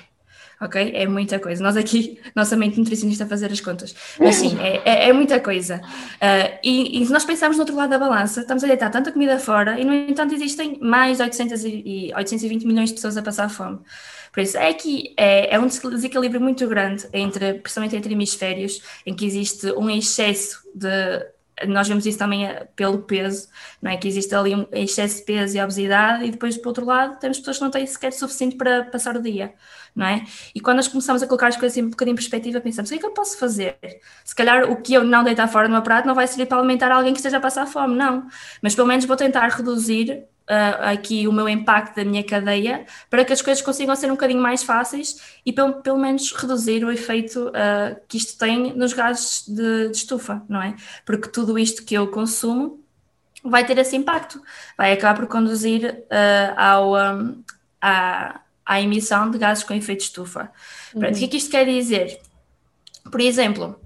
ok? 0.61 0.93
É 0.95 1.07
muita 1.07 1.39
coisa. 1.39 1.63
Nós 1.63 1.77
aqui, 1.77 2.19
nossa 2.35 2.57
mente 2.57 2.79
nutricionista 2.79 3.25
a 3.25 3.27
fazer 3.27 3.51
as 3.51 3.61
contas. 3.61 3.95
Mas 4.19 4.37
sim, 4.37 4.59
é, 4.61 4.83
é, 4.85 5.09
é 5.09 5.13
muita 5.13 5.41
coisa. 5.41 5.81
Uh, 6.17 6.59
e, 6.63 7.03
e, 7.03 7.07
se 7.07 7.13
nós 7.13 7.25
pensarmos 7.25 7.57
no 7.57 7.63
outro 7.63 7.77
lado 7.77 7.91
da 7.91 7.99
balança, 7.99 8.41
estamos 8.41 8.63
a 8.65 8.67
deitar 8.67 8.91
tanta 8.91 9.13
comida 9.13 9.39
fora 9.39 9.81
e, 9.81 9.85
no 9.85 9.95
entanto, 9.95 10.35
existem 10.35 10.79
mais 10.81 11.19
de 11.19 11.23
800 11.23 11.65
e, 11.65 12.13
820 12.15 12.67
milhões 12.67 12.91
de 12.91 12.97
pessoas 12.97 13.17
a 13.17 13.23
passar 13.23 13.49
fome. 13.49 13.79
Por 14.37 14.43
isso, 14.43 14.59
é 14.59 14.75
que 14.75 15.15
é, 15.17 15.55
é 15.55 15.59
um 15.59 15.67
desequilíbrio 15.67 16.39
muito 16.39 16.69
grande, 16.69 17.09
entre, 17.11 17.55
principalmente 17.55 17.97
entre 17.97 18.13
hemisférios, 18.13 18.83
em 19.07 19.17
que 19.17 19.25
existe 19.25 19.73
um 19.73 19.89
excesso 19.89 20.61
de 20.75 21.25
nós 21.67 21.89
vemos 21.89 22.05
isso 22.05 22.19
também 22.19 22.45
eh, 22.47 22.69
pelo 22.77 22.99
peso, 22.99 23.49
não 23.81 23.91
é? 23.91 23.97
Que 23.97 24.07
existe 24.07 24.35
ali 24.35 24.55
um 24.55 24.67
excesso 24.73 25.21
de 25.21 25.23
peso 25.23 25.57
e 25.57 25.61
obesidade, 25.63 26.27
e 26.27 26.31
depois, 26.31 26.55
por 26.59 26.69
outro 26.69 26.85
lado, 26.85 27.19
temos 27.19 27.39
pessoas 27.39 27.57
que 27.57 27.65
não 27.65 27.71
têm 27.71 27.87
sequer 27.87 28.13
suficiente 28.13 28.57
para 28.57 28.85
passar 28.85 29.17
o 29.17 29.23
dia, 29.23 29.55
não 29.95 30.05
é? 30.05 30.23
E 30.55 30.61
quando 30.61 30.77
nós 30.77 30.89
começamos 30.89 31.23
a 31.23 31.27
colocar 31.27 31.47
as 31.47 31.57
coisas 31.57 31.73
assim 31.73 31.87
um 31.87 31.89
bocadinho 31.89 32.13
em 32.13 32.17
perspectiva, 32.17 32.61
pensamos: 32.61 32.91
o 32.91 32.93
que 32.93 32.99
é 32.99 33.01
que 33.01 33.07
eu 33.07 33.13
posso 33.13 33.39
fazer? 33.39 33.79
Se 34.23 34.35
calhar 34.35 34.71
o 34.71 34.83
que 34.83 34.93
eu 34.93 35.03
não 35.03 35.25
deitar 35.25 35.49
fora 35.49 35.67
no 35.67 35.73
meu 35.73 35.83
prato 35.83 36.07
não 36.07 36.15
vai 36.15 36.27
servir 36.27 36.45
para 36.45 36.59
alimentar 36.59 36.93
alguém 36.93 37.15
que 37.15 37.21
esteja 37.21 37.39
a 37.39 37.41
passar 37.41 37.65
fome, 37.65 37.97
não. 37.97 38.27
Mas 38.61 38.75
pelo 38.75 38.87
menos 38.87 39.07
vou 39.07 39.17
tentar 39.17 39.49
reduzir 39.49 40.27
uh, 40.51 40.93
aqui 40.93 41.27
o 41.29 41.33
meu 41.33 41.49
impacto 41.49 41.97
da 41.97 42.05
minha 42.05 42.25
cadeia 42.25 42.87
para 43.11 43.25
que 43.25 43.33
as 43.33 43.43
coisas 43.43 43.63
consigam 43.63 43.95
ser 43.95 44.07
um 44.07 44.15
bocadinho 44.15 44.41
mais 44.41 44.63
fáceis 44.63 45.17
e 45.45 45.53
pelo, 45.53 45.83
pelo 45.83 45.99
menos 45.99 46.33
reduzir 46.33 46.85
o 46.85 46.91
efeito 46.91 47.49
uh, 47.49 48.01
que 48.09 48.17
isto 48.17 48.39
tem 48.39 48.73
nos 48.75 48.93
gases 48.93 49.47
de, 49.47 49.89
de, 49.89 49.97
estufa, 49.97 50.43
não 50.49 50.63
é? 50.63 50.75
Porque 51.05 51.29
tudo 51.29 51.59
isto 51.59 51.85
que 51.85 51.95
eu 51.95 52.09
consumo 52.09 52.83
vai 53.45 53.65
ter 53.65 53.79
esse 53.79 53.95
impacto, 53.97 54.43
vai 54.77 54.93
acabar 54.93 55.19
por 55.19 55.29
conduzir 55.29 56.05
uh, 56.07 56.61
ao, 56.61 56.95
um, 56.95 57.43
à, 57.81 58.41
à, 58.65 58.81
emissão 58.81 59.31
de 59.31 59.39
gases 59.39 59.63
com 59.63 59.75
efeito 59.75 60.01
de 60.01 60.05
estufa. 60.07 60.51
Uhum. 60.95 61.03
O 61.03 61.15
que 61.15 61.25
é 61.25 61.29
que 61.29 61.37
isto 61.37 61.51
quer 61.51 61.65
dizer? 61.65 62.21
Por 63.11 63.21
exemplo, 63.21 63.81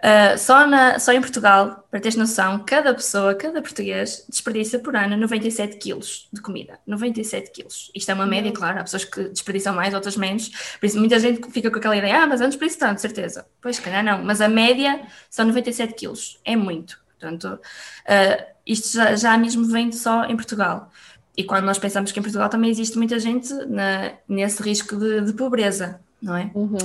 Uh, 0.00 0.38
só, 0.38 0.66
na, 0.66 0.98
só 0.98 1.12
em 1.12 1.20
Portugal, 1.20 1.86
para 1.90 2.00
teres 2.00 2.16
noção, 2.16 2.64
cada 2.66 2.94
pessoa, 2.94 3.34
cada 3.34 3.60
português 3.60 4.24
desperdiça 4.28 4.78
por 4.78 4.96
ano 4.96 5.14
97 5.16 5.76
quilos 5.76 6.26
de 6.32 6.40
comida. 6.40 6.78
97 6.86 7.50
quilos. 7.50 7.90
Isto 7.94 8.10
é 8.10 8.14
uma 8.14 8.26
média, 8.26 8.50
claro, 8.50 8.80
há 8.80 8.82
pessoas 8.82 9.04
que 9.04 9.24
desperdiçam 9.24 9.74
mais, 9.74 9.92
outras 9.92 10.16
menos. 10.16 10.48
Por 10.80 10.86
isso, 10.86 10.98
muita 10.98 11.18
gente 11.18 11.46
fica 11.50 11.70
com 11.70 11.76
aquela 11.76 11.96
ideia, 11.96 12.22
ah, 12.22 12.26
mas 12.26 12.40
antes 12.40 12.52
desperdiço 12.52 12.78
tanto, 12.78 13.00
certeza. 13.00 13.46
Pois, 13.60 13.78
calhar 13.78 14.02
não. 14.02 14.24
Mas 14.24 14.40
a 14.40 14.48
média 14.48 15.02
são 15.28 15.44
97 15.44 15.94
quilos. 15.94 16.40
É 16.44 16.56
muito. 16.56 16.98
Portanto, 17.18 17.60
uh, 18.06 18.44
isto 18.66 18.96
já, 18.96 19.14
já 19.14 19.36
mesmo 19.36 19.66
vem 19.66 19.92
só 19.92 20.24
em 20.24 20.34
Portugal. 20.36 20.90
E 21.36 21.44
quando 21.44 21.64
nós 21.64 21.78
pensamos 21.78 22.10
que 22.10 22.18
em 22.18 22.22
Portugal 22.22 22.48
também 22.48 22.70
existe 22.70 22.96
muita 22.96 23.18
gente 23.18 23.52
na, 23.66 24.12
nesse 24.26 24.62
risco 24.62 24.96
de, 24.96 25.20
de 25.20 25.32
pobreza, 25.34 26.00
não 26.22 26.36
é? 26.36 26.50
Uhum. 26.54 26.78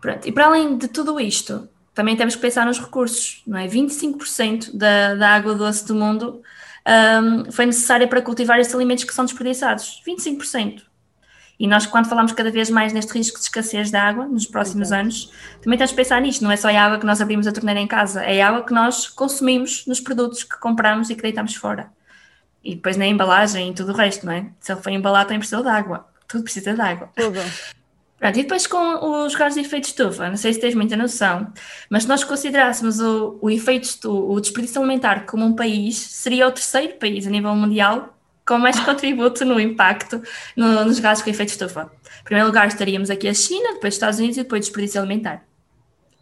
Pronto. 0.00 0.28
E 0.28 0.32
para 0.32 0.46
além 0.46 0.76
de 0.76 0.88
tudo 0.88 1.18
isto, 1.20 1.68
também 1.94 2.16
temos 2.16 2.34
que 2.34 2.40
pensar 2.40 2.66
nos 2.66 2.78
recursos, 2.78 3.42
não 3.46 3.58
é? 3.58 3.68
25% 3.68 4.76
da, 4.76 5.14
da 5.14 5.28
água 5.30 5.54
doce 5.54 5.86
do 5.86 5.94
mundo 5.94 6.42
um, 6.86 7.50
foi 7.52 7.66
necessária 7.66 8.08
para 8.08 8.22
cultivar 8.22 8.58
estes 8.58 8.74
alimentos 8.74 9.04
que 9.04 9.14
são 9.14 9.24
desperdiçados. 9.24 10.02
25%. 10.06 10.82
E 11.58 11.66
nós, 11.68 11.86
quando 11.86 12.08
falamos 12.08 12.32
cada 12.32 12.50
vez 12.50 12.70
mais 12.70 12.92
neste 12.92 13.12
risco 13.12 13.38
de 13.38 13.44
escassez 13.44 13.90
de 13.90 13.96
água 13.96 14.26
nos 14.26 14.46
próximos 14.46 14.88
Exato. 14.88 15.02
anos, 15.02 15.32
também 15.62 15.78
temos 15.78 15.92
que 15.92 15.96
pensar 15.96 16.20
nisto. 16.20 16.42
Não 16.42 16.50
é 16.50 16.56
só 16.56 16.68
a 16.68 16.82
água 16.82 16.98
que 16.98 17.06
nós 17.06 17.20
abrimos 17.20 17.46
a 17.46 17.52
torneira 17.52 17.78
em 17.78 17.86
casa, 17.86 18.22
é 18.22 18.40
a 18.40 18.48
água 18.48 18.64
que 18.64 18.72
nós 18.72 19.06
consumimos 19.06 19.86
nos 19.86 20.00
produtos 20.00 20.42
que 20.42 20.58
compramos 20.58 21.10
e 21.10 21.14
que 21.14 21.22
deitamos 21.22 21.54
fora. 21.54 21.90
E 22.64 22.74
depois 22.74 22.96
na 22.96 23.06
embalagem 23.06 23.70
e 23.70 23.74
tudo 23.74 23.92
o 23.92 23.94
resto, 23.94 24.24
não 24.26 24.32
é? 24.32 24.46
Se 24.60 24.72
ele 24.72 24.82
foi 24.82 24.92
embalado, 24.92 25.28
tem 25.28 25.38
precisa 25.38 25.62
de 25.62 25.68
água. 25.68 26.06
Tudo 26.26 26.44
precisa 26.44 26.74
de 26.74 26.80
água. 26.80 27.10
Tudo. 27.14 27.38
Pronto, 28.22 28.38
e 28.38 28.42
depois 28.44 28.68
com 28.68 29.24
os 29.24 29.34
gases 29.34 29.60
de 29.60 29.66
efeito 29.66 29.82
de 29.82 29.88
estufa, 29.88 30.28
não 30.28 30.36
sei 30.36 30.52
se 30.52 30.60
tens 30.60 30.76
muita 30.76 30.96
noção, 30.96 31.52
mas 31.90 32.04
se 32.04 32.08
nós 32.08 32.22
considerássemos 32.22 33.00
o, 33.00 33.36
o 33.42 33.50
efeito 33.50 33.82
estufa, 33.82 34.32
o 34.32 34.40
desperdício 34.40 34.80
alimentar 34.80 35.26
como 35.26 35.44
um 35.44 35.56
país, 35.56 35.96
seria 35.96 36.46
o 36.46 36.52
terceiro 36.52 36.94
país 37.00 37.26
a 37.26 37.30
nível 37.30 37.52
mundial 37.56 38.16
com 38.46 38.58
mais 38.58 38.78
contributo 38.86 39.44
no 39.44 39.58
impacto 39.58 40.22
no, 40.56 40.84
nos 40.84 41.00
gases 41.00 41.24
com 41.24 41.30
efeito 41.30 41.48
estufa. 41.48 41.90
Em 42.20 42.22
primeiro 42.24 42.46
lugar 42.46 42.68
estaríamos 42.68 43.10
aqui 43.10 43.26
a 43.26 43.34
China, 43.34 43.72
depois 43.72 43.94
os 43.94 43.96
Estados 43.96 44.18
Unidos 44.20 44.36
e 44.36 44.42
depois 44.44 44.60
o 44.60 44.62
desperdício 44.66 45.00
alimentar. 45.00 45.42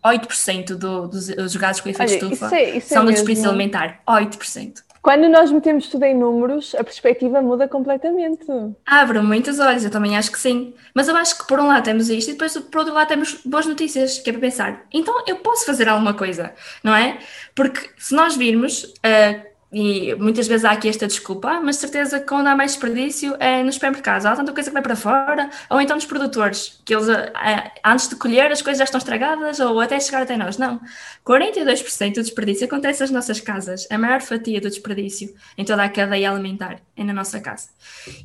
8% 0.03 0.77
do, 0.77 1.07
dos, 1.07 1.27
dos 1.27 1.57
gases 1.57 1.83
com 1.83 1.91
efeito 1.91 2.09
de 2.09 2.15
estufa 2.15 2.47
isso 2.47 2.55
é, 2.55 2.79
isso 2.79 2.95
é 2.95 2.97
são 2.97 3.05
do 3.05 3.13
desperdício 3.13 3.51
alimentar. 3.51 4.01
8%. 4.09 4.85
Quando 5.03 5.29
nós 5.29 5.51
metemos 5.51 5.89
tudo 5.89 6.05
em 6.05 6.15
números, 6.15 6.75
a 6.75 6.85
perspectiva 6.85 7.41
muda 7.41 7.67
completamente. 7.67 8.47
Abre 8.85 9.21
muitos 9.21 9.59
olhos, 9.59 9.85
eu 9.85 9.91
também 9.91 10.17
acho 10.17 10.31
que 10.31 10.39
sim. 10.39 10.75
Mas 10.95 11.09
eu 11.09 11.17
acho 11.17 11.39
que 11.39 11.47
por 11.47 11.59
um 11.59 11.69
lado 11.69 11.85
temos 11.85 12.11
isto 12.11 12.29
e 12.29 12.33
depois 12.33 12.57
por 12.57 12.81
outro 12.81 12.95
lado 12.95 13.09
temos 13.09 13.41
boas 13.45 13.67
notícias, 13.67 14.19
que 14.19 14.29
é 14.29 14.33
para 14.33 14.41
pensar. 14.41 14.87
Então 14.93 15.25
eu 15.27 15.37
posso 15.37 15.65
fazer 15.65 15.89
alguma 15.89 16.13
coisa, 16.13 16.53
não 16.85 16.95
é? 16.95 17.19
Porque 17.55 17.91
se 17.97 18.15
nós 18.15 18.37
virmos, 18.37 18.85
uh, 18.85 19.50
e 19.73 20.15
muitas 20.17 20.49
vezes 20.49 20.65
há 20.65 20.73
aqui 20.73 20.89
esta 20.89 21.07
desculpa, 21.07 21.61
mas 21.61 21.77
certeza 21.77 22.19
que 22.19 22.27
quando 22.27 22.49
há 22.49 22.57
mais 22.57 22.73
desperdício 22.73 23.37
é 23.39 23.63
nos 23.63 23.77
supermercados. 23.77 24.27
Há 24.27 24.35
tanta 24.35 24.53
coisa 24.53 24.69
que 24.69 24.75
vai 24.75 24.83
para 24.83 24.97
fora, 24.97 25.49
ou 25.69 25.81
então 25.81 25.95
nos 25.95 26.05
produtores, 26.05 26.81
que 26.85 26.93
eles 26.93 27.09
eh, 27.09 27.71
antes 27.85 28.09
de 28.09 28.17
colher 28.17 28.51
as 28.51 28.63
coisas 28.63 28.79
já 28.79 28.85
estão 28.85 28.99
estragadas, 28.99 29.61
ou 29.61 29.81
até 29.81 30.01
chegar 30.01 30.23
até 30.23 30.37
nós. 30.37 30.59
Não. 30.59 30.81
42% 31.25 32.15
do 32.15 32.23
desperdício 32.23 32.67
acontece 32.67 33.01
nas 33.03 33.11
nossas 33.13 33.41
casas. 33.41 33.87
A 33.91 33.97
maior 33.97 34.21
fatia 34.21 34.61
do 34.61 34.69
desperdício 34.69 35.33
em 35.57 35.65
toda 35.65 35.85
a 35.85 35.89
cadeia 35.89 36.33
alimentar 36.33 36.81
é 36.97 37.05
na 37.05 37.13
nossa 37.13 37.39
casa. 37.41 37.69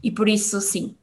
E 0.02 0.10
por 0.10 0.28
isso, 0.28 0.60
sim, 0.62 0.96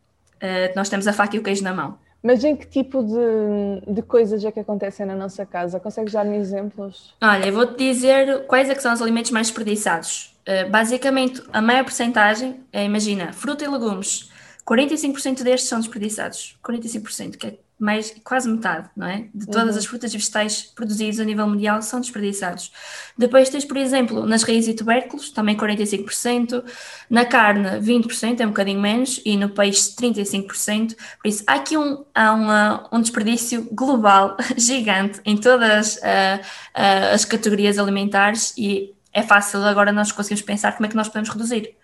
nós 0.74 0.88
temos 0.88 1.06
a 1.06 1.12
faca 1.12 1.36
e 1.36 1.38
o 1.38 1.42
queijo 1.42 1.62
na 1.62 1.72
mão. 1.72 1.98
Mas 2.22 2.44
em 2.44 2.54
que 2.54 2.66
tipo 2.66 3.02
de, 3.02 3.94
de 3.94 4.02
coisas 4.02 4.44
é 4.44 4.52
que 4.52 4.60
acontecem 4.60 5.04
na 5.04 5.16
nossa 5.16 5.44
casa? 5.44 5.80
Consegues 5.80 6.12
dar-me 6.12 6.36
exemplos? 6.36 7.14
Olha, 7.20 7.46
eu 7.46 7.52
vou-te 7.52 7.76
dizer 7.76 8.46
quais 8.46 8.70
é 8.70 8.74
são 8.76 8.92
os 8.92 9.02
alimentos 9.02 9.32
mais 9.32 9.48
desperdiçados. 9.48 10.31
Uh, 10.46 10.70
basicamente, 10.70 11.42
a 11.52 11.62
maior 11.62 11.84
porcentagem 11.84 12.60
é, 12.72 12.84
imagina, 12.84 13.32
fruta 13.32 13.64
e 13.64 13.68
legumes. 13.68 14.30
45% 14.66 15.42
destes 15.42 15.68
são 15.68 15.80
desperdiçados. 15.80 16.56
45%, 16.62 17.36
que 17.36 17.46
é 17.46 17.58
mais 17.82 18.14
quase 18.22 18.48
metade, 18.48 18.88
não 18.96 19.08
é? 19.08 19.26
De 19.34 19.46
todas 19.46 19.72
uhum. 19.72 19.78
as 19.78 19.86
frutas 19.86 20.14
e 20.14 20.16
vegetais 20.16 20.62
produzidos 20.62 21.18
a 21.18 21.24
nível 21.24 21.48
mundial 21.48 21.82
são 21.82 22.00
desperdiçados. 22.00 22.70
Depois 23.18 23.50
tens, 23.50 23.64
por 23.64 23.76
exemplo, 23.76 24.24
nas 24.24 24.44
raízes 24.44 24.72
e 24.72 24.74
tubérculos, 24.74 25.32
também 25.32 25.56
45%, 25.56 26.62
na 27.10 27.24
carne 27.24 27.80
20%, 27.80 28.38
é 28.40 28.46
um 28.46 28.50
bocadinho 28.50 28.80
menos, 28.80 29.20
e 29.24 29.36
no 29.36 29.48
peixe 29.48 29.96
35%. 29.96 30.94
Por 31.20 31.28
isso, 31.28 31.42
há 31.44 31.54
aqui 31.54 31.76
um, 31.76 32.04
há 32.14 32.32
uma, 32.32 32.88
um 32.92 33.00
desperdício 33.00 33.68
global 33.72 34.36
gigante 34.56 35.20
em 35.24 35.36
todas 35.36 35.96
uh, 35.96 35.98
uh, 35.98 37.14
as 37.14 37.24
categorias 37.24 37.80
alimentares 37.80 38.54
e 38.56 38.94
é 39.12 39.22
fácil 39.22 39.64
agora 39.64 39.92
nós 39.92 40.10
conseguimos 40.10 40.42
pensar 40.42 40.72
como 40.72 40.86
é 40.86 40.88
que 40.88 40.96
nós 40.96 41.08
podemos 41.08 41.28
reduzir. 41.28 41.76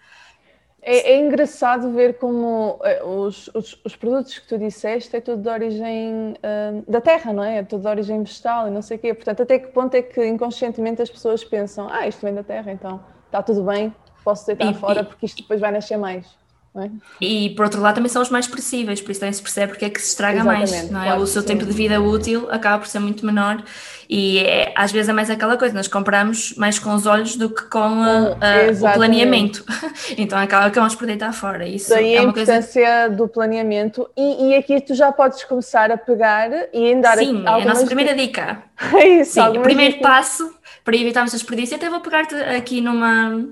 É, 0.81 1.13
é, 1.13 1.19
engraçado 1.19 1.91
ver 1.93 2.19
como 2.19 2.81
eh, 2.83 3.03
os, 3.03 3.49
os, 3.49 3.79
os, 3.85 3.97
produtos 3.97 4.39
que 4.39 4.49
tu 4.49 4.57
disseste 4.57 5.15
é 5.17 5.21
tudo 5.21 5.43
de 5.43 5.49
origem 5.49 6.35
uh, 6.39 6.91
da 6.91 7.01
terra, 7.01 7.33
não 7.33 7.43
é? 7.43 7.59
É 7.59 7.63
tudo 7.63 7.83
de 7.83 7.89
origem 7.89 8.23
vegetal 8.23 8.69
e 8.69 8.71
não 8.71 8.81
sei 8.81 8.97
o 8.97 9.01
quê. 9.01 9.13
Portanto, 9.13 9.43
até 9.43 9.59
que 9.59 9.67
ponto 9.69 9.95
é 9.95 10.03
que 10.03 10.25
inconscientemente 10.25 11.03
as 11.03 11.11
pessoas 11.11 11.45
pensam, 11.45 11.89
ah, 11.91 12.07
isto 12.07 12.25
vem 12.25 12.33
da 12.33 12.45
terra, 12.45 12.73
então 12.73 13.01
está 13.27 13.43
tudo 13.43 13.65
bem, 13.65 13.95
posso 14.25 14.47
deitar 14.47 14.71
e, 14.71 14.75
fora 14.75 15.05
porque 15.05 15.27
isto 15.27 15.43
depois 15.43 15.61
vai 15.61 15.73
nascer 15.73 15.99
mais. 15.99 16.27
É? 16.77 16.91
E 17.21 17.51
por 17.51 17.65
outro 17.65 17.81
lado 17.81 17.97
também 17.97 18.11
são 18.11 18.23
os 18.23 18.31
mais 18.31 18.47
perecíveis, 18.47 19.01
por 19.01 19.11
isso 19.11 19.21
também 19.21 19.33
se 19.33 19.43
percebe 19.43 19.73
porque 19.73 19.87
é 19.87 19.91
que 19.91 20.01
se 20.01 20.09
estraga 20.09 20.41
Exatamente, 20.41 20.71
mais, 20.71 20.91
não 20.91 21.01
é? 21.01 21.05
Claro, 21.07 21.23
o 21.23 21.27
seu 21.27 21.43
sim. 21.43 21.49
tempo 21.49 21.65
de 21.65 21.73
vida 21.73 22.01
útil 22.01 22.47
acaba 22.51 22.79
por 22.79 22.87
ser 22.87 22.99
muito 22.99 23.25
menor 23.25 23.63
e 24.09 24.39
é, 24.39 24.73
às 24.77 24.93
vezes 24.93 25.09
é 25.09 25.13
mais 25.13 25.29
aquela 25.29 25.57
coisa, 25.57 25.75
nós 25.75 25.89
compramos 25.89 26.55
mais 26.57 26.79
com 26.79 26.95
os 26.95 27.07
olhos 27.07 27.37
do 27.37 27.51
que 27.51 27.63
com 27.63 27.79
a, 27.79 28.37
a, 28.41 28.91
o 28.91 28.95
planeamento, 28.95 29.65
então 30.17 30.39
acaba, 30.39 30.67
acabamos 30.67 30.95
por 30.95 31.07
deitar 31.07 31.33
fora. 31.33 31.67
Isso 31.67 31.91
Daí 31.91 32.15
é 32.15 32.19
a 32.19 32.23
importância 32.23 33.01
coisa... 33.01 33.11
do 33.11 33.29
planeamento 33.29 34.09
e, 34.17 34.51
e, 34.51 34.55
aqui 34.55 34.81
tu 34.81 34.95
já 34.95 35.11
podes 35.11 35.45
começar 35.45 35.91
a 35.91 35.97
pegar 35.97 36.51
e 36.73 36.93
andar 36.93 37.19
Sim, 37.19 37.45
é 37.45 37.63
a 37.63 37.65
nossa 37.65 37.87
primeira 37.87 38.15
dica. 38.15 38.63
é 38.95 39.21
isso, 39.21 39.33
Sim, 39.33 39.59
o 39.59 39.63
primeiro 39.63 39.95
dicas. 39.95 40.09
passo 40.09 40.55
para 40.85 40.97
evitarmos 40.97 41.35
a 41.35 41.37
desperdício, 41.37 41.77
até 41.77 41.91
vou 41.91 42.01
pegar-te 42.01 42.35
aqui 42.35 42.81
numa 42.81 43.45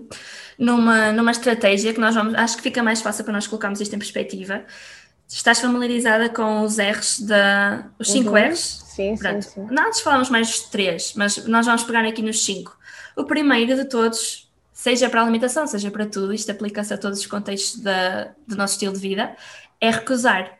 numa, 0.58 1.12
numa 1.12 1.30
estratégia 1.30 1.92
que 1.92 2.00
nós 2.00 2.14
vamos, 2.14 2.34
acho 2.34 2.56
que 2.56 2.62
fica 2.62 2.82
mais 2.82 3.00
fácil 3.00 3.24
para 3.24 3.32
nós 3.32 3.46
colocarmos 3.46 3.80
isto 3.80 3.94
em 3.94 3.98
perspectiva. 3.98 4.64
Estás 5.28 5.60
familiarizada 5.60 6.28
com 6.28 6.62
os 6.62 6.78
R's 6.78 7.20
da. 7.20 7.86
os 7.98 8.10
5 8.10 8.28
uhum. 8.28 8.36
R's? 8.36 8.84
Sim, 8.86 9.16
Pronto. 9.16 9.42
sim, 9.42 9.50
sim. 9.50 9.74
Nós 9.74 10.00
falamos 10.00 10.30
mais 10.30 10.48
dos 10.48 10.60
três, 10.70 11.12
mas 11.14 11.44
nós 11.46 11.66
vamos 11.66 11.84
pegar 11.84 12.04
aqui 12.04 12.22
nos 12.22 12.44
cinco. 12.44 12.76
O 13.16 13.24
primeiro 13.24 13.76
de 13.76 13.84
todos, 13.86 14.50
seja 14.72 15.10
para 15.10 15.20
a 15.20 15.24
alimentação, 15.24 15.66
seja 15.66 15.90
para 15.90 16.06
tudo, 16.06 16.32
isto 16.32 16.50
aplica-se 16.50 16.94
a 16.94 16.98
todos 16.98 17.18
os 17.18 17.26
contextos 17.26 17.80
da, 17.80 18.32
do 18.46 18.56
nosso 18.56 18.74
estilo 18.74 18.94
de 18.94 19.00
vida, 19.00 19.36
é 19.80 19.90
recusar. 19.90 20.55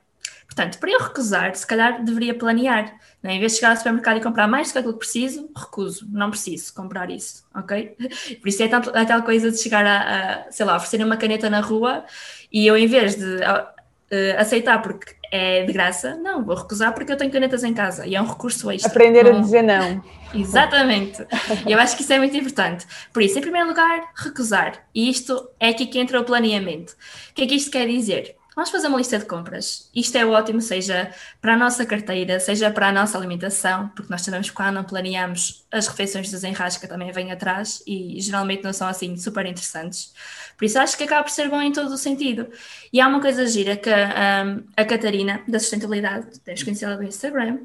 Portanto, 0.47 0.79
para 0.79 0.91
eu 0.91 1.01
recusar, 1.01 1.55
se 1.55 1.67
calhar 1.67 2.03
deveria 2.03 2.35
planear. 2.35 2.95
Né? 3.23 3.35
Em 3.35 3.41
vez 3.41 3.53
de 3.53 3.59
chegar 3.59 3.71
ao 3.71 3.77
supermercado 3.77 4.19
e 4.19 4.23
comprar 4.23 4.47
mais 4.47 4.69
do 4.69 4.73
que 4.73 4.79
aquilo 4.79 4.95
que 4.95 5.01
preciso, 5.01 5.51
recuso, 5.55 6.07
não 6.11 6.31
preciso 6.31 6.73
comprar 6.73 7.11
isso, 7.11 7.45
ok? 7.55 7.97
Por 8.41 8.49
isso 8.49 8.63
é 8.63 8.69
tanto, 8.69 8.91
aquela 8.91 9.23
coisa 9.23 9.51
de 9.51 9.59
chegar 9.59 9.85
a, 9.85 10.47
a 10.47 10.53
sei 10.53 10.65
lá, 10.65 10.77
oferecer 10.77 11.05
uma 11.05 11.17
caneta 11.17 11.51
na 11.51 11.61
rua 11.61 12.05
e 12.51 12.67
eu, 12.67 12.77
em 12.77 12.87
vez 12.87 13.17
de 13.17 13.37
uh, 13.37 14.39
aceitar 14.39 14.81
porque 14.81 15.15
é 15.33 15.65
de 15.65 15.73
graça, 15.73 16.15
não, 16.17 16.45
vou 16.45 16.55
recusar 16.55 16.95
porque 16.95 17.13
eu 17.13 17.17
tenho 17.17 17.31
canetas 17.31 17.65
em 17.65 17.75
casa 17.75 18.07
e 18.07 18.15
é 18.15 18.23
um 18.23 18.27
recurso 18.27 18.71
extra. 18.71 18.91
Aprender 18.91 19.25
não... 19.25 19.39
a 19.39 19.41
dizer 19.41 19.63
não. 19.63 20.03
Exatamente. 20.35 21.27
Eu 21.67 21.79
acho 21.79 21.97
que 21.97 22.03
isso 22.03 22.13
é 22.13 22.19
muito 22.19 22.37
importante. 22.37 22.87
Por 23.13 23.23
isso, 23.23 23.39
em 23.39 23.43
primeiro 23.43 23.69
lugar, 23.69 24.13
recusar. 24.15 24.87
E 24.95 25.09
isto 25.09 25.49
é 25.59 25.71
aqui 25.71 25.87
que 25.87 25.99
entra 25.99 26.21
o 26.21 26.25
planeamento. 26.25 26.93
O 27.31 27.35
que 27.35 27.43
é 27.43 27.47
que 27.47 27.55
isto 27.55 27.71
quer 27.71 27.87
dizer? 27.87 28.37
Vamos 28.57 28.71
fazer 28.71 28.89
uma 28.89 28.97
lista 28.97 29.19
de 29.19 29.27
compras. 29.27 29.91
Isto 29.95 30.17
é 30.17 30.25
ótimo, 30.25 30.63
seja 30.63 31.13
para 31.43 31.53
a 31.53 31.57
nossa 31.59 31.85
carteira, 31.85 32.41
seja 32.41 32.71
para 32.71 32.89
a 32.89 32.93
nossa 32.93 33.19
alimentação, 33.19 33.91
porque 33.91 34.11
nós 34.11 34.23
sabemos 34.23 34.49
que 34.49 34.57
quando 34.57 34.83
planeamos, 34.83 35.67
as 35.71 35.87
refeições 35.87 36.25
de 36.25 36.33
desenrasca 36.33 36.89
também 36.89 37.13
vêm 37.13 37.31
atrás 37.31 37.83
e 37.87 38.19
geralmente 38.19 38.65
não 38.65 38.73
são 38.73 38.89
assim 38.89 39.15
super 39.19 39.45
interessantes. 39.45 40.15
Por 40.57 40.65
isso 40.65 40.79
acho 40.79 40.97
que 40.97 41.05
acaba 41.05 41.23
por 41.23 41.31
ser 41.31 41.51
bom 41.51 41.61
em 41.61 41.71
todo 41.71 41.91
o 41.93 41.99
sentido. 41.99 42.49
E 42.91 42.99
há 42.99 43.07
uma 43.07 43.21
coisa 43.21 43.47
gira 43.47 43.77
que 43.77 43.91
um, 43.91 44.65
a 44.75 44.85
Catarina, 44.87 45.43
da 45.47 45.59
sustentabilidade, 45.59 46.41
deves 46.43 46.63
conhecê-la 46.63 46.97
do 46.97 47.05
Instagram. 47.05 47.59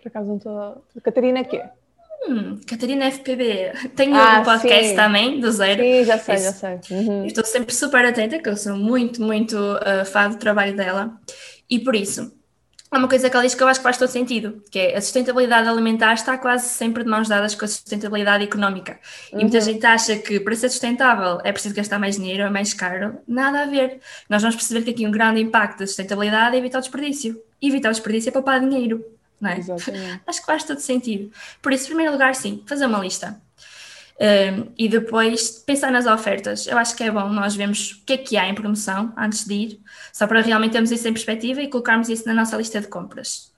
Por 0.00 0.08
acaso 0.08 0.26
não 0.26 0.36
estou. 0.38 0.84
Catarina 1.02 1.44
quê? 1.44 1.64
Hum, 2.28 2.60
Catarina 2.66 3.06
FPB. 3.10 3.72
Tenho 3.96 4.14
ah, 4.14 4.40
um 4.40 4.44
podcast 4.44 4.88
sim. 4.88 4.96
também, 4.96 5.40
do 5.40 5.50
zero. 5.50 5.82
Sim, 5.82 6.04
já 6.04 6.18
sei, 6.18 6.38
já 6.38 6.52
sei. 6.52 6.80
Uhum. 6.90 7.26
Estou 7.26 7.44
sempre 7.44 7.74
super 7.74 8.04
atenta, 8.04 8.38
que 8.38 8.48
eu 8.48 8.56
sou 8.56 8.76
muito, 8.76 9.20
muito 9.20 9.56
uh, 9.56 10.04
fã 10.04 10.28
do 10.30 10.36
trabalho 10.36 10.76
dela. 10.76 11.18
E 11.68 11.80
por 11.80 11.96
isso, 11.96 12.32
há 12.90 12.98
uma 12.98 13.08
coisa 13.08 13.28
que 13.28 13.36
ela 13.36 13.44
diz 13.44 13.54
que 13.56 13.62
eu 13.62 13.66
acho 13.66 13.80
que 13.80 13.84
faz 13.84 13.98
todo 13.98 14.08
sentido, 14.08 14.62
que 14.70 14.78
é 14.78 14.96
a 14.96 15.00
sustentabilidade 15.00 15.68
alimentar 15.68 16.14
está 16.14 16.38
quase 16.38 16.68
sempre 16.68 17.02
de 17.02 17.10
mãos 17.10 17.28
dadas 17.28 17.56
com 17.56 17.64
a 17.64 17.68
sustentabilidade 17.68 18.44
económica. 18.44 19.00
Uhum. 19.32 19.40
E 19.40 19.42
muita 19.42 19.58
uhum. 19.58 19.64
gente 19.64 19.84
acha 19.84 20.16
que 20.16 20.38
para 20.38 20.54
ser 20.54 20.68
sustentável 20.68 21.40
é 21.42 21.50
preciso 21.50 21.74
gastar 21.74 21.98
mais 21.98 22.16
dinheiro, 22.16 22.44
é 22.44 22.50
mais 22.50 22.72
caro. 22.72 23.18
Nada 23.26 23.62
a 23.62 23.66
ver. 23.66 23.98
Nós 24.28 24.42
vamos 24.42 24.54
perceber 24.54 24.82
que 24.82 24.90
aqui 24.90 25.06
um 25.06 25.10
grande 25.10 25.40
impacto 25.40 25.80
da 25.80 25.86
sustentabilidade 25.88 26.54
é 26.54 26.58
evitar 26.60 26.78
o 26.78 26.82
desperdício. 26.82 27.42
E 27.60 27.68
evitar 27.68 27.88
o 27.88 27.92
desperdício 27.92 28.28
é 28.28 28.32
poupar 28.32 28.60
dinheiro 28.60 29.04
não 29.42 29.50
é? 29.50 29.58
Exatamente. 29.58 30.22
Acho 30.26 30.40
que 30.40 30.46
faz 30.46 30.64
todo 30.64 30.78
sentido. 30.78 31.30
Por 31.60 31.72
isso, 31.72 31.84
em 31.84 31.88
primeiro 31.88 32.12
lugar, 32.12 32.34
sim, 32.34 32.62
fazer 32.66 32.86
uma 32.86 32.98
lista. 32.98 33.40
Um, 34.20 34.72
e 34.78 34.88
depois 34.88 35.50
pensar 35.66 35.90
nas 35.90 36.06
ofertas. 36.06 36.66
Eu 36.68 36.78
acho 36.78 36.94
que 36.94 37.02
é 37.02 37.10
bom 37.10 37.28
nós 37.30 37.56
vermos 37.56 37.92
o 37.92 38.04
que 38.04 38.12
é 38.12 38.16
que 38.18 38.36
há 38.36 38.46
em 38.46 38.54
promoção 38.54 39.12
antes 39.16 39.44
de 39.44 39.54
ir, 39.54 39.80
só 40.12 40.28
para 40.28 40.40
realmente 40.42 40.72
termos 40.72 40.92
isso 40.92 41.08
em 41.08 41.12
perspectiva 41.12 41.60
e 41.60 41.68
colocarmos 41.68 42.08
isso 42.08 42.24
na 42.26 42.34
nossa 42.34 42.56
lista 42.56 42.80
de 42.80 42.86
compras. 42.86 43.50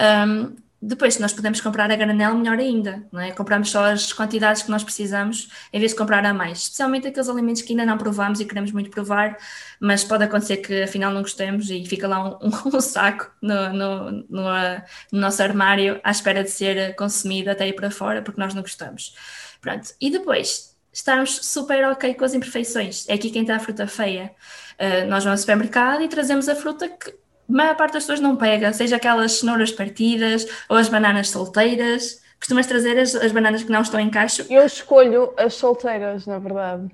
Um, 0.00 0.56
depois, 0.80 1.14
se 1.14 1.20
nós 1.20 1.32
podemos 1.32 1.60
comprar 1.60 1.90
a 1.90 1.96
granel, 1.96 2.36
melhor 2.36 2.56
ainda, 2.56 3.04
não 3.10 3.20
é? 3.20 3.32
Compramos 3.32 3.68
só 3.70 3.86
as 3.86 4.12
quantidades 4.12 4.62
que 4.62 4.70
nós 4.70 4.84
precisamos, 4.84 5.48
em 5.72 5.80
vez 5.80 5.90
de 5.90 5.98
comprar 5.98 6.24
a 6.24 6.32
mais. 6.32 6.58
Especialmente 6.58 7.08
aqueles 7.08 7.28
alimentos 7.28 7.62
que 7.62 7.72
ainda 7.72 7.84
não 7.84 7.98
provamos 7.98 8.38
e 8.38 8.44
queremos 8.44 8.70
muito 8.70 8.88
provar, 8.88 9.36
mas 9.80 10.04
pode 10.04 10.22
acontecer 10.22 10.58
que 10.58 10.82
afinal 10.82 11.12
não 11.12 11.22
gostemos 11.22 11.68
e 11.68 11.84
fica 11.84 12.06
lá 12.06 12.38
um, 12.38 12.50
um, 12.76 12.80
saco 12.80 13.28
no, 13.42 13.72
no, 13.72 14.10
no, 14.10 14.22
no, 14.30 15.20
nosso 15.20 15.42
armário 15.42 16.00
à 16.04 16.12
espera 16.12 16.44
de 16.44 16.50
ser 16.50 16.94
consumido 16.94 17.50
até 17.50 17.66
ir 17.66 17.72
para 17.72 17.90
fora, 17.90 18.22
porque 18.22 18.40
nós 18.40 18.54
não 18.54 18.62
gostamos. 18.62 19.16
Pronto. 19.60 19.90
E 20.00 20.10
depois, 20.10 20.76
estarmos 20.92 21.44
super 21.44 21.84
ok 21.88 22.14
com 22.14 22.24
as 22.24 22.34
imperfeições. 22.34 23.08
É 23.08 23.14
aqui 23.14 23.30
quem 23.30 23.42
está 23.42 23.56
a 23.56 23.60
fruta 23.60 23.88
feia. 23.88 24.30
Uh, 24.78 25.08
nós 25.08 25.24
vamos 25.24 25.26
ao 25.26 25.38
supermercado 25.38 26.02
e 26.02 26.08
trazemos 26.08 26.48
a 26.48 26.54
fruta 26.54 26.88
que 26.88 27.12
a 27.48 27.52
maior 27.52 27.76
parte 27.76 27.94
das 27.94 28.04
pessoas 28.04 28.20
não 28.20 28.36
pega, 28.36 28.72
seja 28.72 28.96
aquelas 28.96 29.32
cenouras 29.32 29.72
partidas 29.72 30.46
ou 30.68 30.76
as 30.76 30.88
bananas 30.88 31.30
solteiras. 31.30 32.22
Costumas 32.38 32.66
trazer 32.66 32.98
as, 32.98 33.14
as 33.16 33.32
bananas 33.32 33.64
que 33.64 33.70
não 33.70 33.82
estão 33.82 33.98
em 33.98 34.08
cacho? 34.08 34.46
Eu 34.48 34.64
escolho 34.64 35.34
as 35.36 35.54
solteiras, 35.54 36.24
na 36.24 36.38
verdade. 36.38 36.88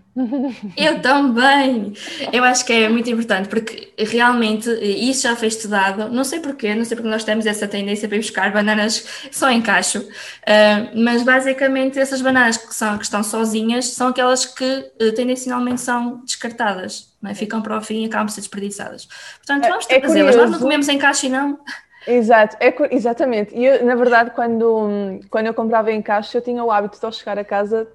Eu 0.77 1.03
também! 1.03 1.93
Eu 2.33 2.43
acho 2.45 2.65
que 2.65 2.73
é 2.73 2.89
muito 2.89 3.11
importante, 3.11 3.49
porque 3.49 3.93
realmente 3.99 4.71
isso 4.81 5.23
já 5.23 5.37
foi 5.37 5.49
estudado, 5.49 6.09
não 6.09 6.25
sei 6.25 6.41
porquê, 6.41 6.75
não 6.75 6.85
sei 6.85 6.97
porque 6.97 7.11
nós 7.11 7.25
temos 7.25 7.47
essa 7.47 7.69
tendência 7.69 8.09
para 8.09 8.17
ir 8.17 8.21
buscar 8.21 8.53
bananas 8.53 9.07
só 9.31 9.51
em 9.51 9.61
cacho, 9.61 10.01
uh, 10.01 11.03
mas 11.03 11.23
basicamente 11.23 11.99
essas 11.99 12.23
bananas 12.23 12.57
que, 12.57 12.75
são, 12.75 12.97
que 12.97 13.05
estão 13.05 13.23
sozinhas 13.23 13.89
são 13.89 14.09
aquelas 14.09 14.47
que 14.47 14.65
uh, 14.65 15.13
tendencionalmente 15.15 15.81
são 15.81 16.23
descartadas, 16.25 17.13
não 17.21 17.31
é? 17.31 17.35
ficam 17.35 17.61
para 17.61 17.77
o 17.77 17.83
fim 17.83 18.03
e 18.03 18.07
acabam 18.07 18.27
por 18.27 18.33
ser 18.33 18.41
desperdiçadas. 18.41 19.09
Portanto, 19.37 19.65
é, 19.65 19.69
vamos 19.69 19.87
ter 19.87 19.95
é, 19.95 19.99
é 19.99 20.37
Nós 20.37 20.51
não 20.51 20.59
comemos 20.59 20.89
em 20.89 20.99
cacho 20.99 21.27
e 21.27 21.29
não. 21.29 21.59
Exato, 22.07 22.57
é, 22.61 22.75
exatamente. 22.95 23.55
E 23.57 23.65
eu, 23.65 23.85
na 23.85 23.95
verdade, 23.95 24.31
quando, 24.33 25.21
quando 25.31 25.47
eu 25.47 25.55
comprava 25.55 25.91
em 25.91 26.03
caixa, 26.03 26.37
eu 26.37 26.43
tinha 26.43 26.63
o 26.63 26.71
hábito 26.71 26.99
de 26.99 27.05
ao 27.07 27.13
chegar 27.13 27.39
a 27.39 27.45
casa 27.45 27.89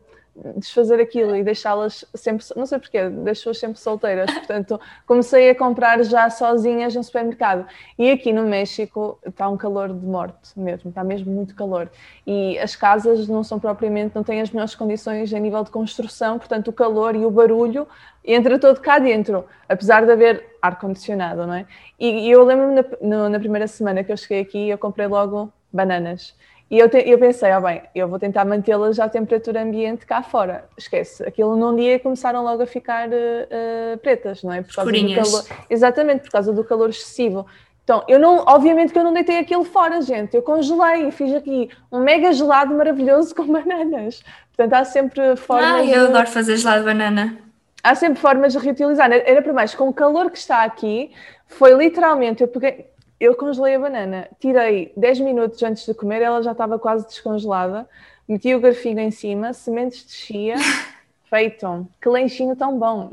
desfazer 0.55 0.99
aquilo 0.99 1.35
e 1.35 1.43
deixá-las 1.43 2.05
sempre, 2.13 2.45
não 2.55 2.65
sei 2.65 2.79
porquê, 2.79 3.09
deixou-as 3.09 3.57
sempre 3.57 3.79
solteiras. 3.79 4.31
Portanto, 4.31 4.79
comecei 5.05 5.49
a 5.49 5.55
comprar 5.55 6.03
já 6.03 6.29
sozinhas 6.29 6.95
no 6.95 7.03
supermercado. 7.03 7.65
E 7.97 8.11
aqui 8.11 8.31
no 8.31 8.43
México 8.43 9.19
está 9.25 9.49
um 9.49 9.57
calor 9.57 9.93
de 9.93 10.05
morte 10.05 10.57
mesmo, 10.57 10.89
está 10.89 11.03
mesmo 11.03 11.31
muito 11.31 11.55
calor. 11.55 11.89
E 12.25 12.57
as 12.59 12.75
casas 12.75 13.27
não 13.27 13.43
são 13.43 13.59
propriamente, 13.59 14.15
não 14.15 14.23
têm 14.23 14.41
as 14.41 14.49
melhores 14.49 14.75
condições 14.75 15.33
a 15.33 15.39
nível 15.39 15.63
de 15.63 15.71
construção, 15.71 16.37
portanto, 16.37 16.69
o 16.69 16.73
calor 16.73 17.15
e 17.15 17.25
o 17.25 17.31
barulho 17.31 17.87
entra 18.23 18.59
todo 18.59 18.79
cá 18.79 18.99
dentro, 18.99 19.45
apesar 19.67 20.05
de 20.05 20.11
haver 20.11 20.57
ar-condicionado, 20.61 21.47
não 21.47 21.53
é? 21.53 21.65
E, 21.99 22.27
e 22.27 22.31
eu 22.31 22.43
lembro-me 22.43 22.85
na, 23.01 23.29
na, 23.29 23.39
primeira 23.39 23.67
semana 23.67 24.03
que 24.03 24.11
eu 24.11 24.17
cheguei 24.17 24.41
aqui, 24.41 24.69
eu 24.69 24.77
comprei 24.77 25.07
logo 25.07 25.51
bananas. 25.71 26.35
E 26.69 26.77
eu, 26.77 26.87
te, 26.87 26.97
eu 26.97 27.17
pensei, 27.17 27.49
ah 27.49 27.59
bem, 27.59 27.81
eu 27.95 28.07
vou 28.07 28.19
tentar 28.19 28.45
mantê-las 28.45 28.99
à 28.99 29.09
temperatura 29.09 29.61
ambiente 29.63 30.05
cá 30.05 30.21
fora. 30.21 30.65
Esquece, 30.77 31.23
aquilo 31.23 31.55
num 31.55 31.75
dia 31.75 31.99
começaram 31.99 32.43
logo 32.43 32.61
a 32.61 32.67
ficar 32.67 33.09
uh, 33.09 33.97
pretas, 34.01 34.43
não 34.43 34.53
é? 34.53 34.61
Por 34.61 34.75
causa 34.75 34.91
do 34.91 35.15
calor, 35.15 35.45
exatamente, 35.69 36.21
por 36.21 36.31
causa 36.31 36.53
do 36.53 36.63
calor 36.63 36.89
excessivo. 36.89 37.45
Então, 37.83 38.03
eu 38.07 38.19
não, 38.19 38.43
obviamente 38.47 38.93
que 38.93 38.99
eu 38.99 39.03
não 39.03 39.13
deitei 39.13 39.39
aquilo 39.39 39.63
fora, 39.63 39.99
gente. 40.01 40.35
Eu 40.35 40.43
congelei 40.43 41.07
e 41.07 41.11
fiz 41.11 41.33
aqui 41.33 41.69
um 41.91 42.01
mega 42.01 42.31
gelado 42.31 42.71
maravilhoso 42.75 43.33
com 43.33 43.45
bananas. 43.51 44.23
Portanto, 44.55 44.73
há 44.73 44.85
sempre 44.85 45.35
formas. 45.37 45.71
Ah, 45.71 45.83
eu 45.83 46.05
de... 46.05 46.09
adoro 46.09 46.27
fazer 46.27 46.55
gelado 46.57 46.81
de 46.81 46.85
banana 46.85 47.49
há 47.83 47.95
sempre 47.95 48.19
formas 48.19 48.53
de 48.53 48.59
reutilizar. 48.59 49.11
Era 49.11 49.41
para 49.41 49.53
mais, 49.53 49.73
com 49.73 49.89
o 49.89 49.93
calor 49.93 50.29
que 50.29 50.37
está 50.37 50.63
aqui, 50.63 51.11
foi 51.47 51.73
literalmente, 51.73 52.41
eu 52.41 52.47
peguei, 52.47 52.87
eu 53.19 53.35
congelei 53.35 53.75
a 53.75 53.79
banana, 53.79 54.27
tirei 54.39 54.93
10 54.95 55.19
minutos 55.19 55.61
antes 55.61 55.85
de 55.85 55.93
comer, 55.93 56.21
ela 56.21 56.41
já 56.41 56.53
estava 56.53 56.79
quase 56.79 57.05
descongelada, 57.05 57.87
meti 58.27 58.55
o 58.55 58.59
garfinho 58.59 58.99
em 58.99 59.11
cima, 59.11 59.51
sementes 59.51 60.05
de 60.05 60.13
chia, 60.13 60.55
feito. 61.29 61.87
Que 62.01 62.09
lanchinho 62.09 62.55
tão 62.55 62.79
bom. 62.79 63.11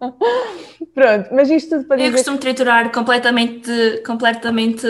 Pronto, 0.94 1.28
mas 1.32 1.50
isto 1.50 1.76
tudo 1.76 1.86
para 1.86 1.96
dizer... 1.96 2.08
Eu 2.08 2.12
costumo 2.12 2.38
triturar 2.38 2.90
completamente, 2.90 4.02
completamente 4.06 4.86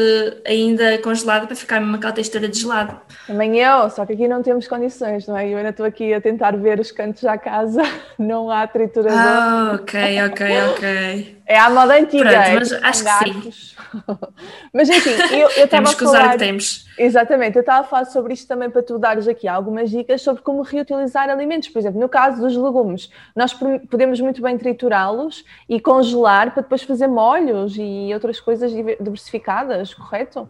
ainda 0.46 0.99
congelado 0.99 1.46
para 1.46 1.57
ficar 1.57 1.83
uma 1.83 1.96
aquela 1.96 2.12
textura 2.12 2.49
de 2.49 2.61
gelado. 2.61 3.01
Também 3.27 3.59
eu, 3.59 3.90
só 3.90 4.07
que 4.07 4.12
aqui 4.12 4.29
não 4.29 4.42
temos 4.42 4.68
condições, 4.68 5.27
não 5.27 5.37
é? 5.37 5.49
Eu 5.49 5.57
ainda 5.59 5.70
estou 5.70 5.85
aqui 5.85 6.14
a 6.14 6.20
tentar 6.20 6.57
ver 6.57 6.79
os 6.79 6.92
cantos 6.92 7.22
da 7.22 7.37
casa, 7.37 7.83
não 8.18 8.51
há 8.51 8.66
triturador. 8.66 9.18
Ah, 9.18 9.79
ok, 9.81 10.22
ok, 10.22 10.46
ok. 10.70 11.36
É 11.47 11.59
a 11.59 11.71
moda 11.71 11.95
antiga. 11.95 12.29
Pronto, 12.29 12.55
mas 12.55 12.73
é 12.73 12.81
acho 12.83 13.05
que 13.05 13.53
sim. 13.53 13.77
mas 14.75 14.89
enfim, 14.91 15.11
eu 15.11 15.49
estava 15.49 15.69
Temos 15.69 15.95
que 15.95 16.05
usar 16.05 16.27
o 16.27 16.31
que 16.33 16.39
temos. 16.39 16.87
Exatamente, 16.99 17.57
eu 17.57 17.61
estava 17.61 17.81
a 17.81 17.85
falar 17.85 18.05
sobre 18.07 18.35
isto 18.35 18.49
também 18.49 18.69
para 18.69 18.83
tu 18.83 18.99
dares 18.99 19.29
aqui 19.29 19.47
algumas 19.47 19.91
dicas 19.91 20.23
sobre 20.23 20.43
como 20.43 20.63
reutilizar 20.63 21.31
alimentos. 21.31 21.69
Por 21.69 21.79
exemplo, 21.79 22.01
no 22.01 22.09
caso 22.09 22.41
dos 22.41 22.57
legumes, 22.57 23.11
nós 23.35 23.55
podemos 23.55 24.21
muito 24.21 24.43
bem 24.43 24.59
triturá-los 24.59 25.45
e 25.69 25.79
congelar 25.79 26.53
para 26.53 26.63
depois 26.63 26.83
fazer 26.83 27.07
molhos 27.07 27.77
e 27.79 28.11
outras 28.13 28.41
coisas 28.41 28.73
diversificadas, 28.73 29.95
correto? 29.95 30.49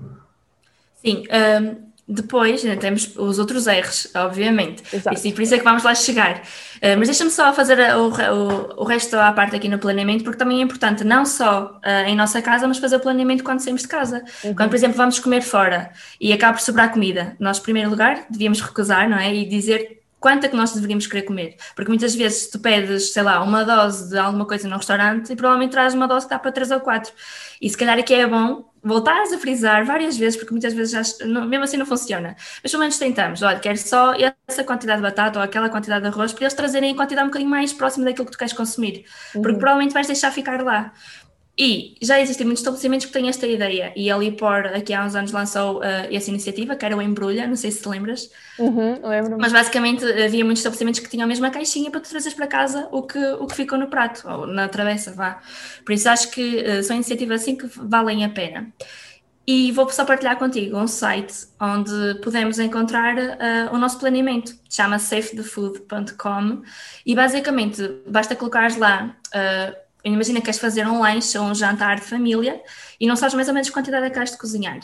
Sim, 0.94 1.24
um 1.60 1.85
depois 2.08 2.62
né, 2.62 2.76
temos 2.76 3.16
os 3.16 3.38
outros 3.38 3.66
R's, 3.66 4.10
obviamente. 4.14 4.82
Exato. 4.92 5.26
E 5.26 5.32
por 5.32 5.42
isso 5.42 5.54
é 5.54 5.58
que 5.58 5.64
vamos 5.64 5.82
lá 5.82 5.94
chegar. 5.94 6.38
Uh, 6.76 6.96
mas 6.98 7.08
deixa-me 7.08 7.30
só 7.30 7.52
fazer 7.52 7.78
o, 7.96 8.08
o, 8.08 8.82
o 8.82 8.84
resto 8.84 9.16
à 9.16 9.32
parte 9.32 9.56
aqui 9.56 9.68
no 9.68 9.78
planeamento, 9.78 10.22
porque 10.22 10.38
também 10.38 10.60
é 10.60 10.62
importante, 10.62 11.02
não 11.02 11.26
só 11.26 11.80
uh, 11.84 12.08
em 12.08 12.14
nossa 12.14 12.40
casa, 12.40 12.68
mas 12.68 12.78
fazer 12.78 12.96
o 12.96 13.00
planeamento 13.00 13.42
quando 13.42 13.58
saímos 13.58 13.82
de 13.82 13.88
casa. 13.88 14.22
Uhum. 14.44 14.54
Quando, 14.54 14.68
por 14.68 14.76
exemplo, 14.76 14.96
vamos 14.96 15.18
comer 15.18 15.42
fora 15.42 15.90
e 16.20 16.32
acaba 16.32 16.54
por 16.54 16.62
sobrar 16.62 16.92
comida, 16.92 17.36
nós, 17.40 17.58
em 17.58 17.62
primeiro 17.62 17.90
lugar, 17.90 18.24
devíamos 18.30 18.60
recusar, 18.60 19.08
não 19.08 19.18
é? 19.18 19.34
E 19.34 19.44
dizer 19.44 20.02
quanto 20.20 20.44
é 20.44 20.48
que 20.48 20.56
nós 20.56 20.72
deveríamos 20.72 21.06
querer 21.06 21.22
comer. 21.22 21.56
Porque 21.74 21.88
muitas 21.88 22.14
vezes 22.14 22.48
tu 22.50 22.58
pedes, 22.58 23.12
sei 23.12 23.22
lá, 23.22 23.42
uma 23.42 23.64
dose 23.64 24.10
de 24.10 24.18
alguma 24.18 24.44
coisa 24.44 24.68
no 24.68 24.76
restaurante 24.76 25.32
e 25.32 25.36
provavelmente 25.36 25.72
traz 25.72 25.94
uma 25.94 26.06
dose 26.06 26.26
que 26.26 26.30
dá 26.30 26.38
para 26.38 26.52
3 26.52 26.70
ou 26.70 26.80
4. 26.80 27.12
E 27.60 27.68
se 27.68 27.76
calhar 27.76 27.98
aqui 27.98 28.14
é 28.14 28.26
bom 28.26 28.64
voltares 28.86 29.32
a 29.32 29.38
frisar 29.38 29.84
várias 29.84 30.16
vezes, 30.16 30.36
porque 30.36 30.52
muitas 30.52 30.72
vezes 30.72 30.92
já, 30.92 31.26
mesmo 31.26 31.64
assim 31.64 31.76
não 31.76 31.84
funciona. 31.84 32.36
Mas 32.62 32.70
pelo 32.70 32.80
menos 32.80 32.96
tentamos, 32.96 33.42
olha, 33.42 33.58
quero 33.58 33.76
só 33.76 34.14
essa 34.46 34.62
quantidade 34.62 34.98
de 34.98 35.02
batata 35.02 35.38
ou 35.38 35.44
aquela 35.44 35.68
quantidade 35.68 36.02
de 36.02 36.08
arroz 36.08 36.32
para 36.32 36.44
eles 36.44 36.54
trazerem 36.54 36.92
a 36.92 36.96
quantidade 36.96 37.24
um 37.24 37.30
bocadinho 37.30 37.50
mais 37.50 37.72
próxima 37.72 38.04
daquilo 38.04 38.26
que 38.26 38.32
tu 38.32 38.38
queres 38.38 38.52
consumir, 38.52 39.04
porque 39.32 39.48
uhum. 39.48 39.58
provavelmente 39.58 39.92
vais 39.92 40.06
deixar 40.06 40.30
ficar 40.30 40.62
lá. 40.62 40.92
E 41.58 41.96
já 42.02 42.20
existem 42.20 42.44
muitos 42.44 42.60
estabelecimentos 42.60 43.06
que 43.06 43.12
têm 43.12 43.28
esta 43.28 43.46
ideia, 43.46 43.90
e 43.96 44.10
ali 44.10 44.30
por 44.30 44.66
aqui 44.66 44.92
há 44.92 45.02
uns 45.02 45.14
anos 45.14 45.32
lançou 45.32 45.78
uh, 45.78 45.82
essa 46.10 46.28
iniciativa, 46.28 46.76
que 46.76 46.84
era 46.84 46.94
o 46.94 47.00
Embrulha, 47.00 47.46
não 47.46 47.56
sei 47.56 47.70
se 47.70 47.80
te 47.80 47.88
lembras. 47.88 48.30
Uhum, 48.58 49.00
lembro. 49.02 49.38
Mas 49.40 49.52
basicamente 49.54 50.04
havia 50.04 50.44
muitos 50.44 50.60
estabelecimentos 50.60 51.00
que 51.00 51.08
tinham 51.08 51.24
a 51.24 51.26
mesma 51.26 51.50
caixinha 51.50 51.90
para 51.90 52.00
tu 52.00 52.10
trazeres 52.10 52.34
para 52.34 52.46
casa 52.46 52.88
o 52.92 53.02
que, 53.02 53.18
o 53.18 53.46
que 53.46 53.54
ficou 53.54 53.78
no 53.78 53.88
prato, 53.88 54.28
ou 54.28 54.46
na 54.46 54.68
travessa, 54.68 55.12
vá. 55.12 55.40
Por 55.82 55.92
isso 55.92 56.06
acho 56.10 56.30
que 56.30 56.62
uh, 56.62 56.82
são 56.82 56.94
iniciativas 56.94 57.40
assim 57.40 57.56
que 57.56 57.66
valem 57.74 58.22
a 58.22 58.28
pena. 58.28 58.70
E 59.46 59.72
vou 59.72 59.88
só 59.88 60.04
partilhar 60.04 60.36
contigo 60.36 60.76
um 60.76 60.88
site 60.88 61.46
onde 61.58 62.20
podemos 62.20 62.58
encontrar 62.58 63.16
uh, 63.16 63.74
o 63.74 63.78
nosso 63.78 63.98
planeamento. 63.98 64.54
Chama 64.68 64.98
safethefood.com 64.98 66.62
e 67.06 67.14
basicamente 67.14 68.02
basta 68.06 68.36
colocares 68.36 68.76
lá. 68.76 69.16
Imagina 70.12 70.38
que 70.38 70.46
queres 70.46 70.60
fazer 70.60 70.86
um 70.86 71.00
lanche 71.00 71.36
ou 71.36 71.44
um 71.44 71.54
jantar 71.54 71.96
de 71.96 72.02
família 72.02 72.62
e 73.00 73.06
não 73.06 73.16
sabes 73.16 73.34
mais 73.34 73.48
ou 73.48 73.54
menos 73.54 73.70
quantidade 73.70 74.06
é 74.06 74.08
que 74.08 74.14
queres 74.14 74.30
de 74.30 74.38
cozinhar. 74.38 74.80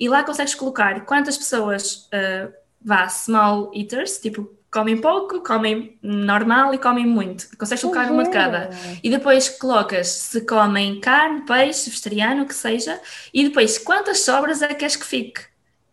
E 0.00 0.08
lá 0.08 0.24
consegues 0.24 0.54
colocar 0.54 1.04
quantas 1.04 1.36
pessoas 1.36 2.06
uh, 2.06 2.52
vá, 2.80 3.08
small 3.08 3.70
eaters, 3.74 4.18
tipo 4.18 4.50
comem 4.72 4.96
pouco, 4.96 5.42
comem 5.42 5.98
normal 6.02 6.72
e 6.72 6.78
comem 6.78 7.06
muito. 7.06 7.46
Consegues 7.58 7.82
colocar 7.82 8.10
uma 8.10 8.24
de 8.24 8.30
cada. 8.30 8.70
E 9.02 9.10
depois 9.10 9.50
colocas 9.50 10.08
se 10.08 10.40
comem 10.46 10.98
carne, 10.98 11.42
peixe, 11.42 11.90
vegetariano, 11.90 12.44
o 12.44 12.46
que 12.46 12.54
seja, 12.54 12.98
e 13.34 13.44
depois 13.44 13.76
quantas 13.76 14.20
sobras 14.20 14.62
é 14.62 14.68
que 14.68 14.76
queres 14.76 14.96
que 14.96 15.04
fique. 15.04 15.51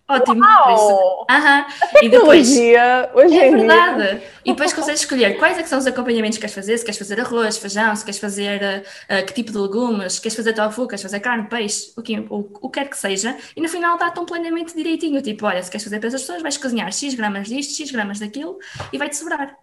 Ótimo. 0.10 0.44
Uau! 0.44 1.26
Aham. 1.30 1.66
E 2.02 2.10
depois. 2.10 2.50
Hoje 2.50 3.38
é 3.38 3.52
verdade. 3.52 3.98
Dia. 3.98 4.24
E 4.44 4.52
depois 4.52 4.74
consegues 4.74 5.02
escolher 5.02 5.38
quais 5.38 5.58
é 5.60 5.64
são 5.64 5.78
os 5.78 5.86
acompanhamentos 5.86 6.38
que 6.38 6.42
queres 6.42 6.56
fazer, 6.56 6.78
se 6.80 6.84
queres 6.84 6.98
fazer 6.98 7.20
arroz, 7.20 7.58
feijão, 7.58 7.96
se 7.96 8.04
queres 8.04 8.20
fazer 8.20 8.84
uh, 9.06 9.26
que 9.26 9.34
tipo 9.34 9.52
de 9.52 9.58
legumes, 9.60 10.14
se 10.14 10.22
queres 10.22 10.36
fazer 10.36 10.54
tofu, 10.54 10.88
queres 10.88 11.04
fazer 11.04 11.20
carne, 11.20 11.48
peixe, 11.48 11.94
o 11.96 12.02
que, 12.02 12.20
o, 12.20 12.50
o 12.62 12.70
que 12.70 12.80
quer 12.80 12.90
que 12.90 12.98
seja. 12.98 13.38
E 13.56 13.62
no 13.62 13.70
final 13.70 14.00
dá-te 14.00 14.20
um 14.20 14.26
planeamento 14.26 14.76
direitinho. 14.76 15.22
Tipo, 15.22 15.46
olha, 15.46 15.62
se 15.62 15.70
queres 15.70 15.84
fazer 15.84 16.00
para 16.00 16.08
essas 16.08 16.22
pessoas, 16.22 16.42
vais 16.42 16.58
cozinhar 16.58 16.92
X 16.92 17.14
gramas 17.14 17.48
disto, 17.48 17.78
X 17.78 17.92
gramas 17.92 18.20
daquilo 18.20 18.58
e 18.92 18.98
vai-te 18.98 19.16
sobrar. 19.16 19.56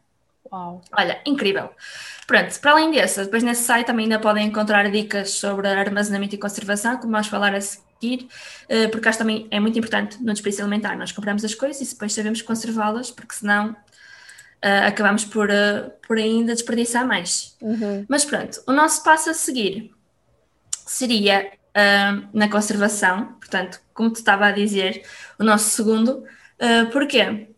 Uau. 0.52 0.80
Olha, 0.96 1.20
incrível. 1.26 1.70
Pronto, 2.26 2.60
para 2.60 2.72
além 2.72 2.90
dessa, 2.90 3.24
depois 3.24 3.42
nesse 3.42 3.62
site 3.62 3.86
também 3.86 4.04
ainda 4.04 4.18
podem 4.18 4.46
encontrar 4.46 4.90
dicas 4.90 5.30
sobre 5.30 5.68
armazenamento 5.68 6.34
e 6.34 6.38
conservação, 6.38 6.96
como 6.96 7.12
vamos 7.12 7.28
falar 7.28 7.54
a 7.54 7.60
seguir, 7.60 8.28
eh, 8.68 8.88
porque 8.88 9.08
acho 9.08 9.18
também 9.18 9.46
é 9.50 9.60
muito 9.60 9.78
importante 9.78 10.18
no 10.20 10.32
desperdício 10.32 10.64
alimentar. 10.64 10.96
Nós 10.96 11.12
compramos 11.12 11.44
as 11.44 11.54
coisas 11.54 11.80
e 11.80 11.92
depois 11.92 12.12
sabemos 12.12 12.42
conservá-las, 12.42 13.12
porque 13.12 13.34
senão 13.34 13.76
uh, 14.64 14.86
acabamos 14.86 15.24
por, 15.24 15.48
uh, 15.48 15.90
por 16.06 16.18
ainda 16.18 16.52
desperdiçar 16.52 17.06
mais. 17.06 17.56
Uhum. 17.60 18.04
Mas 18.08 18.24
pronto, 18.24 18.62
o 18.66 18.72
nosso 18.72 19.02
passo 19.02 19.30
a 19.30 19.34
seguir 19.34 19.92
seria 20.86 21.50
uh, 21.50 22.28
na 22.32 22.48
conservação, 22.48 23.34
portanto, 23.34 23.80
como 23.92 24.10
te 24.10 24.16
estava 24.16 24.46
a 24.46 24.52
dizer, 24.52 25.02
o 25.38 25.44
nosso 25.44 25.70
segundo. 25.70 26.24
porquê? 26.92 27.48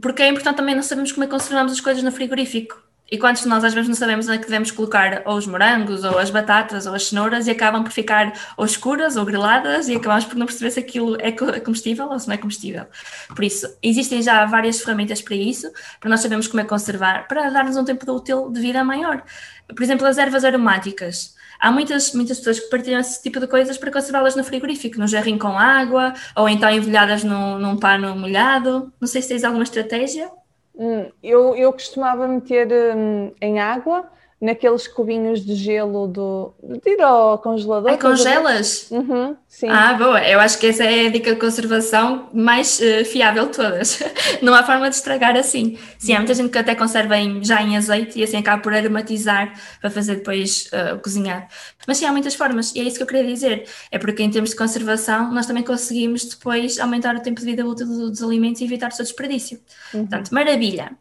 Porque 0.00 0.22
é 0.22 0.28
importante 0.28 0.56
também 0.56 0.74
não 0.74 0.82
sabermos 0.82 1.12
como 1.12 1.24
é 1.24 1.26
que 1.26 1.32
conservamos 1.32 1.72
as 1.72 1.80
coisas 1.80 2.02
no 2.02 2.12
frigorífico. 2.12 2.89
E 3.10 3.18
quantos 3.18 3.42
de 3.42 3.48
nós 3.48 3.64
às 3.64 3.74
vezes 3.74 3.88
não 3.88 3.96
sabemos 3.96 4.26
onde 4.26 4.36
é 4.36 4.38
que 4.38 4.46
devemos 4.46 4.70
colocar 4.70 5.22
ou 5.24 5.36
os 5.36 5.46
morangos, 5.46 6.04
ou 6.04 6.18
as 6.18 6.30
batatas, 6.30 6.86
ou 6.86 6.94
as 6.94 7.08
cenouras 7.08 7.46
e 7.46 7.50
acabam 7.50 7.82
por 7.82 7.90
ficar 7.90 8.32
ou 8.56 8.64
escuras 8.64 9.16
ou 9.16 9.24
greladas 9.24 9.88
e 9.88 9.96
acabamos 9.96 10.24
por 10.26 10.36
não 10.36 10.46
perceber 10.46 10.70
se 10.70 10.78
aquilo 10.78 11.16
é, 11.16 11.28
é 11.28 11.60
comestível 11.60 12.08
ou 12.08 12.18
se 12.18 12.28
não 12.28 12.34
é 12.34 12.38
comestível. 12.38 12.86
Por 13.34 13.44
isso, 13.44 13.66
existem 13.82 14.22
já 14.22 14.44
várias 14.46 14.80
ferramentas 14.80 15.20
para 15.20 15.34
isso, 15.34 15.70
para 15.98 16.08
nós 16.08 16.20
sabermos 16.20 16.46
como 16.46 16.60
é 16.60 16.64
conservar, 16.64 17.26
para 17.26 17.50
dar-nos 17.50 17.76
um 17.76 17.84
tempo 17.84 18.04
de 18.04 18.12
útil 18.12 18.50
de 18.50 18.60
vida 18.60 18.84
maior. 18.84 19.22
Por 19.66 19.82
exemplo, 19.82 20.06
as 20.06 20.18
ervas 20.18 20.44
aromáticas. 20.44 21.34
Há 21.58 21.70
muitas, 21.70 22.14
muitas 22.14 22.38
pessoas 22.38 22.58
que 22.60 22.70
partilham 22.70 23.00
esse 23.00 23.22
tipo 23.22 23.38
de 23.38 23.46
coisas 23.46 23.76
para 23.76 23.90
conservá-las 23.90 24.34
no 24.34 24.42
frigorífico, 24.42 24.98
num 24.98 25.06
jarrinho 25.06 25.38
com 25.38 25.58
água, 25.58 26.14
ou 26.34 26.48
então 26.48 26.70
envolhadas 26.70 27.22
num, 27.22 27.58
num 27.58 27.76
pano 27.76 28.16
molhado. 28.16 28.92
Não 28.98 29.06
sei 29.06 29.20
se 29.20 29.28
tens 29.28 29.44
alguma 29.44 29.64
estratégia. 29.64 30.30
Hum, 30.74 31.10
eu, 31.22 31.54
eu 31.56 31.72
costumava 31.72 32.26
meter 32.28 32.68
hum, 32.96 33.32
em 33.40 33.58
água 33.60 34.10
naqueles 34.40 34.88
cubinhos 34.88 35.44
de 35.44 35.54
gelo 35.54 36.06
do. 36.06 36.54
de 36.62 36.90
ir 36.90 37.02
ao 37.02 37.38
congelador. 37.38 37.90
Ai, 37.90 37.98
congelas? 37.98 38.90
Uhum, 38.90 39.36
sim. 39.46 39.68
Ah, 39.68 39.92
boa. 39.92 40.26
Eu 40.26 40.40
acho 40.40 40.58
que 40.58 40.68
essa 40.68 40.82
é 40.82 41.06
a 41.06 41.10
dica 41.10 41.34
de 41.34 41.38
conservação 41.38 42.30
mais 42.32 42.80
uh, 42.80 43.04
fiável 43.04 43.46
de 43.46 43.56
todas. 43.56 44.02
Não 44.40 44.54
há 44.54 44.62
forma 44.62 44.88
de 44.88 44.96
estragar 44.96 45.36
assim. 45.36 45.78
Sim, 45.98 46.14
há 46.14 46.18
muita 46.18 46.32
gente 46.32 46.48
que 46.48 46.56
até 46.56 46.74
conserva 46.74 47.18
em, 47.18 47.44
já 47.44 47.62
em 47.62 47.76
azeite 47.76 48.18
e 48.18 48.22
assim 48.22 48.38
acaba 48.38 48.62
por 48.62 48.72
aromatizar 48.72 49.52
para 49.78 49.90
fazer 49.90 50.16
depois 50.16 50.70
uh, 50.72 50.98
cozinhar. 51.00 51.46
Mas 51.86 51.98
sim, 51.98 52.06
há 52.06 52.12
muitas 52.12 52.34
formas 52.34 52.74
e 52.74 52.80
é 52.80 52.84
isso 52.84 52.96
que 52.96 53.02
eu 53.02 53.06
queria 53.06 53.26
dizer. 53.26 53.68
É 53.90 53.98
porque 53.98 54.22
em 54.22 54.30
termos 54.30 54.50
de 54.50 54.56
conservação 54.56 55.30
nós 55.32 55.44
também 55.44 55.62
conseguimos 55.62 56.24
depois 56.24 56.78
aumentar 56.78 57.14
o 57.14 57.20
tempo 57.20 57.40
de 57.40 57.46
vida 57.46 57.66
útil 57.66 57.86
dos 57.86 58.22
alimentos 58.22 58.62
e 58.62 58.64
evitar 58.64 58.88
o 58.88 58.94
seu 58.94 59.04
desperdício. 59.04 59.60
Uhum. 59.92 60.06
Portanto, 60.06 60.30
maravilha. 60.30 60.92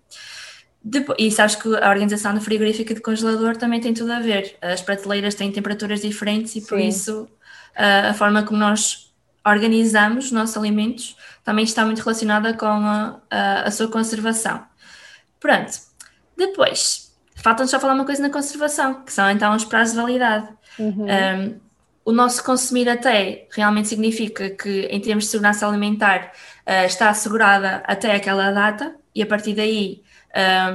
Depois, 0.89 1.19
e 1.19 1.29
sabes 1.29 1.53
que 1.55 1.67
a 1.67 1.87
organização 1.87 2.33
do 2.33 2.41
frigorífico 2.41 2.91
e 2.91 2.95
de 2.95 3.01
congelador 3.01 3.55
também 3.55 3.79
tem 3.79 3.93
tudo 3.93 4.11
a 4.11 4.19
ver. 4.19 4.57
As 4.59 4.81
prateleiras 4.81 5.35
têm 5.35 5.51
temperaturas 5.51 6.01
diferentes 6.01 6.55
e 6.55 6.61
por 6.61 6.79
Sim. 6.79 6.87
isso 6.87 7.29
a, 7.75 8.09
a 8.09 8.13
forma 8.15 8.41
como 8.41 8.59
nós 8.59 9.13
organizamos 9.45 10.25
os 10.25 10.31
nossos 10.31 10.57
alimentos 10.57 11.15
também 11.43 11.63
está 11.63 11.85
muito 11.85 11.99
relacionada 11.99 12.55
com 12.55 12.65
a, 12.65 13.21
a, 13.29 13.61
a 13.67 13.71
sua 13.71 13.87
conservação. 13.87 14.63
Pronto. 15.39 15.71
Depois, 16.35 17.15
falta-nos 17.35 17.69
só 17.69 17.79
falar 17.79 17.93
uma 17.93 18.05
coisa 18.05 18.23
na 18.23 18.31
conservação, 18.31 19.03
que 19.03 19.13
são 19.13 19.29
então 19.29 19.55
os 19.55 19.65
prazos 19.65 19.93
de 19.93 20.01
validade. 20.01 20.49
Uhum. 20.79 21.05
Um, 21.05 21.59
o 22.03 22.11
nosso 22.11 22.43
consumir 22.43 22.89
até 22.89 23.47
realmente 23.51 23.89
significa 23.89 24.49
que, 24.49 24.87
em 24.89 24.99
termos 24.99 25.25
de 25.25 25.29
segurança 25.29 25.67
alimentar, 25.67 26.31
uh, 26.65 26.85
está 26.85 27.11
assegurada 27.11 27.83
até 27.85 28.15
aquela 28.15 28.51
data 28.51 28.95
e 29.13 29.21
a 29.21 29.27
partir 29.27 29.53
daí 29.53 30.01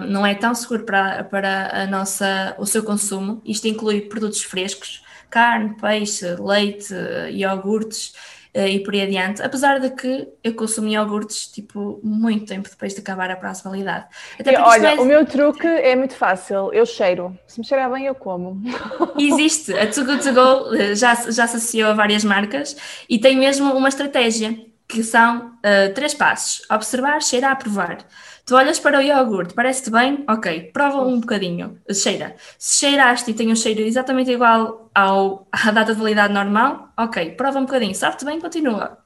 não 0.09 0.27
é 0.27 0.35
tão 0.35 0.55
seguro 0.55 0.85
para, 0.85 1.25
para 1.25 1.83
a 1.83 1.87
nossa, 1.87 2.55
o 2.59 2.67
seu 2.67 2.83
consumo. 2.83 3.41
Isto 3.45 3.69
inclui 3.69 4.03
produtos 4.03 4.43
frescos, 4.43 5.03
carne, 5.31 5.77
peixe, 5.81 6.37
leite, 6.41 6.95
iogurtes 7.31 8.15
uh, 8.55 8.67
e 8.67 8.81
por 8.81 8.95
aí 8.95 9.03
adiante. 9.03 9.43
Apesar 9.43 9.79
de 9.81 9.91
que 9.91 10.29
eu 10.43 10.55
consumo 10.55 10.89
iogurtes 10.89 11.49
tipo 11.49 12.01
muito 12.03 12.47
tempo 12.47 12.69
depois 12.69 12.95
de 12.95 13.01
acabar 13.01 13.31
a 13.31 13.37
prazo 13.37 13.63
de 13.63 13.69
validade. 13.69 14.07
E, 14.39 14.57
olha, 14.57 14.95
é... 14.95 15.01
o 15.01 15.05
meu 15.05 15.27
truque 15.27 15.67
é 15.67 15.97
muito 15.97 16.15
fácil. 16.15 16.73
Eu 16.73 16.87
cheiro. 16.87 17.37
Se 17.47 17.59
me 17.59 17.67
cheirar 17.67 17.91
bem, 17.91 18.07
eu 18.07 18.15
como. 18.15 18.63
Existe. 19.19 19.73
A 19.73 19.91
Too 19.91 20.05
Good 20.05 20.23
To 20.23 20.33
Go 20.33 20.75
eh, 20.75 20.95
já, 20.95 21.15
já 21.15 21.45
associou 21.45 21.91
a 21.91 21.95
várias 21.95 22.25
marcas 22.25 22.77
e 23.09 23.19
tem 23.19 23.37
mesmo 23.37 23.73
uma 23.73 23.89
estratégia 23.89 24.57
que 24.89 25.03
são 25.03 25.49
uh, 25.49 25.95
três 25.95 26.15
passos: 26.15 26.63
observar, 26.71 27.21
cheirar, 27.23 27.59
provar. 27.59 27.99
Tu 28.47 28.55
olhas 28.55 28.79
para 28.79 28.99
o 28.99 29.01
iogurte, 29.01 29.55
parece-te 29.55 29.91
bem? 29.91 30.23
Ok, 30.29 30.71
prova 30.73 31.01
um 31.01 31.19
bocadinho, 31.19 31.81
cheira. 31.91 32.37
Se 32.59 32.81
cheiraste 32.81 33.31
e 33.31 33.35
tem 33.35 33.51
um 33.51 33.57
cheiro 33.57 33.81
exatamente 33.81 34.31
igual 34.31 34.91
ao, 34.95 35.49
à 35.53 35.71
data 35.71 35.95
de 35.95 35.99
validade 35.99 36.33
normal, 36.33 36.93
ok, 36.97 37.31
prova 37.33 37.59
um 37.59 37.65
bocadinho, 37.65 37.95
sabe-te 37.95 38.25
bem, 38.25 38.39
continua. 38.39 38.99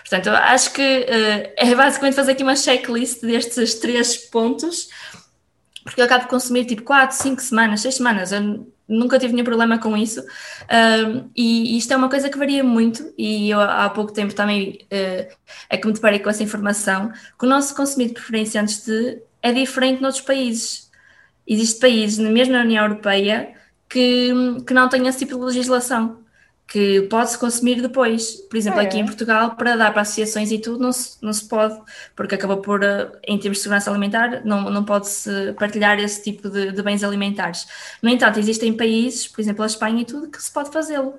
Portanto, 0.00 0.28
acho 0.30 0.72
que 0.72 0.82
uh, 0.82 1.52
é 1.56 1.74
basicamente 1.74 2.14
fazer 2.14 2.32
aqui 2.32 2.42
uma 2.42 2.56
checklist 2.56 3.22
destes 3.22 3.76
três 3.76 4.16
pontos, 4.16 4.88
porque 5.84 6.00
eu 6.00 6.04
acabo 6.04 6.24
de 6.24 6.30
consumir 6.30 6.66
tipo 6.66 6.82
4, 6.82 7.16
5 7.16 7.40
semanas, 7.40 7.80
6 7.80 7.94
semanas. 7.96 8.30
Eu 8.30 8.66
nunca 8.92 9.18
tive 9.18 9.32
nenhum 9.32 9.44
problema 9.44 9.78
com 9.78 9.96
isso. 9.96 10.20
Um, 10.20 11.30
e 11.36 11.76
isto 11.76 11.92
é 11.92 11.96
uma 11.96 12.08
coisa 12.08 12.28
que 12.28 12.38
varia 12.38 12.62
muito, 12.62 13.12
e 13.16 13.50
eu 13.50 13.60
há 13.60 13.88
pouco 13.90 14.12
tempo 14.12 14.34
também 14.34 14.78
uh, 14.84 15.34
é 15.68 15.76
que 15.76 15.86
me 15.86 15.92
deparei 15.92 16.18
com 16.18 16.30
essa 16.30 16.42
informação, 16.42 17.12
que 17.38 17.46
o 17.46 17.48
nosso 17.48 17.74
consumo 17.74 18.06
de 18.06 18.12
preferência 18.12 18.60
antes 18.60 18.84
de 18.84 19.20
é 19.42 19.52
diferente 19.52 20.00
noutros 20.00 20.22
países. 20.22 20.90
Existem 21.46 21.80
países, 21.80 22.18
mesmo 22.18 22.54
na 22.54 22.60
União 22.60 22.84
Europeia, 22.84 23.54
que, 23.88 24.32
que 24.66 24.72
não 24.72 24.88
têm 24.88 25.06
esse 25.06 25.18
tipo 25.18 25.36
de 25.36 25.44
legislação 25.46 26.21
que 26.66 27.02
pode-se 27.02 27.38
consumir 27.38 27.82
depois. 27.82 28.36
Por 28.48 28.56
exemplo, 28.56 28.80
é. 28.80 28.84
aqui 28.84 28.98
em 28.98 29.04
Portugal, 29.04 29.56
para 29.56 29.76
dar 29.76 29.92
para 29.92 30.02
associações 30.02 30.50
e 30.50 30.58
tudo, 30.58 30.78
não 30.78 30.92
se, 30.92 31.22
não 31.22 31.32
se 31.32 31.46
pode, 31.46 31.78
porque 32.16 32.34
acaba 32.34 32.56
por, 32.56 32.82
eh, 32.82 33.10
em 33.26 33.38
termos 33.38 33.58
de 33.58 33.62
segurança 33.62 33.90
alimentar, 33.90 34.42
não, 34.44 34.70
não 34.70 34.84
pode-se 34.84 35.52
partilhar 35.58 35.98
esse 35.98 36.22
tipo 36.22 36.48
de, 36.48 36.72
de, 36.72 36.82
bens 36.82 37.04
alimentares. 37.04 37.66
No 38.02 38.08
entanto, 38.08 38.38
existem 38.38 38.72
países, 38.72 39.28
por 39.28 39.40
exemplo, 39.40 39.62
a 39.62 39.66
Espanha 39.66 40.00
e 40.02 40.04
tudo, 40.04 40.30
que 40.30 40.42
se 40.42 40.50
pode 40.50 40.70
fazê-lo. 40.70 41.14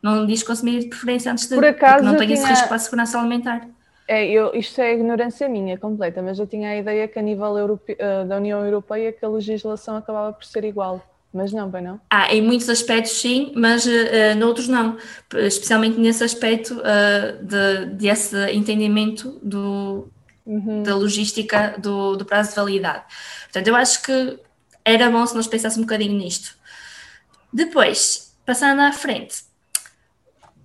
Não 0.00 0.24
diz 0.26 0.42
consumir 0.42 0.80
de 0.80 0.86
preferência 0.86 1.32
antes 1.32 1.48
de, 1.48 1.54
por 1.54 1.64
acaso, 1.64 2.04
não 2.04 2.16
tem 2.16 2.28
tinha... 2.28 2.38
esse 2.38 2.46
risco 2.46 2.68
para 2.68 2.76
a 2.76 2.80
segurança 2.80 3.18
alimentar. 3.18 3.68
É, 4.06 4.26
eu, 4.26 4.54
isto 4.54 4.80
é 4.80 4.92
ignorância 4.92 5.48
minha 5.48 5.78
completa, 5.78 6.20
mas 6.20 6.38
eu 6.38 6.46
tinha 6.46 6.70
a 6.70 6.76
ideia 6.76 7.08
que 7.08 7.18
a 7.18 7.22
nível. 7.22 7.80
Eh, 7.88 8.24
da 8.24 8.36
União 8.36 8.64
Europeia 8.64 9.12
que 9.12 9.24
a 9.24 9.28
legislação 9.28 9.96
acabava 9.96 10.32
por 10.32 10.44
ser 10.44 10.64
igual. 10.64 11.00
Mas 11.32 11.52
não, 11.52 11.68
bem 11.68 11.82
não? 11.82 12.00
Ah, 12.10 12.32
em 12.32 12.42
muitos 12.42 12.68
aspectos 12.68 13.12
sim, 13.12 13.52
mas 13.56 13.86
uh, 13.86 14.36
noutros 14.36 14.68
não. 14.68 14.98
Especialmente 15.34 15.98
nesse 15.98 16.22
aspecto 16.22 16.74
uh, 16.74 17.44
de, 17.44 17.86
desse 17.94 18.36
entendimento 18.52 19.40
do, 19.42 20.08
uhum. 20.44 20.82
da 20.82 20.94
logística 20.94 21.74
do, 21.78 22.16
do 22.16 22.24
prazo 22.24 22.50
de 22.50 22.56
validade. 22.56 23.04
Portanto, 23.44 23.66
eu 23.66 23.74
acho 23.76 24.02
que 24.02 24.38
era 24.84 25.10
bom 25.10 25.24
se 25.26 25.34
nós 25.34 25.46
pensássemos 25.46 25.84
um 25.84 25.86
bocadinho 25.86 26.16
nisto. 26.18 26.54
Depois, 27.50 28.34
passando 28.44 28.80
à 28.80 28.92
frente, 28.92 29.36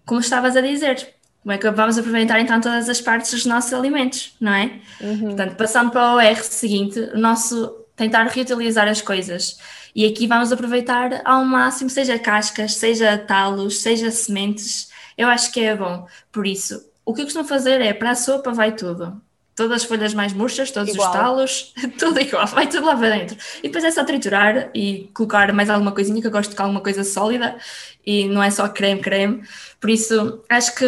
como 0.06 0.20
estavas 0.20 0.56
a 0.56 0.62
dizer, 0.62 1.14
como 1.44 1.54
é 1.54 1.58
que 1.58 1.70
vamos 1.72 1.98
aproveitar 1.98 2.40
então 2.42 2.60
todas 2.60 2.90
as 2.90 3.00
partes 3.00 3.32
dos 3.32 3.46
nossos 3.46 3.74
alimentos, 3.74 4.36
não 4.40 4.54
é? 4.54 4.80
Uhum. 5.00 5.28
Portanto, 5.28 5.56
passando 5.56 5.92
para 5.92 6.16
o 6.16 6.20
R 6.20 6.44
seguinte, 6.44 7.00
o 7.00 7.18
nosso 7.18 7.86
tentar 7.96 8.24
reutilizar 8.28 8.88
as 8.88 9.02
coisas. 9.02 9.58
E 9.98 10.06
aqui 10.06 10.28
vamos 10.28 10.52
aproveitar 10.52 11.24
ao 11.26 11.44
máximo, 11.44 11.90
seja 11.90 12.20
cascas, 12.20 12.76
seja 12.76 13.18
talos, 13.18 13.80
seja 13.80 14.12
sementes. 14.12 14.92
Eu 15.18 15.28
acho 15.28 15.52
que 15.52 15.60
é 15.60 15.76
bom. 15.76 16.06
Por 16.32 16.46
isso, 16.46 16.88
o 17.04 17.16
que 17.16 17.22
eu 17.22 17.26
costumo 17.26 17.48
fazer 17.48 17.82
é 17.82 17.92
para 17.96 18.12
a 18.12 18.16
sopa 18.16 18.52
vai 18.52 18.76
tudo. 18.76 19.20
Todas 19.56 19.78
as 19.78 19.84
folhas 19.86 20.14
mais 20.14 20.34
murchas, 20.34 20.70
todos 20.70 20.94
igual. 20.94 21.10
os 21.10 21.16
talos, 21.16 21.74
tudo 21.98 22.20
igual, 22.22 22.46
vai 22.46 22.68
tudo 22.68 22.86
lá 22.86 22.96
para 22.96 23.10
dentro. 23.10 23.38
E 23.58 23.64
depois 23.64 23.84
é 23.84 23.90
só 23.90 24.04
triturar 24.04 24.70
e 24.72 25.10
colocar 25.16 25.52
mais 25.52 25.68
alguma 25.68 25.92
coisinha, 25.92 26.22
que 26.22 26.28
eu 26.28 26.32
gosto 26.32 26.56
de 26.56 26.62
alguma 26.62 26.82
coisa 26.82 27.04
sólida 27.04 27.58
e 28.06 28.28
não 28.28 28.44
é 28.44 28.52
só 28.52 28.70
creme, 28.70 29.02
creme. 29.02 29.42
Por 29.82 29.90
isso, 29.90 30.44
acho 30.48 30.76
que 30.76 30.86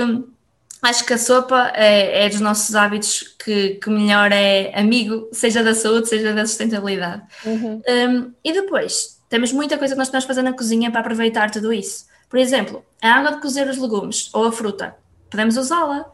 acho 0.81 1.05
que 1.05 1.13
a 1.13 1.17
sopa 1.17 1.71
é, 1.75 2.25
é 2.25 2.29
dos 2.29 2.39
nossos 2.39 2.75
hábitos 2.75 3.35
que, 3.43 3.75
que, 3.75 3.89
melhor 3.89 4.31
é 4.31 4.71
amigo, 4.77 5.29
seja 5.31 5.63
da 5.63 5.75
saúde, 5.75 6.07
seja 6.07 6.33
da 6.33 6.45
sustentabilidade. 6.45 7.23
Uhum. 7.45 7.81
Um, 7.87 8.33
e 8.43 8.53
depois, 8.53 9.19
temos 9.29 9.51
muita 9.51 9.77
coisa 9.77 9.93
que 9.93 9.99
nós 9.99 10.07
podemos 10.07 10.25
fazer 10.25 10.41
na 10.41 10.53
cozinha 10.53 10.91
para 10.91 11.01
aproveitar 11.01 11.51
tudo 11.51 11.73
isso. 11.73 12.07
Por 12.29 12.39
exemplo, 12.39 12.85
a 13.01 13.09
água 13.09 13.33
de 13.33 13.41
cozer 13.41 13.67
os 13.67 13.77
legumes 13.77 14.29
ou 14.33 14.45
a 14.45 14.51
fruta, 14.51 14.95
podemos 15.29 15.57
usá-la. 15.57 16.05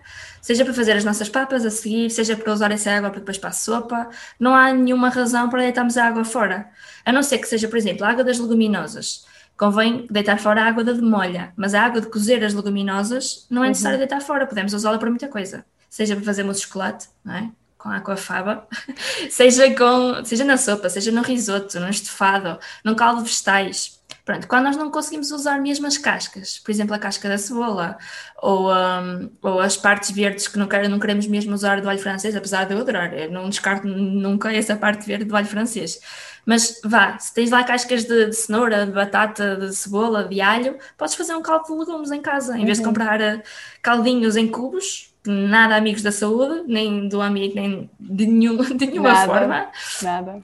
Seja 0.42 0.64
para 0.64 0.76
fazer 0.76 0.92
as 0.92 1.04
nossas 1.04 1.28
papas 1.28 1.66
a 1.66 1.72
seguir, 1.72 2.10
seja 2.12 2.38
para 2.38 2.54
usar 2.54 2.72
essa 2.72 2.92
água 2.92 3.10
para 3.10 3.20
depois 3.20 3.36
para 3.36 3.50
a 3.50 3.54
sopa, 3.54 4.08
não 4.40 4.54
há 4.54 4.72
nenhuma 4.72 5.10
razão 5.10 5.50
para 5.50 5.62
deitarmos 5.62 5.98
a 5.98 6.06
água 6.06 6.24
fora. 6.24 6.70
A 7.04 7.12
não 7.12 7.24
ser 7.24 7.40
que 7.40 7.48
seja, 7.48 7.68
por 7.68 7.78
exemplo, 7.78 8.06
a 8.06 8.10
água 8.10 8.24
das 8.24 8.38
leguminosas 8.38 9.26
convém 9.58 10.06
deitar 10.10 10.40
fora 10.40 10.64
a 10.64 10.68
água 10.68 10.84
da 10.84 10.92
demolha, 10.92 11.54
mas 11.56 11.74
a 11.74 11.82
água 11.82 12.02
de 12.02 12.08
cozer 12.08 12.44
as 12.44 12.54
leguminosas 12.54 13.46
não 13.50 13.64
é 13.64 13.70
necessário 13.70 13.98
uhum. 13.98 14.06
deitar 14.06 14.22
fora, 14.22 14.46
podemos 14.46 14.74
usá-la 14.74 14.98
para 14.98 15.10
muita 15.10 15.28
coisa, 15.28 15.66
seja 15.90 16.16
para 16.16 16.26
fazer 16.26 16.44
mousse 16.44 16.62
de 16.62 16.68
chocolate, 16.68 17.08
não 17.24 17.34
é? 17.34 17.52
com 17.86 17.92
aquafaba, 17.92 18.68
seja, 19.30 19.74
com, 19.76 20.26
seja 20.26 20.44
na 20.44 20.58
sopa, 20.58 20.90
seja 20.90 21.12
no 21.12 21.22
risoto, 21.22 21.80
no 21.80 21.88
estofado, 21.88 22.60
no 22.84 22.96
caldo 22.96 23.22
de 23.22 23.30
vegetais. 23.30 24.02
Pronto, 24.24 24.48
quando 24.48 24.64
nós 24.64 24.76
não 24.76 24.90
conseguimos 24.90 25.30
usar 25.30 25.60
mesmo 25.62 25.86
as 25.86 26.00
cascas, 26.00 26.58
por 26.58 26.72
exemplo, 26.72 26.96
a 26.96 27.00
casca 27.00 27.30
da 27.30 27.38
cebola 27.38 27.96
ou, 28.42 28.74
um, 28.74 29.30
ou 29.40 29.60
as 29.60 29.78
partes 29.78 30.10
verdes 30.10 30.48
que 30.48 30.58
não, 30.58 30.68
quer, 30.68 30.90
não 30.90 30.98
queremos 30.98 31.28
mesmo 31.28 31.54
usar 31.54 31.80
do 31.80 31.88
alho 31.88 32.00
francês, 32.00 32.36
apesar 32.36 32.66
de 32.66 32.74
eu 32.74 32.80
adorar, 32.80 33.14
eu 33.14 33.32
não 33.32 33.48
descarto 33.50 33.88
nunca 33.88 34.52
essa 34.52 34.76
parte 34.76 35.06
verde 35.06 35.26
do 35.26 35.36
alho 35.36 35.46
francês. 35.46 36.00
Mas 36.46 36.80
vá, 36.84 37.18
se 37.18 37.34
tens 37.34 37.50
lá 37.50 37.64
cascas 37.64 38.06
de, 38.06 38.28
de, 38.28 38.36
cenoura, 38.36 38.86
de 38.86 38.92
batata, 38.92 39.56
de 39.56 39.76
cebola, 39.76 40.26
de 40.26 40.40
alho, 40.40 40.78
podes 40.98 41.16
fazer 41.16 41.34
um 41.36 41.42
caldo 41.42 41.66
de 41.66 41.74
legumes 41.74 42.12
em 42.12 42.22
casa, 42.22 42.58
em 42.58 42.66
vez 42.66 42.78
de 42.78 42.84
uhum. 42.84 42.90
comprar 42.92 43.20
uh, 43.20 43.42
caldinhos 43.82 44.38
em 44.38 44.48
cubos, 44.48 45.14
nada 45.26 45.76
amigos 45.76 46.04
da 46.04 46.12
saúde, 46.12 46.64
nem 46.68 47.08
do 47.08 47.20
amigo, 47.20 47.56
nem 47.56 47.90
de, 48.00 48.28
nenhum, 48.28 48.58
de 48.78 48.86
nenhuma 48.86 49.14
nada, 49.14 49.34
forma. 49.34 49.72
Nada. 50.04 50.44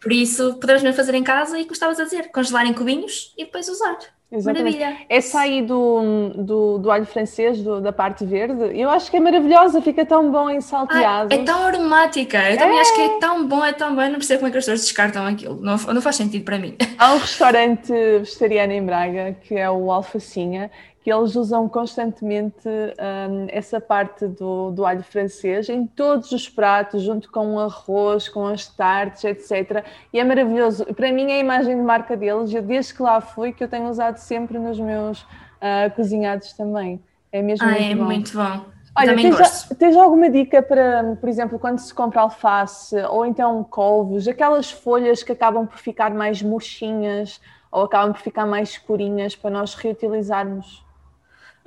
Por 0.00 0.12
isso, 0.12 0.54
podemos 0.54 0.82
mesmo 0.82 0.96
fazer 0.96 1.14
em 1.14 1.24
casa 1.24 1.58
e, 1.58 1.62
como 1.62 1.72
estavas 1.72 2.00
a 2.00 2.04
dizer, 2.04 2.30
congelar 2.30 2.66
em 2.66 2.72
cubinhos 2.72 3.34
e 3.36 3.44
depois 3.44 3.68
usar. 3.68 3.98
Exatamente. 4.30 4.78
Maravilha. 4.78 5.06
Essa 5.08 5.40
aí 5.40 5.62
do, 5.62 6.30
do, 6.34 6.78
do 6.78 6.90
alho 6.90 7.06
francês, 7.06 7.62
do, 7.62 7.80
da 7.80 7.92
parte 7.92 8.24
verde, 8.24 8.78
eu 8.78 8.90
acho 8.90 9.08
que 9.10 9.16
é 9.16 9.20
maravilhosa, 9.20 9.80
fica 9.80 10.04
tão 10.04 10.32
bom 10.32 10.50
em 10.50 10.60
salteado. 10.60 11.28
Ah, 11.32 11.36
é 11.36 11.44
tão 11.44 11.62
aromática, 11.62 12.50
eu 12.50 12.58
também 12.58 12.76
é. 12.76 12.80
acho 12.80 12.94
que 12.94 13.00
é 13.02 13.18
tão 13.20 13.46
bom, 13.46 13.64
é 13.64 13.72
tão 13.72 13.94
bom, 13.94 14.02
eu 14.02 14.10
não 14.10 14.18
percebo 14.18 14.40
como 14.40 14.48
é 14.48 14.50
que 14.50 14.58
as 14.58 14.64
pessoas 14.64 14.80
descartam 14.80 15.24
aquilo, 15.24 15.60
não, 15.60 15.76
não 15.76 16.02
faz 16.02 16.16
sentido 16.16 16.44
para 16.44 16.58
mim. 16.58 16.74
Há 16.98 17.14
um 17.14 17.18
restaurante 17.18 17.92
vegetariano 17.92 18.72
em 18.72 18.84
Braga, 18.84 19.36
que 19.42 19.54
é 19.54 19.70
o 19.70 19.92
Alfacinha, 19.92 20.70
que 21.06 21.12
eles 21.12 21.36
usam 21.36 21.68
constantemente 21.68 22.68
um, 22.68 23.46
essa 23.50 23.80
parte 23.80 24.26
do, 24.26 24.72
do 24.72 24.84
alho 24.84 25.04
francês 25.04 25.68
em 25.68 25.86
todos 25.86 26.32
os 26.32 26.48
pratos, 26.48 27.00
junto 27.00 27.30
com 27.30 27.54
o 27.54 27.60
arroz, 27.60 28.28
com 28.28 28.44
as 28.44 28.66
tartes, 28.66 29.22
etc. 29.22 29.84
E 30.12 30.18
é 30.18 30.24
maravilhoso. 30.24 30.84
Para 30.96 31.12
mim 31.12 31.30
é 31.30 31.36
a 31.36 31.38
imagem 31.38 31.76
de 31.76 31.82
marca 31.82 32.16
deles, 32.16 32.52
eu 32.52 32.60
desde 32.60 32.92
que 32.92 33.02
lá 33.02 33.20
fui, 33.20 33.52
que 33.52 33.62
eu 33.62 33.68
tenho 33.68 33.88
usado 33.88 34.16
sempre 34.16 34.58
nos 34.58 34.80
meus 34.80 35.20
uh, 35.22 35.94
cozinhados 35.94 36.54
também. 36.54 37.00
É 37.30 37.40
mesmo 37.40 37.64
ah, 37.64 37.70
muito 37.70 37.84
é 37.84 37.94
bom. 37.94 38.04
muito 38.04 38.36
bom. 38.36 38.64
Olha, 38.98 39.14
tens, 39.14 39.68
tens, 39.78 39.96
alguma 39.96 40.28
dica 40.28 40.60
para, 40.60 41.16
por 41.20 41.28
exemplo, 41.28 41.56
quando 41.56 41.78
se 41.78 41.94
compra 41.94 42.22
alface 42.22 42.96
ou 43.10 43.24
então 43.24 43.62
couves, 43.62 44.26
aquelas 44.26 44.72
folhas 44.72 45.22
que 45.22 45.30
acabam 45.30 45.68
por 45.68 45.78
ficar 45.78 46.12
mais 46.12 46.42
murchinhas 46.42 47.40
ou 47.70 47.84
acabam 47.84 48.12
por 48.12 48.22
ficar 48.22 48.44
mais 48.44 48.70
escurinhas 48.70 49.36
para 49.36 49.50
nós 49.50 49.72
reutilizarmos? 49.76 50.84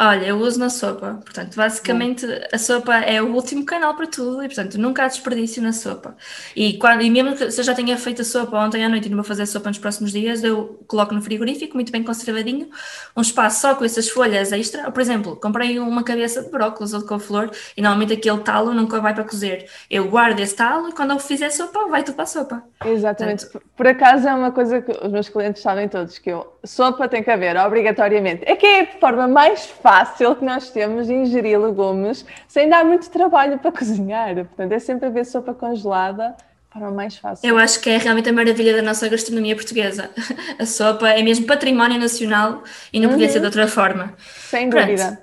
Olha, 0.01 0.27
eu 0.27 0.37
uso 0.37 0.57
na 0.57 0.69
sopa. 0.69 1.19
Portanto, 1.25 1.57
basicamente 1.57 2.25
a 2.53 2.57
sopa 2.57 2.95
é 2.99 3.21
o 3.21 3.33
último 3.33 3.65
canal 3.65 3.93
para 3.95 4.07
tudo 4.07 4.41
e, 4.41 4.47
portanto, 4.47 4.77
nunca 4.77 5.03
há 5.03 5.07
desperdício 5.09 5.61
na 5.61 5.73
sopa. 5.73 6.15
E, 6.55 6.77
quando, 6.77 7.01
e 7.01 7.09
mesmo 7.09 7.35
que 7.35 7.51
se 7.51 7.59
eu 7.59 7.65
já 7.65 7.75
tenha 7.75 7.97
feito 7.97 8.21
a 8.21 8.25
sopa 8.25 8.57
ontem 8.57 8.85
à 8.85 8.87
noite 8.87 9.07
e 9.07 9.09
não 9.09 9.17
vou 9.17 9.25
fazer 9.25 9.45
sopa 9.45 9.67
nos 9.67 9.77
próximos 9.77 10.13
dias, 10.13 10.41
eu 10.41 10.81
coloco 10.87 11.13
no 11.13 11.21
frigorífico, 11.21 11.75
muito 11.75 11.91
bem 11.91 12.01
conservadinho, 12.01 12.69
um 13.13 13.19
espaço 13.19 13.59
só 13.59 13.75
com 13.75 13.83
essas 13.83 14.07
folhas 14.07 14.53
extra. 14.53 14.89
Por 14.89 15.01
exemplo, 15.01 15.35
comprei 15.35 15.77
uma 15.79 16.01
cabeça 16.01 16.41
de 16.43 16.49
brócolis 16.49 16.93
ou 16.93 17.01
de 17.01 17.05
couve-flor 17.05 17.51
e 17.75 17.81
normalmente 17.81 18.13
aquele 18.13 18.39
talo 18.39 18.73
nunca 18.73 19.01
vai 19.01 19.13
para 19.13 19.25
cozer. 19.25 19.69
Eu 19.89 20.07
guardo 20.09 20.39
esse 20.39 20.55
talo 20.55 20.87
e 20.87 20.93
quando 20.93 21.11
eu 21.11 21.19
fizer 21.19 21.49
sopa, 21.49 21.87
vai 21.89 22.03
tudo 22.03 22.15
para 22.15 22.23
a 22.23 22.27
sopa. 22.27 22.63
Exatamente. 22.85 23.47
Portanto, 23.47 23.69
Por 23.75 23.85
acaso 23.87 24.29
é 24.29 24.33
uma 24.33 24.51
coisa 24.53 24.81
que 24.81 24.91
os 24.91 25.11
meus 25.11 25.27
clientes 25.27 25.61
sabem 25.61 25.89
todos, 25.89 26.17
que 26.17 26.29
eu, 26.29 26.57
sopa 26.63 27.09
tem 27.09 27.21
que 27.21 27.29
haver, 27.29 27.57
obrigatoriamente. 27.57 28.43
É 28.45 28.55
que 28.55 28.65
é 28.65 28.81
a 28.83 28.99
forma 28.99 29.27
mais 29.27 29.65
fácil 29.65 29.88
fácil 29.89 30.35
que 30.35 30.45
nós 30.45 30.69
temos 30.69 31.07
de 31.07 31.13
ingerir 31.13 31.59
legumes 31.59 32.23
sem 32.47 32.69
dar 32.69 32.85
muito 32.85 33.09
trabalho 33.09 33.57
para 33.57 33.71
cozinhar. 33.73 34.35
Portanto, 34.35 34.71
é 34.71 34.77
sempre 34.77 35.07
haver 35.07 35.25
sopa 35.25 35.51
congelada 35.51 36.35
para 36.71 36.87
o 36.87 36.95
mais 36.95 37.17
fácil. 37.17 37.49
Eu 37.49 37.57
acho 37.57 37.81
que 37.81 37.89
é 37.89 37.97
realmente 37.97 38.29
a 38.29 38.33
maravilha 38.33 38.75
da 38.75 38.83
nossa 38.83 39.07
gastronomia 39.09 39.55
portuguesa. 39.55 40.11
A 40.59 40.65
sopa 40.67 41.09
é 41.09 41.23
mesmo 41.23 41.47
património 41.47 41.99
nacional 41.99 42.63
e 42.93 42.99
não 42.99 43.07
uhum. 43.07 43.15
podia 43.15 43.29
ser 43.29 43.39
de 43.39 43.45
outra 43.45 43.67
forma. 43.67 44.13
Sem 44.19 44.69
dúvida. 44.69 45.19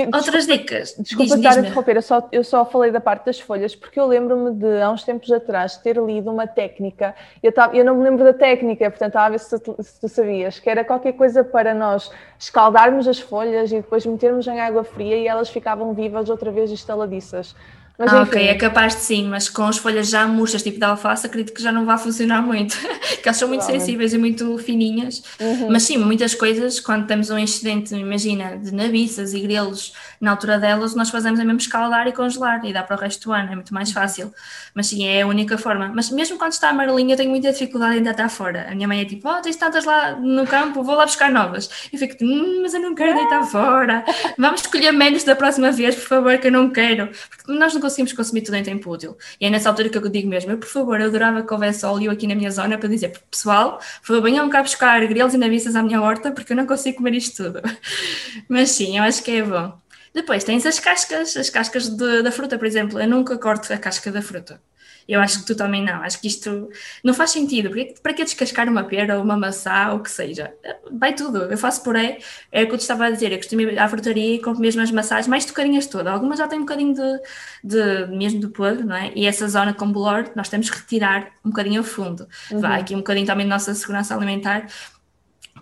Eu, 0.00 0.06
Outras 0.06 0.46
desculpa, 0.46 0.52
dicas. 0.52 0.94
Desculpa 0.98 1.24
diz, 1.24 1.34
estar 1.34 1.56
a 1.56 1.60
interromper, 1.60 1.96
eu 1.96 2.02
só, 2.02 2.28
eu 2.30 2.44
só 2.44 2.64
falei 2.64 2.90
da 2.90 3.00
parte 3.00 3.26
das 3.26 3.40
folhas, 3.40 3.74
porque 3.74 3.98
eu 3.98 4.06
lembro-me 4.06 4.52
de, 4.52 4.80
há 4.80 4.90
uns 4.90 5.02
tempos 5.02 5.30
atrás, 5.30 5.76
ter 5.76 5.96
lido 5.96 6.30
uma 6.30 6.46
técnica, 6.46 7.14
eu, 7.42 7.52
tava, 7.52 7.76
eu 7.76 7.84
não 7.84 7.96
me 7.96 8.04
lembro 8.04 8.24
da 8.24 8.32
técnica, 8.32 8.90
portanto 8.90 9.08
estava 9.08 9.26
a 9.26 9.30
ver 9.30 9.40
se 9.40 9.58
tu, 9.58 9.76
se 9.80 10.00
tu 10.00 10.08
sabias, 10.08 10.58
que 10.58 10.68
era 10.68 10.84
qualquer 10.84 11.12
coisa 11.12 11.42
para 11.42 11.74
nós 11.74 12.10
escaldarmos 12.38 13.08
as 13.08 13.18
folhas 13.18 13.72
e 13.72 13.76
depois 13.76 14.06
metermos 14.06 14.46
em 14.46 14.60
água 14.60 14.84
fria 14.84 15.16
e 15.16 15.26
elas 15.26 15.48
ficavam 15.48 15.92
vivas 15.92 16.28
outra 16.28 16.50
vez 16.50 16.70
estaladiças. 16.70 17.54
Mas, 17.98 18.12
ah, 18.12 18.22
ok, 18.22 18.40
é 18.46 18.54
capaz 18.54 18.94
de 18.94 19.00
sim, 19.00 19.26
mas 19.26 19.48
com 19.48 19.64
as 19.64 19.76
folhas 19.76 20.08
já 20.08 20.24
murchas, 20.24 20.62
tipo 20.62 20.78
de 20.78 20.84
alface, 20.84 21.26
acredito 21.26 21.52
que 21.52 21.60
já 21.60 21.72
não 21.72 21.84
vai 21.84 21.98
funcionar 21.98 22.40
muito, 22.40 22.76
porque 23.10 23.28
elas 23.28 23.36
são 23.36 23.48
muito 23.48 23.64
sensíveis 23.64 24.12
e 24.12 24.18
muito 24.18 24.56
fininhas. 24.58 25.20
Uhum. 25.40 25.68
Mas 25.68 25.82
sim, 25.82 25.96
muitas 25.98 26.32
coisas, 26.32 26.78
quando 26.78 27.08
temos 27.08 27.28
um 27.28 27.36
excedente, 27.36 27.92
imagina, 27.96 28.56
de 28.56 28.72
nabiças 28.72 29.34
e 29.34 29.40
grelos, 29.40 29.92
na 30.20 30.30
altura 30.30 30.60
delas, 30.60 30.94
nós 30.94 31.10
fazemos 31.10 31.40
a 31.40 31.44
mesmo 31.44 31.58
escaldar 31.58 32.06
e 32.06 32.12
congelar 32.12 32.64
e 32.64 32.72
dá 32.72 32.84
para 32.84 32.96
o 32.96 33.00
resto 33.00 33.28
do 33.28 33.32
ano, 33.32 33.50
é 33.50 33.54
muito 33.56 33.74
mais 33.74 33.90
fácil. 33.90 34.32
Mas 34.72 34.86
sim, 34.86 35.04
é 35.04 35.22
a 35.22 35.26
única 35.26 35.58
forma. 35.58 35.90
Mas 35.92 36.08
mesmo 36.10 36.38
quando 36.38 36.52
está 36.52 36.70
amarelinha, 36.70 37.14
eu 37.14 37.16
tenho 37.16 37.30
muita 37.30 37.50
dificuldade 37.50 37.98
em 37.98 38.02
deitar 38.02 38.28
fora. 38.28 38.68
A 38.70 38.76
minha 38.76 38.86
mãe 38.86 39.00
é 39.00 39.04
tipo, 39.04 39.28
oh, 39.28 39.42
tens 39.42 39.56
tantas 39.56 39.84
lá 39.84 40.12
no 40.12 40.46
campo, 40.46 40.84
vou 40.84 40.94
lá 40.94 41.04
buscar 41.04 41.32
novas. 41.32 41.68
Eu 41.92 41.98
fico, 41.98 42.16
hum, 42.24 42.60
mas 42.62 42.74
eu 42.74 42.80
não 42.80 42.94
quero 42.94 43.12
deitar 43.14 43.42
fora. 43.44 44.04
Vamos 44.38 44.60
escolher 44.60 44.92
menos 44.92 45.24
da 45.24 45.34
próxima 45.34 45.72
vez, 45.72 45.96
por 45.96 46.06
favor, 46.06 46.38
que 46.38 46.46
eu 46.46 46.52
não 46.52 46.70
quero. 46.70 47.08
Porque 47.28 47.52
nós 47.52 47.74
não 47.74 47.80
conseguimos 47.88 48.12
consumir 48.12 48.42
tudo 48.42 48.56
em 48.56 48.62
tempo 48.62 48.90
útil. 48.90 49.16
E 49.40 49.46
é 49.46 49.50
nessa 49.50 49.68
altura 49.68 49.88
que 49.88 49.98
eu 49.98 50.08
digo 50.08 50.28
mesmo, 50.28 50.52
eu, 50.52 50.58
por 50.58 50.68
favor, 50.68 51.00
eu 51.00 51.06
adorava 51.06 51.42
que 51.42 51.52
houvesse 51.52 51.84
óleo 51.84 52.10
aqui 52.10 52.26
na 52.26 52.34
minha 52.34 52.50
zona 52.50 52.76
para 52.78 52.88
dizer, 52.88 53.18
pessoal, 53.30 53.78
por 54.00 54.06
favor, 54.06 54.22
venham 54.22 54.48
cá 54.48 54.62
buscar 54.62 55.04
grelos 55.06 55.34
e 55.34 55.38
naviças 55.38 55.74
à 55.74 55.82
minha 55.82 56.00
horta, 56.00 56.30
porque 56.30 56.52
eu 56.52 56.56
não 56.56 56.66
consigo 56.66 56.98
comer 56.98 57.14
isto 57.14 57.44
tudo. 57.44 57.60
Mas 58.48 58.70
sim, 58.70 58.98
eu 58.98 59.04
acho 59.04 59.22
que 59.22 59.30
é 59.32 59.42
bom. 59.42 59.78
Depois 60.14 60.44
tens 60.44 60.64
as 60.66 60.80
cascas, 60.80 61.36
as 61.36 61.50
cascas 61.50 61.88
de, 61.88 62.22
da 62.22 62.32
fruta, 62.32 62.58
por 62.58 62.66
exemplo. 62.66 63.00
Eu 63.00 63.08
nunca 63.08 63.36
corto 63.38 63.72
a 63.72 63.78
casca 63.78 64.10
da 64.10 64.22
fruta. 64.22 64.60
Eu 65.08 65.20
acho 65.20 65.40
que 65.40 65.46
tu 65.46 65.56
também 65.56 65.82
não. 65.82 66.02
Acho 66.02 66.20
que 66.20 66.28
isto 66.28 66.68
não 67.02 67.14
faz 67.14 67.30
sentido. 67.30 67.70
Porque, 67.70 67.94
para 68.02 68.12
que 68.12 68.22
descascar 68.22 68.68
uma 68.68 68.84
pera 68.84 69.16
ou 69.16 69.24
uma 69.24 69.38
maçã 69.38 69.88
ou 69.92 69.96
o 69.96 70.02
que 70.02 70.10
seja? 70.10 70.52
Vai 70.92 71.14
tudo. 71.14 71.38
Eu 71.44 71.56
faço 71.56 71.82
puré. 71.82 72.18
É 72.52 72.64
o 72.64 72.66
que 72.66 72.74
eu 72.74 72.78
te 72.78 72.82
estava 72.82 73.06
a 73.06 73.10
dizer. 73.10 73.32
Eu 73.32 73.38
costumo 73.38 73.62
ir 73.62 73.78
à 73.78 73.88
frutaria 73.88 74.34
e 74.34 74.38
compro 74.38 74.60
mesmo 74.60 74.82
as 74.82 74.90
maçãs 74.90 75.26
mais 75.26 75.46
tocadinhas 75.46 75.86
todas. 75.86 76.12
Algumas 76.12 76.38
já 76.38 76.46
têm 76.46 76.58
um 76.58 76.62
bocadinho 76.62 76.94
de, 76.94 77.22
de 77.64 78.06
mesmo 78.16 78.38
de 78.38 78.48
podre, 78.48 78.84
não 78.84 78.96
é? 78.96 79.10
E 79.16 79.26
essa 79.26 79.48
zona 79.48 79.72
com 79.72 79.90
bolor 79.90 80.30
nós 80.36 80.50
temos 80.50 80.68
que 80.68 80.76
retirar 80.76 81.32
um 81.42 81.48
bocadinho 81.48 81.80
a 81.80 81.84
fundo. 81.84 82.28
Uhum. 82.50 82.60
Vai 82.60 82.80
aqui 82.80 82.94
um 82.94 82.98
bocadinho 82.98 83.26
também 83.26 83.48
da 83.48 83.54
nossa 83.54 83.74
segurança 83.74 84.14
alimentar 84.14 84.66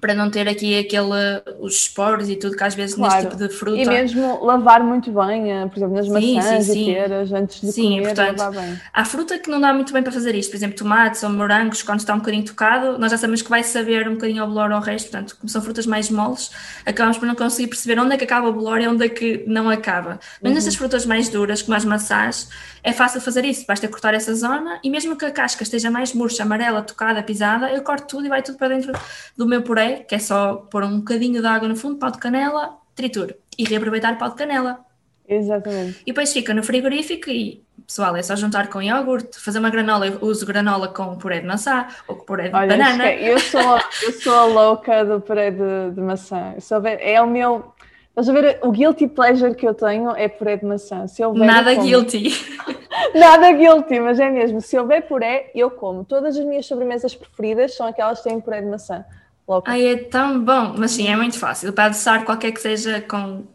para 0.01 0.15
não 0.15 0.31
ter 0.31 0.49
aqui 0.49 0.79
aquele, 0.79 1.43
os 1.61 1.75
esporos 1.75 2.29
e 2.29 2.37
tudo 2.37 2.57
que 2.57 2.65
às 2.65 2.75
vezes 2.75 2.95
claro. 2.97 3.15
neste 3.15 3.31
tipo 3.31 3.43
de 3.43 3.55
fruta. 3.55 3.77
E 3.79 3.87
mesmo 3.87 4.45
lavar 4.45 4.83
muito 4.83 5.11
bem, 5.11 5.53
eh, 5.53 5.67
por 5.67 5.77
exemplo, 5.77 5.95
nas 5.97 6.07
sim, 6.07 6.37
maçãs 6.37 6.65
sim, 6.65 6.73
sim. 6.73 6.91
e 6.91 6.95
peras, 6.95 7.33
antes 7.33 7.61
de 7.61 7.73
sim, 7.73 7.83
comer, 7.83 8.03
portanto, 8.03 8.39
lavar 8.39 8.63
bem. 8.63 8.81
Há 8.93 9.05
fruta 9.05 9.39
que 9.39 9.51
não 9.51 9.61
dá 9.61 9.73
muito 9.73 9.93
bem 9.93 10.03
para 10.03 10.13
fazer 10.13 10.35
isto, 10.35 10.51
por 10.51 10.57
exemplo, 10.57 10.77
tomates 10.77 11.23
ou 11.23 11.31
morangos, 11.31 11.83
quando 11.83 12.01
está 12.01 12.15
um 12.15 12.19
bocadinho 12.19 12.45
tocado, 12.45 12.99
nós 12.99 13.11
já 13.11 13.19
sabemos 13.19 13.43
que 13.43 13.51
vai 13.51 13.63
saber 13.63 14.09
um 14.09 14.15
bocadinho 14.15 14.43
ao 14.43 14.49
bolor 14.49 14.73
ao 14.73 14.81
resto, 14.81 15.11
portanto, 15.11 15.37
como 15.37 15.49
são 15.49 15.63
frutas 15.63 15.87
mais 15.87 16.11
moles, 16.11 16.51
acabamos 16.85 17.19
por 17.19 17.27
não 17.27 17.35
conseguir 17.35 17.69
perceber 17.69 17.99
onde 18.01 18.15
é 18.15 18.17
que 18.17 18.25
acaba 18.25 18.49
o 18.49 18.53
bolor 18.53 18.81
e 18.81 18.89
onde 18.89 19.05
é 19.05 19.09
que 19.09 19.45
não 19.47 19.69
acaba. 19.69 20.19
Mas 20.41 20.51
uhum. 20.51 20.55
nestas 20.55 20.75
frutas 20.75 21.07
mais 21.07 21.29
duras, 21.29 21.63
como 21.63 21.77
as 21.77 21.85
maçãs, 21.85 22.49
é 22.83 22.93
fácil 22.93 23.21
fazer 23.21 23.45
isso, 23.45 23.65
basta 23.67 23.89
cortar 23.89 24.15
essa 24.15 24.35
zona 24.35 24.79
e 24.83 24.89
mesmo 24.89 25.17
que 25.17 25.25
a 25.25 25.31
casca 25.31 25.63
esteja 25.63 25.91
mais 25.91 26.13
murcha, 26.15 26.45
amarela, 26.45 26.83
tocada, 26.83 27.21
pisada, 27.23 27.71
eu 27.73 27.83
corto 27.83 28.07
tudo 28.07 28.27
e 28.27 28.29
vai 28.29 28.43
tudo 28.43 28.59
para 28.59 28.69
dentro 28.69 28.93
do 29.37 29.45
meu 29.45 29.63
que 29.95 30.15
é 30.15 30.19
só 30.19 30.57
pôr 30.71 30.85
um 30.85 30.99
bocadinho 30.99 31.41
de 31.41 31.47
água 31.47 31.69
no 31.69 31.77
fundo, 31.77 31.99
pau 31.99 32.11
de 32.11 32.19
canela, 32.19 32.77
trituro 32.95 33.35
e 33.59 33.65
reaproveitar 33.65 34.19
pau 34.19 34.29
de 34.29 34.37
canela. 34.37 34.85
Exatamente. 35.29 36.01
E 36.03 36.07
depois 36.07 36.33
fica 36.33 36.55
no 36.55 36.63
frigorífico 36.63 37.31
e, 37.31 37.65
pessoal, 37.87 38.17
é 38.17 38.23
só 38.23 38.37
juntar 38.37 38.69
com 38.69 38.81
iogurte, 38.81 39.41
fazer 39.41 39.59
uma 39.59 39.71
granola, 39.71 40.07
eu 40.07 40.19
uso 40.23 40.47
granola 40.47 40.89
com 40.89 41.17
puré 41.17 41.41
de 41.41 41.47
maçã 41.47 41.87
ou 42.07 42.17
com 42.17 42.25
puré 42.25 42.49
de 42.49 42.55
Olha, 42.55 42.69
banana. 42.69 43.13
Eu 43.13 43.39
sou, 43.39 43.79
eu 44.03 44.13
sou 44.13 44.35
a 44.35 44.45
louca 44.45 45.05
do 45.05 45.21
puré 45.21 45.51
de, 45.51 45.91
de 45.95 46.01
maçã. 46.01 46.55
Souber, 46.61 46.99
é 47.01 47.21
o 47.21 47.27
meu... 47.27 47.73
Estás 48.11 48.31
a 48.31 48.33
ver, 48.33 48.59
o 48.63 48.71
guilty 48.71 49.09
pleasure 49.09 49.55
que 49.55 49.69
eu 49.69 49.75
tenho 49.75 50.11
é 50.17 50.27
puré 50.27 50.57
de 50.57 50.65
maçã. 50.65 51.07
Se 51.07 51.23
houver, 51.23 51.47
Nada 51.47 51.75
guilty. 51.75 52.31
Nada 53.15 53.53
guilty, 53.53 54.01
mas 54.01 54.19
é 54.19 54.31
mesmo. 54.31 54.59
Se 54.63 54.79
houver 54.79 55.03
puré, 55.07 55.51
eu 55.55 55.71
como. 55.71 56.03
Todas 56.03 56.35
as 56.35 56.45
minhas 56.47 56.65
sobremesas 56.65 57.15
preferidas 57.15 57.77
são 57.77 57.87
aquelas 57.87 58.23
que 58.23 58.29
têm 58.31 58.41
puré 58.41 58.63
de 58.63 58.69
maçã. 58.69 59.05
Louca. 59.49 59.73
Ai, 59.73 59.87
é 59.89 59.97
tão 59.97 60.45
bom, 60.45 60.75
mas 60.79 60.93
sim, 60.93 61.09
é 61.09 61.17
muito 61.17 61.39
fácil. 61.39 61.73
Para 61.73 61.87
adoçar 61.87 62.25
qualquer 62.25 62.53
que 62.53 62.61
seja 62.61 63.01
com 63.03 63.47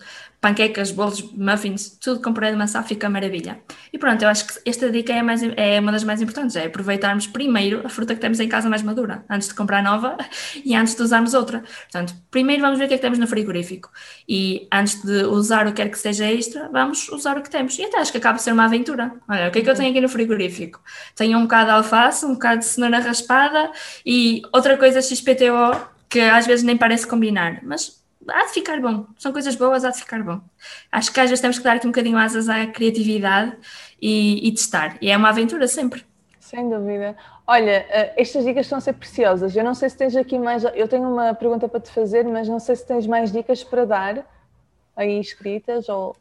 panquecas, 0.42 0.92
bolos, 0.92 1.22
muffins, 1.34 1.98
tudo 2.02 2.20
com 2.20 2.34
de 2.34 2.56
maçã 2.56 2.82
fica 2.82 3.08
maravilha. 3.08 3.62
E 3.94 3.98
pronto, 4.00 4.24
eu 4.24 4.28
acho 4.28 4.48
que 4.48 4.54
esta 4.66 4.89
dica 4.89 5.14
é, 5.14 5.22
mais, 5.22 5.44
é 5.56 5.80
uma 5.80 5.92
das 5.92 6.04
mais 6.04 6.20
importantes, 6.20 6.56
é 6.56 6.66
aproveitarmos 6.66 7.28
primeiro 7.28 7.86
a 7.86 7.89
fruta 7.89 8.16
que 8.16 8.20
temos 8.20 8.39
em 8.39 8.50
casa 8.50 8.68
mais 8.68 8.82
madura, 8.82 9.24
antes 9.30 9.48
de 9.48 9.54
comprar 9.54 9.84
nova 9.84 10.18
e 10.66 10.76
antes 10.76 10.96
de 10.96 11.04
usarmos 11.04 11.36
outra. 11.36 11.60
Portanto, 11.60 12.16
primeiro 12.32 12.64
vamos 12.64 12.80
ver 12.80 12.86
o 12.86 12.88
que 12.88 12.96
é 12.96 12.98
que 12.98 13.04
temos 13.04 13.20
no 13.20 13.28
frigorífico 13.28 13.92
e 14.28 14.68
antes 14.74 15.04
de 15.04 15.26
usar 15.26 15.68
o 15.68 15.70
que 15.70 15.84
quer 15.84 15.89
que 15.89 16.00
seja 16.00 16.26
extra, 16.26 16.70
vamos 16.70 17.08
usar 17.10 17.38
o 17.38 17.44
que 17.44 17.50
temos. 17.50 17.78
E 17.78 17.84
até 17.84 18.00
acho 18.00 18.12
que 18.12 18.18
acaba 18.18 18.38
de 18.38 18.42
ser 18.42 18.52
uma 18.52 18.66
aventura. 18.66 19.14
Olha, 19.30 19.48
o 19.48 19.52
que 19.52 19.60
é 19.60 19.62
que 19.62 19.70
eu 19.70 19.76
tenho 19.76 19.92
aqui 19.92 20.02
no 20.02 20.10
frigorífico? 20.10 20.82
Tenho 21.16 21.38
um 21.38 21.44
bocado 21.44 21.66
de 21.66 21.72
alface, 21.72 22.26
um 22.26 22.34
bocado 22.34 22.60
de 22.60 22.66
cenoura 22.66 22.98
raspada 22.98 23.72
e 24.04 24.42
outra 24.52 24.76
coisa 24.76 25.02
XPTO 25.04 25.92
que 26.10 26.20
às 26.20 26.46
vezes 26.46 26.64
nem 26.66 26.76
parece 26.76 27.08
combinar, 27.08 27.62
mas 27.64 28.01
há 28.28 28.46
de 28.46 28.52
ficar 28.52 28.80
bom. 28.80 29.06
São 29.18 29.32
coisas 29.32 29.56
boas, 29.56 29.84
há 29.84 29.90
de 29.90 29.98
ficar 29.98 30.22
bom. 30.24 30.42
Acho 30.92 31.12
que 31.12 31.20
às 31.20 31.30
vezes 31.30 31.42
temos 31.42 31.58
que 31.58 31.64
dar 31.64 31.78
aqui 31.78 31.88
um 31.88 31.92
bocadinho 31.92 32.18
asas 32.18 32.50
à 32.50 32.66
criatividade 32.68 33.58
e, 34.02 34.48
e 34.48 34.52
testar. 34.52 34.98
E 35.02 35.10
é 35.10 35.18
uma 35.18 35.30
aventura 35.30 35.68
sempre. 35.68 36.06
Sem 36.40 36.70
dúvida. 36.70 37.16
Olha, 37.48 37.86
eh, 37.90 38.14
estas 38.18 38.44
dicas 38.44 38.66
estão 38.66 38.78
a 38.78 38.82
ser 38.82 38.94
preciosas. 38.94 39.56
Eu 39.56 39.64
não 39.64 39.74
sei 39.74 39.90
se 39.90 39.98
tens 39.98 40.16
aqui 40.16 40.38
mais. 40.38 40.64
Eu 40.64 40.88
tenho 40.88 41.10
uma 41.10 41.34
pergunta 41.34 41.68
para 41.68 41.80
te 41.80 41.92
fazer, 41.92 42.26
mas 42.26 42.48
não 42.48 42.60
sei 42.60 42.76
se 42.76 42.86
tens 42.86 43.08
mais 43.08 43.32
dicas 43.32 43.64
para 43.64 43.86
dar 43.86 44.26
aí 44.96 45.20
escritas 45.20 45.88
ou 45.88 46.16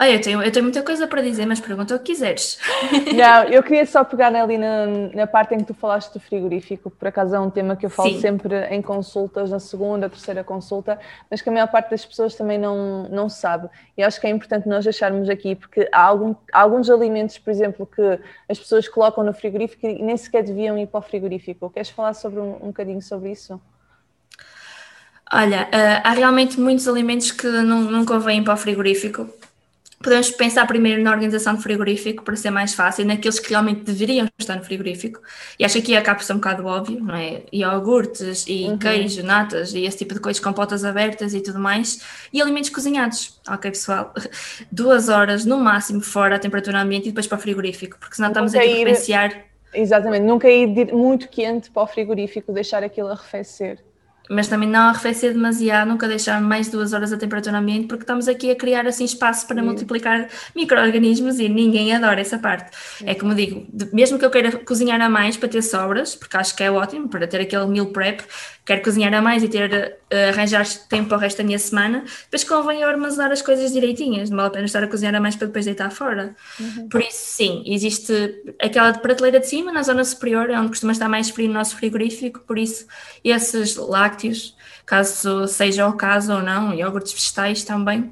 ah, 0.00 0.08
eu 0.08 0.20
tenho, 0.20 0.40
eu 0.40 0.52
tenho 0.52 0.62
muita 0.62 0.80
coisa 0.80 1.08
para 1.08 1.20
dizer, 1.20 1.44
mas 1.44 1.58
pergunta 1.58 1.92
o 1.92 1.98
que 1.98 2.12
quiseres. 2.12 2.56
Não, 3.16 3.42
eu 3.52 3.60
queria 3.64 3.84
só 3.84 4.04
pegar 4.04 4.32
ali 4.32 4.56
na, 4.56 4.86
na 5.12 5.26
parte 5.26 5.56
em 5.56 5.58
que 5.58 5.64
tu 5.64 5.74
falaste 5.74 6.12
do 6.12 6.20
frigorífico, 6.20 6.88
por 6.88 7.08
acaso 7.08 7.34
é 7.34 7.40
um 7.40 7.50
tema 7.50 7.74
que 7.74 7.84
eu 7.84 7.90
falo 7.90 8.10
Sim. 8.10 8.20
sempre 8.20 8.64
em 8.68 8.80
consultas, 8.80 9.50
na 9.50 9.58
segunda, 9.58 10.08
terceira 10.08 10.44
consulta, 10.44 11.00
mas 11.28 11.42
que 11.42 11.48
a 11.48 11.52
maior 11.52 11.66
parte 11.66 11.90
das 11.90 12.04
pessoas 12.04 12.36
também 12.36 12.56
não, 12.56 13.08
não 13.08 13.28
sabe. 13.28 13.68
E 13.96 14.02
acho 14.04 14.20
que 14.20 14.28
é 14.28 14.30
importante 14.30 14.68
nós 14.68 14.84
deixarmos 14.84 15.28
aqui, 15.28 15.56
porque 15.56 15.88
há, 15.90 16.02
algum, 16.02 16.32
há 16.52 16.60
alguns 16.60 16.88
alimentos, 16.88 17.36
por 17.36 17.50
exemplo, 17.50 17.84
que 17.84 18.20
as 18.48 18.56
pessoas 18.56 18.86
colocam 18.86 19.24
no 19.24 19.34
frigorífico 19.34 19.84
e 19.84 20.00
nem 20.00 20.16
sequer 20.16 20.44
deviam 20.44 20.78
ir 20.78 20.86
para 20.86 20.98
o 20.98 21.02
frigorífico. 21.02 21.68
Queres 21.70 21.90
falar 21.90 22.14
sobre 22.14 22.38
um, 22.38 22.54
um 22.62 22.66
bocadinho 22.68 23.02
sobre 23.02 23.32
isso? 23.32 23.60
Olha, 25.32 25.62
uh, 25.64 26.00
há 26.04 26.10
realmente 26.12 26.58
muitos 26.60 26.86
alimentos 26.86 27.32
que 27.32 27.48
não, 27.48 27.80
não 27.80 28.06
convêm 28.06 28.44
para 28.44 28.54
o 28.54 28.56
frigorífico 28.56 29.28
Podemos 30.00 30.30
pensar 30.30 30.64
primeiro 30.66 31.02
na 31.02 31.10
organização 31.10 31.54
do 31.54 31.60
frigorífico 31.60 32.22
para 32.22 32.36
ser 32.36 32.50
mais 32.50 32.72
fácil, 32.72 33.04
naqueles 33.04 33.40
que 33.40 33.50
realmente 33.50 33.82
deveriam 33.82 34.28
estar 34.38 34.54
no 34.54 34.62
frigorífico. 34.62 35.20
E 35.58 35.64
acho 35.64 35.74
que 35.74 35.80
aqui 35.80 35.96
acaba 35.96 36.18
por 36.18 36.24
ser 36.24 36.34
um 36.34 36.36
bocado 36.36 36.64
óbvio, 36.66 37.00
não 37.00 37.16
é? 37.16 37.42
Iogurtes 37.52 38.44
e 38.46 38.64
uhum. 38.64 38.78
queijo, 38.78 39.24
natas 39.24 39.74
e 39.74 39.84
esse 39.84 39.98
tipo 39.98 40.14
de 40.14 40.20
coisas 40.20 40.40
com 40.40 40.52
potas 40.52 40.84
abertas 40.84 41.34
e 41.34 41.40
tudo 41.40 41.58
mais. 41.58 42.00
E 42.32 42.40
alimentos 42.40 42.70
cozinhados. 42.70 43.40
Ok, 43.48 43.72
pessoal? 43.72 44.14
Duas 44.70 45.08
horas 45.08 45.44
no 45.44 45.58
máximo 45.58 46.00
fora 46.00 46.36
a 46.36 46.38
temperatura 46.38 46.80
ambiente 46.80 47.06
e 47.06 47.08
depois 47.08 47.26
para 47.26 47.38
o 47.38 47.40
frigorífico, 47.40 47.98
porque 47.98 48.14
senão 48.14 48.28
estamos 48.28 48.54
aqui 48.54 48.64
a 48.64 48.70
diferenciar. 48.70 49.44
Exatamente, 49.74 50.22
nunca 50.22 50.48
ir 50.48 50.92
muito 50.94 51.28
quente 51.28 51.70
para 51.70 51.82
o 51.82 51.86
frigorífico, 51.86 52.52
deixar 52.52 52.84
aquilo 52.84 53.08
arrefecer 53.08 53.78
mas 54.28 54.48
também 54.48 54.68
não 54.68 54.88
arrefecer 54.88 55.32
demasiado, 55.32 55.88
nunca 55.88 56.06
deixar 56.06 56.40
mais 56.40 56.68
duas 56.68 56.92
horas 56.92 57.12
a 57.12 57.16
temperatura 57.16 57.58
ambiente, 57.58 57.86
porque 57.86 58.02
estamos 58.02 58.28
aqui 58.28 58.50
a 58.50 58.56
criar 58.56 58.86
assim 58.86 59.04
espaço 59.04 59.46
para 59.46 59.60
Sim. 59.60 59.66
multiplicar 59.66 60.28
micro-organismos 60.54 61.38
e 61.38 61.48
ninguém 61.48 61.94
adora 61.94 62.20
essa 62.20 62.38
parte. 62.38 62.76
Sim. 62.98 63.04
É 63.06 63.14
como 63.14 63.34
digo, 63.34 63.66
mesmo 63.92 64.18
que 64.18 64.24
eu 64.24 64.30
queira 64.30 64.52
cozinhar 64.58 65.00
a 65.00 65.08
mais 65.08 65.36
para 65.36 65.48
ter 65.48 65.62
sobras, 65.62 66.14
porque 66.14 66.36
acho 66.36 66.54
que 66.54 66.62
é 66.62 66.70
ótimo 66.70 67.08
para 67.08 67.26
ter 67.26 67.40
aquele 67.40 67.66
meal 67.66 67.86
prep, 67.86 68.22
quero 68.68 68.82
cozinhar 68.82 69.14
a 69.14 69.22
mais 69.22 69.42
e 69.42 69.48
ter 69.48 69.98
uh, 70.12 70.28
arranjar 70.28 70.66
tempo 70.90 71.08
para 71.08 71.16
o 71.16 71.20
resto 71.20 71.38
da 71.38 71.44
minha 71.44 71.58
semana, 71.58 72.04
depois 72.24 72.44
convém 72.44 72.84
armazenar 72.84 73.32
as 73.32 73.40
coisas 73.40 73.72
direitinhas, 73.72 74.28
não 74.28 74.36
vale 74.36 74.48
a 74.48 74.52
pena 74.52 74.66
estar 74.66 74.82
a 74.82 74.86
cozinhar 74.86 75.14
a 75.14 75.20
mais 75.20 75.36
para 75.36 75.46
depois 75.46 75.64
deitar 75.64 75.90
fora. 75.90 76.36
Uhum. 76.60 76.86
Por 76.90 77.00
isso, 77.00 77.16
sim, 77.18 77.62
existe 77.64 78.42
aquela 78.60 78.92
prateleira 78.92 79.40
de 79.40 79.48
cima, 79.48 79.72
na 79.72 79.82
zona 79.82 80.04
superior, 80.04 80.50
é 80.50 80.58
onde 80.58 80.68
costuma 80.68 80.92
estar 80.92 81.08
mais 81.08 81.30
frio 81.30 81.48
no 81.48 81.54
nosso 81.54 81.76
frigorífico, 81.76 82.40
por 82.40 82.58
isso 82.58 82.86
esses 83.24 83.76
lácteos, 83.76 84.17
caso 84.84 85.46
seja 85.46 85.86
o 85.86 85.92
caso 85.92 86.32
ou 86.32 86.42
não, 86.42 86.74
iogurtes 86.74 87.12
vegetais 87.12 87.64
também, 87.64 88.10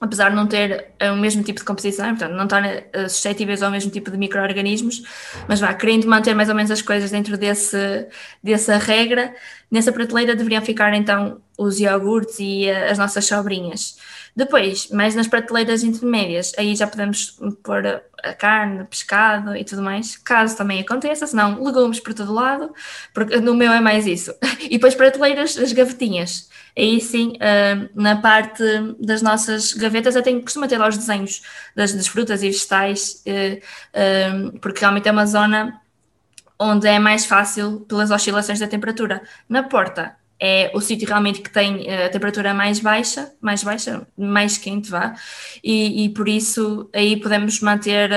apesar 0.00 0.30
de 0.30 0.36
não 0.36 0.46
ter 0.46 0.92
o 1.12 1.16
mesmo 1.16 1.42
tipo 1.42 1.58
de 1.58 1.64
composição, 1.64 2.08
portanto, 2.10 2.32
não 2.32 2.44
estar 2.44 2.62
uh, 2.62 3.08
suscetíveis 3.08 3.62
ao 3.62 3.70
mesmo 3.70 3.90
tipo 3.90 4.10
de 4.10 4.16
micro-organismos, 4.16 5.02
mas 5.48 5.60
vá, 5.60 5.74
querendo 5.74 6.06
manter 6.06 6.34
mais 6.34 6.48
ou 6.48 6.54
menos 6.54 6.70
as 6.70 6.82
coisas 6.82 7.10
dentro 7.10 7.36
desse, 7.36 8.06
dessa 8.42 8.76
regra, 8.76 9.34
nessa 9.70 9.90
prateleira 9.92 10.36
deveriam 10.36 10.62
ficar 10.62 10.94
então 10.94 11.40
os 11.56 11.80
iogurtes 11.80 12.36
e 12.38 12.70
uh, 12.70 12.90
as 12.90 12.98
nossas 12.98 13.24
sobrinhas. 13.26 13.98
Depois, 14.36 14.88
mais 14.90 15.16
nas 15.16 15.26
prateleiras 15.26 15.82
intermédias, 15.82 16.52
aí 16.56 16.76
já 16.76 16.86
podemos 16.86 17.36
pôr 17.64 17.84
a 18.22 18.32
carne, 18.34 18.84
pescado 18.84 19.56
e 19.56 19.64
tudo 19.64 19.82
mais, 19.82 20.16
caso 20.16 20.56
também 20.56 20.80
aconteça, 20.80 21.26
senão 21.26 21.60
legumes 21.64 21.98
por 21.98 22.14
todo 22.14 22.32
lado, 22.32 22.72
porque 23.12 23.40
no 23.40 23.54
meu 23.56 23.72
é 23.72 23.80
mais 23.80 24.06
isso. 24.06 24.32
E 24.60 24.72
depois 24.72 24.94
prateleiras, 24.94 25.56
as 25.56 25.72
gavetinhas 25.72 26.48
aí 26.78 27.00
sim, 27.00 27.32
uh, 27.36 27.90
na 27.94 28.16
parte 28.16 28.62
das 29.00 29.20
nossas 29.20 29.72
gavetas, 29.72 30.14
eu 30.14 30.22
tenho, 30.22 30.40
costumo 30.40 30.68
ter 30.68 30.78
lá 30.78 30.88
os 30.88 30.96
desenhos 30.96 31.42
das, 31.74 31.92
das 31.92 32.06
frutas 32.06 32.42
e 32.42 32.46
vegetais, 32.46 33.22
uh, 33.26 34.52
uh, 34.54 34.58
porque 34.60 34.80
realmente 34.80 35.08
é 35.08 35.12
uma 35.12 35.26
zona 35.26 35.80
onde 36.58 36.86
é 36.86 36.98
mais 36.98 37.26
fácil 37.26 37.80
pelas 37.88 38.10
oscilações 38.10 38.58
da 38.60 38.66
temperatura. 38.66 39.22
Na 39.48 39.62
porta 39.62 40.16
é 40.40 40.70
o 40.74 40.80
sítio 40.80 41.08
realmente 41.08 41.40
que 41.40 41.50
tem 41.50 41.92
a 41.92 42.08
temperatura 42.08 42.54
mais 42.54 42.80
baixa, 42.80 43.32
mais 43.40 43.62
baixa, 43.62 44.06
mais 44.16 44.56
quente, 44.56 44.88
vá, 44.88 45.14
e, 45.62 46.04
e 46.04 46.08
por 46.10 46.28
isso 46.28 46.88
aí 46.92 47.16
podemos 47.16 47.60
manter 47.60 48.10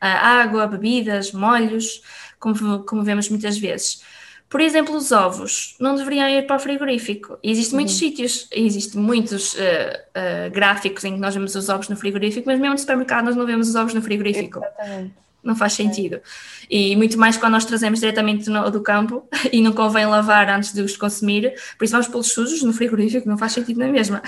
a 0.00 0.40
água, 0.40 0.66
bebidas, 0.66 1.32
molhos, 1.32 2.02
como, 2.38 2.82
como 2.84 3.04
vemos 3.04 3.28
muitas 3.28 3.58
vezes. 3.58 4.02
Por 4.50 4.60
exemplo, 4.60 4.96
os 4.96 5.12
ovos 5.12 5.76
não 5.78 5.94
deveriam 5.94 6.28
ir 6.28 6.44
para 6.44 6.56
o 6.56 6.58
frigorífico. 6.58 7.38
Existem 7.40 7.76
muitos 7.76 7.94
uhum. 7.94 7.98
sítios, 8.00 8.48
existem 8.50 9.00
muitos 9.00 9.54
uh, 9.54 9.56
uh, 9.56 10.50
gráficos 10.50 11.04
em 11.04 11.14
que 11.14 11.20
nós 11.20 11.32
vemos 11.32 11.54
os 11.54 11.68
ovos 11.68 11.88
no 11.88 11.96
frigorífico, 11.96 12.48
mas 12.48 12.58
mesmo 12.58 12.72
no 12.72 12.78
supermercado 12.78 13.26
nós 13.26 13.36
não 13.36 13.46
vemos 13.46 13.68
os 13.68 13.76
ovos 13.76 13.94
no 13.94 14.02
frigorífico. 14.02 14.58
Exatamente. 14.58 15.14
Não 15.42 15.54
faz 15.54 15.74
sentido. 15.74 16.16
É. 16.16 16.20
E 16.68 16.96
muito 16.96 17.16
mais 17.16 17.36
quando 17.36 17.52
nós 17.52 17.64
trazemos 17.64 18.00
diretamente 18.00 18.50
no, 18.50 18.68
do 18.72 18.80
campo 18.80 19.24
e 19.52 19.62
não 19.62 19.72
convém 19.72 20.04
lavar 20.04 20.48
antes 20.50 20.72
de 20.72 20.82
os 20.82 20.96
consumir, 20.96 21.54
por 21.78 21.84
isso 21.84 21.92
vamos 21.92 22.08
pô-los 22.08 22.32
sujos 22.32 22.60
no 22.62 22.72
frigorífico, 22.72 23.28
não 23.28 23.38
faz 23.38 23.52
sentido 23.52 23.78
na 23.78 23.86
mesma. 23.86 24.20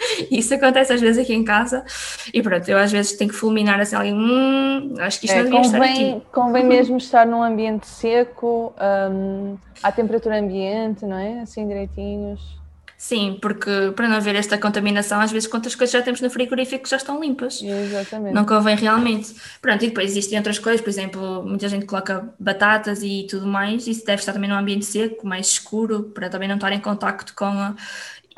Isso 0.30 0.54
acontece 0.54 0.92
às 0.92 1.00
vezes 1.00 1.22
aqui 1.22 1.34
em 1.34 1.44
casa 1.44 1.84
e 2.32 2.42
pronto, 2.42 2.68
eu 2.68 2.78
às 2.78 2.90
vezes 2.90 3.12
tenho 3.12 3.30
que 3.30 3.36
fulminar 3.36 3.80
assim 3.80 3.96
alguém, 3.96 4.14
hum, 4.14 4.94
acho 4.98 5.20
que 5.20 5.26
isto 5.26 5.36
é, 5.36 5.42
não 5.42 5.60
devia 5.60 5.62
convém, 5.62 5.92
estar 5.92 6.16
aqui. 6.16 6.26
Convém 6.32 6.64
mesmo 6.66 6.96
estar 6.96 7.26
num 7.26 7.42
ambiente 7.42 7.86
seco, 7.86 8.74
um, 9.10 9.56
à 9.82 9.92
temperatura 9.92 10.38
ambiente, 10.38 11.04
não 11.04 11.16
é? 11.16 11.40
Assim 11.40 11.66
direitinhos. 11.66 12.60
Sim, 13.00 13.38
porque 13.40 13.92
para 13.96 14.06
não 14.06 14.16
haver 14.16 14.34
esta 14.34 14.58
contaminação, 14.58 15.22
às 15.22 15.32
vezes 15.32 15.48
quantas 15.48 15.74
coisas 15.74 15.90
já 15.90 16.02
temos 16.02 16.20
no 16.20 16.28
frigorífico 16.28 16.84
que 16.84 16.90
já 16.90 16.98
estão 16.98 17.18
limpas. 17.18 17.62
Exatamente. 17.62 18.34
Não 18.34 18.44
convém 18.44 18.76
realmente. 18.76 19.34
Pronto, 19.62 19.82
e 19.82 19.88
depois 19.88 20.10
existem 20.10 20.36
outras 20.36 20.58
coisas, 20.58 20.82
por 20.82 20.90
exemplo, 20.90 21.42
muita 21.42 21.66
gente 21.66 21.86
coloca 21.86 22.28
batatas 22.38 23.02
e 23.02 23.26
tudo 23.26 23.46
mais, 23.46 23.86
isso 23.86 24.04
deve 24.04 24.20
estar 24.20 24.34
também 24.34 24.50
num 24.50 24.56
ambiente 24.56 24.84
seco, 24.84 25.26
mais 25.26 25.46
escuro, 25.46 26.10
para 26.14 26.28
também 26.28 26.46
não 26.46 26.56
estar 26.56 26.72
em 26.72 26.78
contacto 26.80 27.34
com 27.34 27.46
a... 27.46 27.74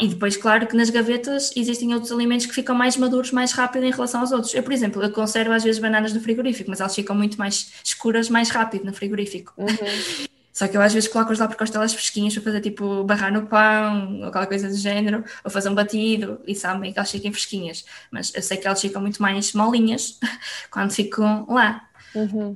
E 0.01 0.09
depois, 0.09 0.37
claro 0.37 0.67
que 0.67 0.77
nas 0.77 0.91
gavetas 0.91 1.53
existem 1.55 1.93
outros 1.95 2.11
alimentos 2.11 2.47
que 2.47 2.55
ficam 2.55 2.75
mais 2.75 2.97
maduros 2.97 3.31
mais 3.31 3.53
rápido 3.53 3.85
em 3.85 3.91
relação 3.91 4.21
aos 4.21 4.33
outros. 4.33 4.55
Eu, 4.55 4.63
por 4.63 4.73
exemplo, 4.73 5.03
eu 5.03 5.13
conservo 5.13 5.53
às 5.53 5.63
vezes 5.63 5.81
bananas 5.81 6.13
no 6.13 6.21
frigorífico, 6.21 6.71
mas 6.71 6.81
elas 6.81 6.95
ficam 6.95 7.15
muito 7.15 7.39
mais 7.39 7.73
escuras 7.85 8.29
mais 8.29 8.51
rápido 8.51 8.85
no 8.85 8.93
frigorífico. 8.93 9.53
Uhum. 9.57 9.67
Só 10.53 10.69
que 10.69 10.77
eu 10.77 10.83
às 10.83 10.93
vezes 10.93 11.09
coloco-os 11.09 11.39
lá 11.39 11.49
por 11.49 11.57
costelas 11.57 11.95
fresquinhas 11.95 12.35
para 12.35 12.43
fazer 12.43 12.61
tipo 12.61 13.03
barrar 13.05 13.33
no 13.33 13.47
pão 13.47 14.21
ou 14.21 14.27
aquela 14.27 14.47
coisa 14.47 14.69
do 14.69 14.75
género, 14.75 15.25
ou 15.43 15.51
fazer 15.51 15.71
um 15.71 15.75
batido 15.75 16.41
e 16.47 16.55
sabem 16.55 16.93
que 16.93 16.99
elas 16.99 17.11
fiquem 17.11 17.33
fresquinhas. 17.33 17.87
Mas 18.11 18.35
eu 18.35 18.43
sei 18.43 18.59
que 18.59 18.67
elas 18.67 18.81
ficam 18.81 19.01
muito 19.01 19.21
mais 19.23 19.55
molinhas 19.55 20.21
quando 20.71 20.93
ficam 20.93 21.47
lá. 21.49 21.89
Uhum. 22.15 22.55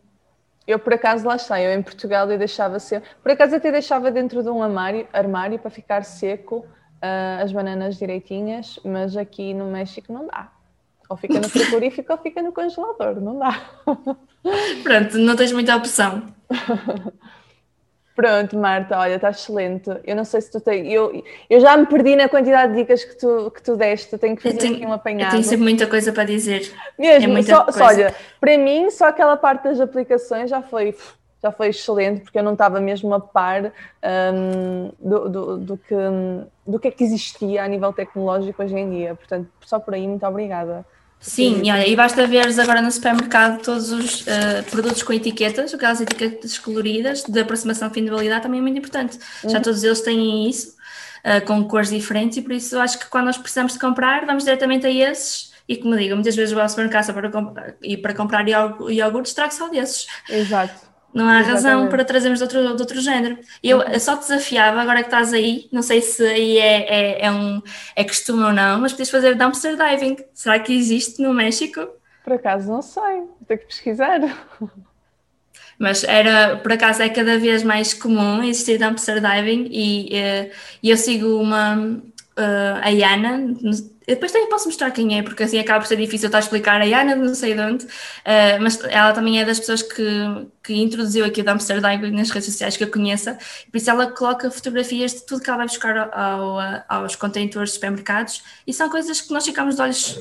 Eu 0.67 0.79
por 0.79 0.93
acaso 0.93 1.27
lá 1.27 1.37
está, 1.37 1.61
eu 1.61 1.73
em 1.79 1.83
Portugal 1.83 2.31
eu 2.31 2.37
deixava 2.37 2.79
ser, 2.79 3.03
por 3.23 3.31
acaso 3.31 3.55
até 3.55 3.71
deixava 3.71 4.11
dentro 4.11 4.43
de 4.43 4.49
um 4.51 4.63
armário, 4.63 5.07
armário 5.13 5.59
para 5.59 5.71
ficar 5.71 6.05
seco 6.05 6.67
uh, 6.97 7.43
as 7.43 7.53
bananas 7.53 7.97
direitinhas, 7.97 8.79
mas 8.85 9.17
aqui 9.17 9.55
no 9.55 9.67
México 9.67 10.13
não 10.13 10.27
dá. 10.27 10.51
Ou 11.09 11.17
fica 11.17 11.39
no 11.39 11.49
frigorífico 11.49 12.13
ou 12.13 12.19
fica 12.19 12.43
no 12.43 12.53
congelador, 12.53 13.21
não 13.21 13.39
dá. 13.39 13.61
Pronto, 14.83 15.19
não 15.19 15.37
tens 15.37 15.53
muita 15.53 15.77
opção. 15.77 16.23
Pronto, 18.17 18.57
Marta, 18.57 18.99
olha, 18.99 19.17
está 19.17 19.29
excelente. 19.29 19.91
Eu 20.03 20.17
não 20.17 20.25
sei 20.25 20.41
se 20.41 20.51
tu 20.51 20.59
tens. 20.59 20.91
Eu, 20.91 21.23
eu 21.51 21.61
já 21.61 21.77
me 21.77 21.85
perdi 21.85 22.17
na 22.17 22.31
quantidade 22.31 22.73
de 22.73 22.81
dicas 22.81 23.05
que 23.05 23.15
tu, 23.19 23.51
que 23.51 23.63
tu 23.63 23.77
deste, 23.77 24.17
tenho 24.17 24.35
que 24.35 24.43
fazer 24.43 24.57
tenho, 24.57 24.77
aqui 24.77 24.87
um 24.87 24.93
apanhado. 24.93 25.27
Eu 25.27 25.31
tenho 25.33 25.45
sempre 25.45 25.65
muita 25.65 25.87
coisa 25.87 26.11
para 26.15 26.25
dizer. 26.25 26.73
Mesmo, 26.99 27.37
é 27.37 27.43
só, 27.43 27.71
só, 27.71 27.85
olha, 27.85 28.15
para 28.41 28.57
mim, 28.57 28.89
só 28.91 29.09
aquela 29.09 29.37
parte 29.37 29.65
das 29.65 29.81
aplicações 29.81 30.49
já 30.49 30.63
foi, 30.63 30.97
já 31.47 31.53
foi 31.53 31.69
excelente, 31.69 32.23
porque 32.23 32.39
eu 32.39 32.43
não 32.43 32.53
estava 32.53 32.81
mesmo 32.81 33.15
a 33.15 33.21
par 33.21 33.73
um, 34.35 34.91
do, 34.99 35.29
do, 35.29 35.57
do, 35.59 35.79
que, 35.79 35.95
do 36.67 36.79
que 36.79 36.89
é 36.89 36.91
que 36.91 37.05
existia 37.05 37.63
a 37.63 37.69
nível 37.69 37.93
tecnológico 37.93 38.63
hoje 38.63 38.75
em 38.75 38.91
dia. 38.91 39.15
Portanto, 39.15 39.49
só 39.65 39.79
por 39.79 39.95
aí, 39.95 40.07
muito 40.07 40.27
obrigada. 40.27 40.85
Sim, 41.19 41.63
e, 41.65 41.71
olha, 41.71 41.89
e 41.89 41.97
basta 41.97 42.27
veres 42.27 42.59
agora 42.59 42.83
no 42.83 42.91
supermercado 42.91 43.63
todos 43.63 43.91
os 43.91 44.21
uh, 44.23 44.63
produtos 44.71 45.03
com 45.03 45.13
etiquetas, 45.13 45.73
aquelas 45.73 46.01
etiquetas 46.01 46.59
coloridas 46.59 47.25
de 47.25 47.41
aproximação 47.41 47.91
fim 47.91 48.05
de 48.05 48.11
validade 48.11 48.43
também 48.43 48.61
é 48.61 48.63
muito 48.63 48.79
importante. 48.79 49.19
Uhum. 49.43 49.51
Já 49.51 49.61
todos 49.61 49.83
eles 49.83 50.01
têm 50.03 50.49
isso, 50.49 50.77
uh, 51.25 51.45
com 51.47 51.65
cores 51.65 51.89
diferentes, 51.89 52.37
e 52.37 52.43
por 52.43 52.53
isso 52.53 52.79
acho 52.79 52.99
que 52.99 53.07
quando 53.07 53.27
nós 53.27 53.39
precisamos 53.39 53.73
de 53.73 53.79
comprar, 53.79 54.27
vamos 54.27 54.45
diretamente 54.45 54.87
a 54.87 54.91
esses. 54.91 55.55
E 55.69 55.77
como 55.77 55.97
digo, 55.97 56.15
muitas 56.15 56.37
vezes 56.37 56.53
vou 56.53 56.63
ao 56.63 56.69
supermercado 56.69 57.13
para, 57.13 57.77
e 57.83 57.97
para 57.97 58.15
comprar 58.15 58.47
iogurtes, 58.49 59.35
trago 59.35 59.53
só 59.53 59.69
desses. 59.69 60.07
Exato. 60.29 60.96
Não 61.17 61.27
há 61.27 61.41
Exatamente. 61.41 61.65
razão 61.65 61.89
para 61.89 62.05
trazermos 62.05 62.41
de 62.41 62.45
outro, 62.45 62.77
de 62.77 62.83
outro 62.83 63.01
género. 63.01 63.39
Eu, 63.63 63.81
eu 63.81 63.99
só 63.99 64.17
desafiava, 64.17 64.83
agora 64.83 65.01
que 65.01 65.07
estás 65.07 65.33
aí, 65.33 65.67
não 65.73 65.81
sei 65.81 66.03
se 66.03 66.23
aí 66.23 66.59
é, 66.59 67.23
é, 67.23 67.25
é, 67.25 67.33
um, 67.33 67.63
é 67.97 68.05
costume 68.05 68.43
ou 68.43 68.53
não, 68.53 68.79
mas 68.79 68.93
podias 68.93 69.09
fazer 69.09 69.35
dumpster 69.35 69.79
diving. 69.79 70.19
Será 70.35 70.59
que 70.59 70.77
existe 70.77 71.23
no 71.23 71.33
México? 71.33 71.89
Por 72.23 72.35
acaso 72.35 72.71
não 72.71 72.83
sei, 72.83 73.23
tenho 73.49 73.61
que 73.61 73.67
pesquisar. 73.67 74.21
Mas 75.79 76.05
era, 76.05 76.57
por 76.59 76.73
acaso, 76.73 77.03
é 77.03 77.09
cada 77.09 77.39
vez 77.39 77.63
mais 77.63 77.95
comum 77.95 78.43
existir 78.43 78.79
dumpster 78.79 79.19
diving 79.19 79.69
e, 79.71 80.15
eh, 80.15 80.51
e 80.83 80.91
eu 80.91 80.97
sigo 80.99 81.41
uma, 81.41 82.03
uh, 82.39 82.81
a 82.83 82.89
Yana, 82.91 83.55
depois 84.07 84.31
também 84.31 84.49
posso 84.49 84.67
mostrar 84.67 84.91
quem 84.91 85.19
é, 85.19 85.23
porque 85.23 85.43
assim 85.43 85.59
acaba 85.59 85.81
por 85.81 85.87
ser 85.87 85.97
difícil 85.97 86.27
estar 86.27 86.39
a 86.39 86.41
explicar. 86.41 86.81
A 86.81 86.85
Ana, 86.85 87.17
não 87.17 87.35
sei 87.35 87.55
de 87.55 87.61
onde, 87.61 87.85
uh, 87.85 88.61
mas 88.61 88.83
ela 88.85 89.13
também 89.13 89.41
é 89.41 89.45
das 89.45 89.59
pessoas 89.59 89.83
que, 89.83 90.03
que 90.63 90.75
introduziu 90.75 91.25
aqui 91.25 91.41
o 91.41 91.45
Dumpster 91.45 91.81
Diving 91.81 92.13
nas 92.13 92.31
redes 92.31 92.51
sociais 92.51 92.77
que 92.77 92.85
eu 92.85 92.91
conheça, 92.91 93.39
por 93.71 93.77
isso 93.77 93.91
ela 93.91 94.07
coloca 94.13 94.51
fotografias 94.51 95.13
de 95.13 95.27
tudo 95.27 95.43
que 95.43 95.51
ela 95.51 95.59
vai 95.59 95.67
buscar 95.67 95.97
ao, 95.97 96.61
ao, 96.61 96.85
aos 96.89 97.17
contentores 97.17 97.71
de 97.71 97.75
supermercados 97.75 98.43
e 98.67 98.73
são 98.73 98.89
coisas 98.89 99.21
que 99.21 99.33
nós 99.33 99.45
ficamos 99.45 99.77
de 99.77 99.83
olhos 99.83 100.19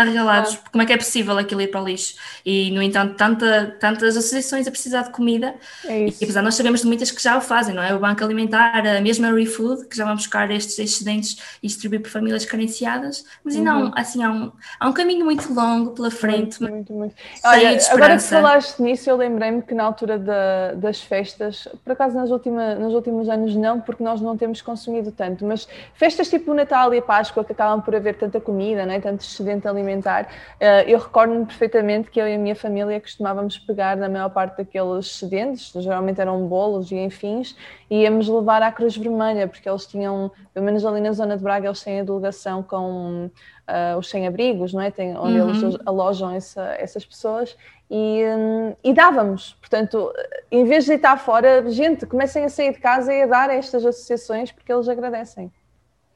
arregalados. 0.00 0.54
Ah. 0.54 0.70
Como 0.70 0.82
é 0.82 0.86
que 0.86 0.92
é 0.92 0.96
possível 0.96 1.36
aquilo 1.38 1.60
ir 1.60 1.68
para 1.68 1.82
o 1.82 1.84
lixo? 1.84 2.14
E, 2.44 2.70
no 2.70 2.82
entanto, 2.82 3.14
tanta, 3.14 3.76
tantas 3.78 4.16
associações 4.16 4.66
a 4.66 4.70
precisar 4.70 5.02
de 5.02 5.10
comida, 5.10 5.54
é 5.84 6.06
e 6.06 6.14
apesar 6.22 6.42
nós 6.42 6.54
sabemos 6.54 6.80
de 6.80 6.86
muitas 6.86 7.10
que 7.10 7.22
já 7.22 7.36
o 7.36 7.40
fazem, 7.40 7.74
não 7.74 7.82
é? 7.82 7.94
O 7.94 7.98
Banco 7.98 8.24
Alimentar, 8.24 8.86
a 8.86 9.00
mesma 9.00 9.32
ReFood, 9.32 9.86
que 9.86 9.96
já 9.96 10.04
vão 10.04 10.14
buscar 10.14 10.50
estes 10.50 10.78
excedentes 10.78 11.36
e 11.62 11.66
distribuir 11.66 12.00
por 12.00 12.10
famílias 12.10 12.44
carenciadas, 12.44 13.24
mas 13.44 13.56
uhum. 13.56 13.62
não, 13.62 13.92
assim, 13.94 14.22
há 14.22 14.30
um, 14.30 14.52
há 14.78 14.88
um 14.88 14.92
caminho 14.92 15.24
muito 15.24 15.52
longo 15.52 15.90
pela 15.92 16.10
frente. 16.10 16.60
Muito, 16.60 16.74
muito, 16.74 16.92
muito. 16.92 17.14
Olha, 17.44 17.78
agora 17.90 18.16
que 18.16 18.22
falaste 18.22 18.80
nisso, 18.80 19.08
eu 19.08 19.16
lembrei-me 19.16 19.62
que 19.62 19.74
na 19.74 19.84
altura 19.84 20.18
da, 20.18 20.74
das 20.74 21.00
festas, 21.00 21.68
por 21.84 21.92
acaso 21.92 22.16
nas 22.16 22.30
última, 22.30 22.74
nos 22.74 22.94
últimos 22.94 23.28
anos 23.28 23.54
não, 23.54 23.80
porque 23.80 24.02
nós 24.02 24.20
não 24.20 24.36
temos 24.36 24.62
consumido 24.62 25.12
tanto, 25.12 25.44
mas 25.44 25.68
festas 25.94 26.28
tipo 26.28 26.52
o 26.52 26.54
Natal 26.54 26.92
e 26.94 26.98
a 26.98 27.02
Páscoa, 27.02 27.44
que 27.44 27.52
acabam 27.52 27.80
por 27.80 27.94
haver 27.94 28.16
tanta 28.16 28.40
comida, 28.40 28.86
não 28.86 28.94
é? 28.94 29.00
tanto 29.00 29.22
excedente 29.22 29.66
alimentar 29.66 29.89
alimentar, 29.90 30.24
uh, 30.60 30.88
eu 30.88 30.98
recordo-me 30.98 31.44
perfeitamente 31.44 32.10
que 32.10 32.20
eu 32.20 32.28
e 32.28 32.34
a 32.34 32.38
minha 32.38 32.54
família 32.54 33.00
costumávamos 33.00 33.58
pegar 33.58 33.96
na 33.96 34.08
maior 34.08 34.30
parte 34.30 34.58
daqueles 34.58 35.06
excedentes, 35.06 35.72
geralmente 35.82 36.20
eram 36.20 36.46
bolos 36.46 36.90
e 36.90 36.96
enfins, 36.96 37.56
e 37.90 38.02
íamos 38.02 38.28
levar 38.28 38.62
à 38.62 38.70
Cruz 38.70 38.96
Vermelha, 38.96 39.48
porque 39.48 39.68
eles 39.68 39.86
tinham, 39.86 40.30
pelo 40.54 40.64
menos 40.64 40.84
ali 40.84 41.00
na 41.00 41.12
zona 41.12 41.36
de 41.36 41.42
Braga, 41.42 41.66
eles 41.66 41.82
têm 41.82 42.00
a 42.00 42.04
delegação 42.04 42.62
com 42.62 43.30
uh, 43.70 43.98
os 43.98 44.08
sem-abrigos, 44.08 44.72
não 44.72 44.80
é? 44.80 44.90
Tem, 44.90 45.16
onde 45.16 45.40
uhum. 45.40 45.50
eles 45.50 45.78
alojam 45.84 46.30
essa, 46.30 46.62
essas 46.78 47.04
pessoas, 47.04 47.56
e, 47.90 48.24
um, 48.24 48.76
e, 48.84 48.92
dávamos. 48.92 49.56
Portanto, 49.60 50.12
em 50.50 50.64
vez 50.64 50.84
de 50.84 50.90
deitar 50.90 51.18
fora, 51.18 51.68
gente, 51.70 52.06
comecem 52.06 52.44
a 52.44 52.48
sair 52.48 52.72
de 52.72 52.78
casa 52.78 53.12
e 53.12 53.22
a 53.22 53.26
dar 53.26 53.50
a 53.50 53.54
estas 53.54 53.84
associações 53.84 54.52
porque 54.52 54.72
eles 54.72 54.88
agradecem. 54.88 55.50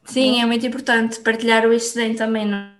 Sim, 0.04 0.40
é 0.40 0.46
muito 0.46 0.64
importante 0.66 1.18
partilhar 1.20 1.66
o 1.66 1.72
excedente 1.72 2.18
também, 2.18 2.46
não 2.46 2.58
é? 2.58 2.73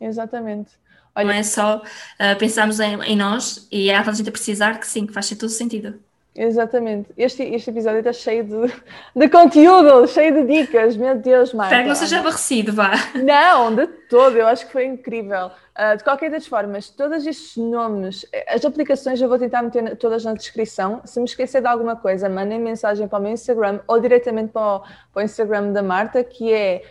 Exatamente. 0.00 0.70
Olha, 1.14 1.26
não 1.26 1.34
é 1.34 1.42
só 1.42 1.76
uh, 1.78 2.38
pensarmos 2.38 2.80
em, 2.80 3.00
em, 3.02 3.16
nós 3.16 3.66
e 3.70 3.90
há 3.90 4.02
tanta 4.02 4.16
gente 4.16 4.28
a 4.28 4.32
precisar 4.32 4.78
que 4.78 4.86
sim, 4.86 5.06
que 5.06 5.12
faz 5.12 5.28
todo 5.30 5.48
sentido. 5.48 5.98
Exatamente. 6.32 7.10
Este, 7.18 7.42
este 7.42 7.70
episódio 7.70 7.98
está 7.98 8.12
cheio 8.12 8.44
de, 8.44 8.72
de 9.16 9.28
conteúdo, 9.28 10.06
cheio 10.06 10.32
de 10.32 10.44
dicas. 10.46 10.96
Meu 10.96 11.16
Deus, 11.16 11.52
Marta. 11.52 11.74
Espero 11.74 11.82
que 11.82 11.88
não 11.88 11.94
seja 11.96 12.20
aborrecido, 12.20 12.72
vá. 12.72 12.92
Não, 13.16 13.74
de 13.74 13.86
todo. 14.08 14.36
Eu 14.36 14.46
acho 14.46 14.66
que 14.66 14.72
foi 14.72 14.86
incrível. 14.86 15.48
Uh, 15.48 15.96
de 15.96 16.04
qualquer 16.04 16.30
das 16.30 16.46
formas, 16.46 16.88
todos 16.88 17.26
estes 17.26 17.56
nomes, 17.56 18.24
as 18.48 18.64
aplicações 18.64 19.20
eu 19.20 19.28
vou 19.28 19.38
tentar 19.38 19.62
meter 19.62 19.96
todas 19.96 20.24
na 20.24 20.32
descrição. 20.32 21.00
Se 21.04 21.18
me 21.18 21.26
esquecer 21.26 21.60
de 21.60 21.66
alguma 21.66 21.96
coisa, 21.96 22.28
mandem 22.28 22.60
mensagem 22.60 23.08
para 23.08 23.18
o 23.18 23.22
meu 23.22 23.32
Instagram 23.32 23.80
ou 23.88 23.98
diretamente 23.98 24.52
para 24.52 24.76
o, 24.76 24.80
para 24.80 25.20
o 25.20 25.22
Instagram 25.22 25.72
da 25.72 25.82
Marta, 25.82 26.22
que 26.22 26.52
é 26.52 26.82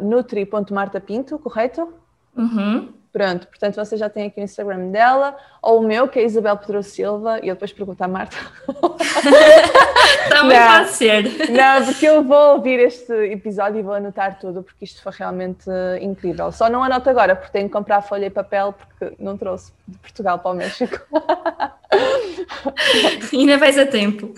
nutri.martapinto, 0.00 1.38
correto? 1.38 2.01
Uhum. 2.36 2.92
Pronto, 3.12 3.46
portanto 3.46 3.74
você 3.74 3.98
já 3.98 4.08
tem 4.08 4.26
aqui 4.26 4.40
o 4.40 4.42
Instagram 4.42 4.90
dela, 4.90 5.36
ou 5.60 5.80
o 5.80 5.86
meu, 5.86 6.08
que 6.08 6.18
é 6.18 6.24
Isabel 6.24 6.56
Pedro 6.56 6.82
Silva, 6.82 7.40
e 7.42 7.48
eu 7.48 7.54
depois 7.54 7.70
pergunto 7.70 8.02
à 8.02 8.08
Marta. 8.08 8.34
Também 10.30 10.58
não, 10.58 10.78
pode 10.78 10.90
ser. 10.92 11.50
Não, 11.50 11.84
porque 11.84 12.08
eu 12.08 12.24
vou 12.24 12.54
ouvir 12.54 12.80
este 12.80 13.12
episódio 13.30 13.80
e 13.80 13.82
vou 13.82 13.92
anotar 13.92 14.38
tudo, 14.38 14.62
porque 14.62 14.86
isto 14.86 15.02
foi 15.02 15.12
realmente 15.14 15.68
incrível. 16.00 16.50
Só 16.52 16.70
não 16.70 16.82
anoto 16.82 17.10
agora, 17.10 17.36
porque 17.36 17.52
tenho 17.52 17.68
que 17.68 17.72
comprar 17.74 18.00
folha 18.00 18.24
e 18.24 18.30
papel, 18.30 18.72
porque 18.72 19.14
não 19.22 19.36
trouxe 19.36 19.74
de 19.86 19.98
Portugal 19.98 20.38
para 20.38 20.50
o 20.50 20.54
México. 20.54 20.98
Ainda 23.30 23.58
vais 23.58 23.76
a 23.76 23.84
tempo. 23.84 24.32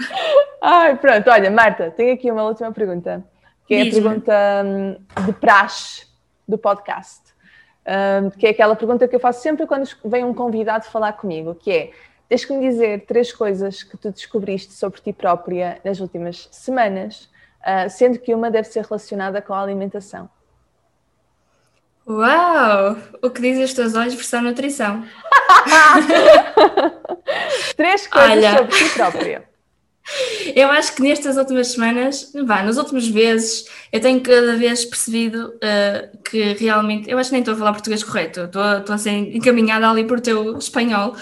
Ai, 0.60 0.96
pronto, 0.96 1.30
olha, 1.30 1.48
Marta, 1.48 1.92
tenho 1.92 2.14
aqui 2.14 2.28
uma 2.28 2.42
última 2.42 2.72
pergunta, 2.72 3.22
que 3.68 3.74
é 3.74 3.82
a 3.82 3.90
pergunta 3.90 4.32
hum, 4.64 4.96
de 5.26 5.32
praxe 5.34 6.08
do 6.48 6.58
podcast 6.58 7.23
um, 7.86 8.30
que 8.30 8.46
é 8.46 8.50
aquela 8.50 8.74
pergunta 8.74 9.06
que 9.06 9.14
eu 9.14 9.20
faço 9.20 9.42
sempre 9.42 9.66
quando 9.66 9.88
vem 10.04 10.24
um 10.24 10.34
convidado 10.34 10.86
falar 10.86 11.12
comigo, 11.12 11.54
que 11.54 11.70
é, 11.70 11.90
tens 12.28 12.44
que 12.44 12.52
me 12.52 12.68
dizer 12.68 13.04
três 13.06 13.32
coisas 13.32 13.82
que 13.82 13.96
tu 13.96 14.10
descobriste 14.10 14.72
sobre 14.72 15.00
ti 15.00 15.12
própria 15.12 15.80
nas 15.84 16.00
últimas 16.00 16.48
semanas, 16.50 17.28
uh, 17.60 17.88
sendo 17.90 18.18
que 18.18 18.34
uma 18.34 18.50
deve 18.50 18.68
ser 18.68 18.84
relacionada 18.84 19.42
com 19.42 19.52
a 19.52 19.62
alimentação. 19.62 20.28
Uau! 22.06 22.96
O 23.22 23.30
que 23.30 23.40
dizem 23.40 23.64
os 23.64 23.72
teus 23.72 23.94
olhos 23.94 24.14
versão 24.14 24.42
nutrição? 24.42 25.04
três 27.76 28.06
coisas 28.06 28.30
Olha. 28.30 28.58
sobre 28.58 28.76
ti 28.76 28.90
própria. 28.90 29.53
Eu 30.54 30.70
acho 30.70 30.94
que 30.94 31.02
nestas 31.02 31.36
últimas 31.36 31.68
semanas, 31.68 32.30
vá, 32.44 32.62
nas 32.62 32.76
últimas 32.76 33.08
vezes, 33.08 33.64
eu 33.90 34.00
tenho 34.00 34.20
cada 34.20 34.56
vez 34.56 34.84
percebido 34.84 35.54
uh, 35.56 36.18
que 36.22 36.54
realmente. 36.54 37.10
Eu 37.10 37.18
acho 37.18 37.30
que 37.30 37.34
nem 37.34 37.40
estou 37.40 37.54
a 37.54 37.56
falar 37.56 37.72
português 37.72 38.04
correto, 38.04 38.40
estou, 38.40 38.78
estou 38.78 38.94
a 38.94 38.98
ser 38.98 39.10
encaminhada 39.10 39.88
ali 39.88 40.04
por 40.04 40.20
teu 40.20 40.58
espanhol, 40.58 41.16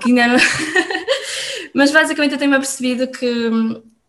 que 0.00 0.08
ainda 0.08 0.28
não. 0.28 0.36
Mas 1.74 1.90
basicamente 1.90 2.32
eu 2.32 2.38
tenho-me 2.38 2.58
percebido 2.58 3.06
que, 3.08 3.50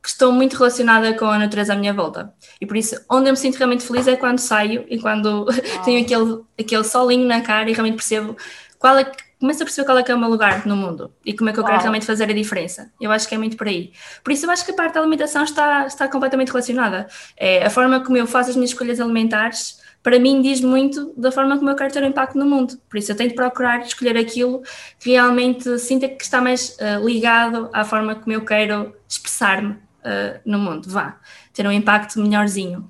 que 0.01 0.09
estou 0.09 0.32
muito 0.32 0.55
relacionada 0.55 1.13
com 1.13 1.26
a 1.26 1.38
natureza 1.38 1.73
à 1.73 1.76
minha 1.76 1.93
volta. 1.93 2.34
E 2.59 2.65
por 2.65 2.78
isso, 2.78 2.95
onde 3.09 3.30
eu 3.30 3.34
me 3.34 3.38
sinto 3.38 3.57
realmente 3.57 3.84
feliz 3.84 4.07
é 4.07 4.15
quando 4.15 4.39
saio 4.39 4.86
e 4.89 4.99
quando 4.99 5.45
tenho 5.86 6.01
aquele, 6.01 6.41
aquele 6.59 6.84
solinho 6.84 7.28
na 7.28 7.41
cara 7.41 7.69
e 7.69 7.73
realmente 7.73 7.95
percebo 7.95 8.36
qual 8.80 8.97
é, 8.97 9.11
começo 9.39 9.61
a 9.61 9.65
perceber 9.65 9.86
qual 9.86 9.97
é 9.97 10.03
que 10.03 10.11
é 10.11 10.15
o 10.15 10.19
meu 10.19 10.29
lugar 10.29 10.65
no 10.65 10.75
mundo 10.75 11.11
e 11.25 11.33
como 11.33 11.49
é 11.49 11.53
que 11.53 11.59
eu 11.59 11.63
quero 11.63 11.79
realmente 11.79 12.05
fazer 12.05 12.25
a 12.25 12.33
diferença. 12.33 12.91
Eu 12.99 13.11
acho 13.11 13.27
que 13.27 13.36
é 13.36 13.38
muito 13.38 13.57
por 13.57 13.67
aí. 13.67 13.91
Por 14.23 14.31
isso 14.31 14.45
eu 14.45 14.51
acho 14.51 14.65
que 14.65 14.71
a 14.71 14.73
parte 14.73 14.93
da 14.93 15.01
alimentação 15.01 15.43
está, 15.43 15.86
está 15.86 16.07
completamente 16.07 16.49
relacionada. 16.49 17.07
É, 17.38 17.65
a 17.65 17.69
forma 17.69 17.99
como 18.03 18.17
eu 18.17 18.25
faço 18.25 18.49
as 18.49 18.55
minhas 18.55 18.71
escolhas 18.71 18.99
alimentares, 18.99 19.79
para 20.01 20.19
mim 20.19 20.41
diz 20.41 20.61
muito 20.61 21.13
da 21.17 21.31
forma 21.31 21.57
como 21.57 21.69
eu 21.69 21.75
quero 21.75 21.91
ter 21.91 22.03
um 22.03 22.07
impacto 22.07 22.38
no 22.38 22.45
mundo. 22.45 22.77
Por 22.89 22.97
isso 22.97 23.11
eu 23.11 23.15
tenho 23.15 23.29
de 23.29 23.36
procurar 23.36 23.81
escolher 23.81 24.17
aquilo 24.17 24.61
que 24.99 25.11
realmente 25.11 25.77
sinta 25.79 26.07
que 26.07 26.23
está 26.23 26.39
mais 26.39 26.77
uh, 26.79 27.05
ligado 27.05 27.69
à 27.73 27.83
forma 27.83 28.15
como 28.15 28.31
eu 28.31 28.45
quero 28.45 28.95
expressar-me 29.07 29.71
uh, 29.71 30.39
no 30.45 30.59
mundo. 30.59 30.89
Vá, 30.89 31.17
ter 31.53 31.67
um 31.67 31.71
impacto 31.71 32.19
melhorzinho. 32.19 32.89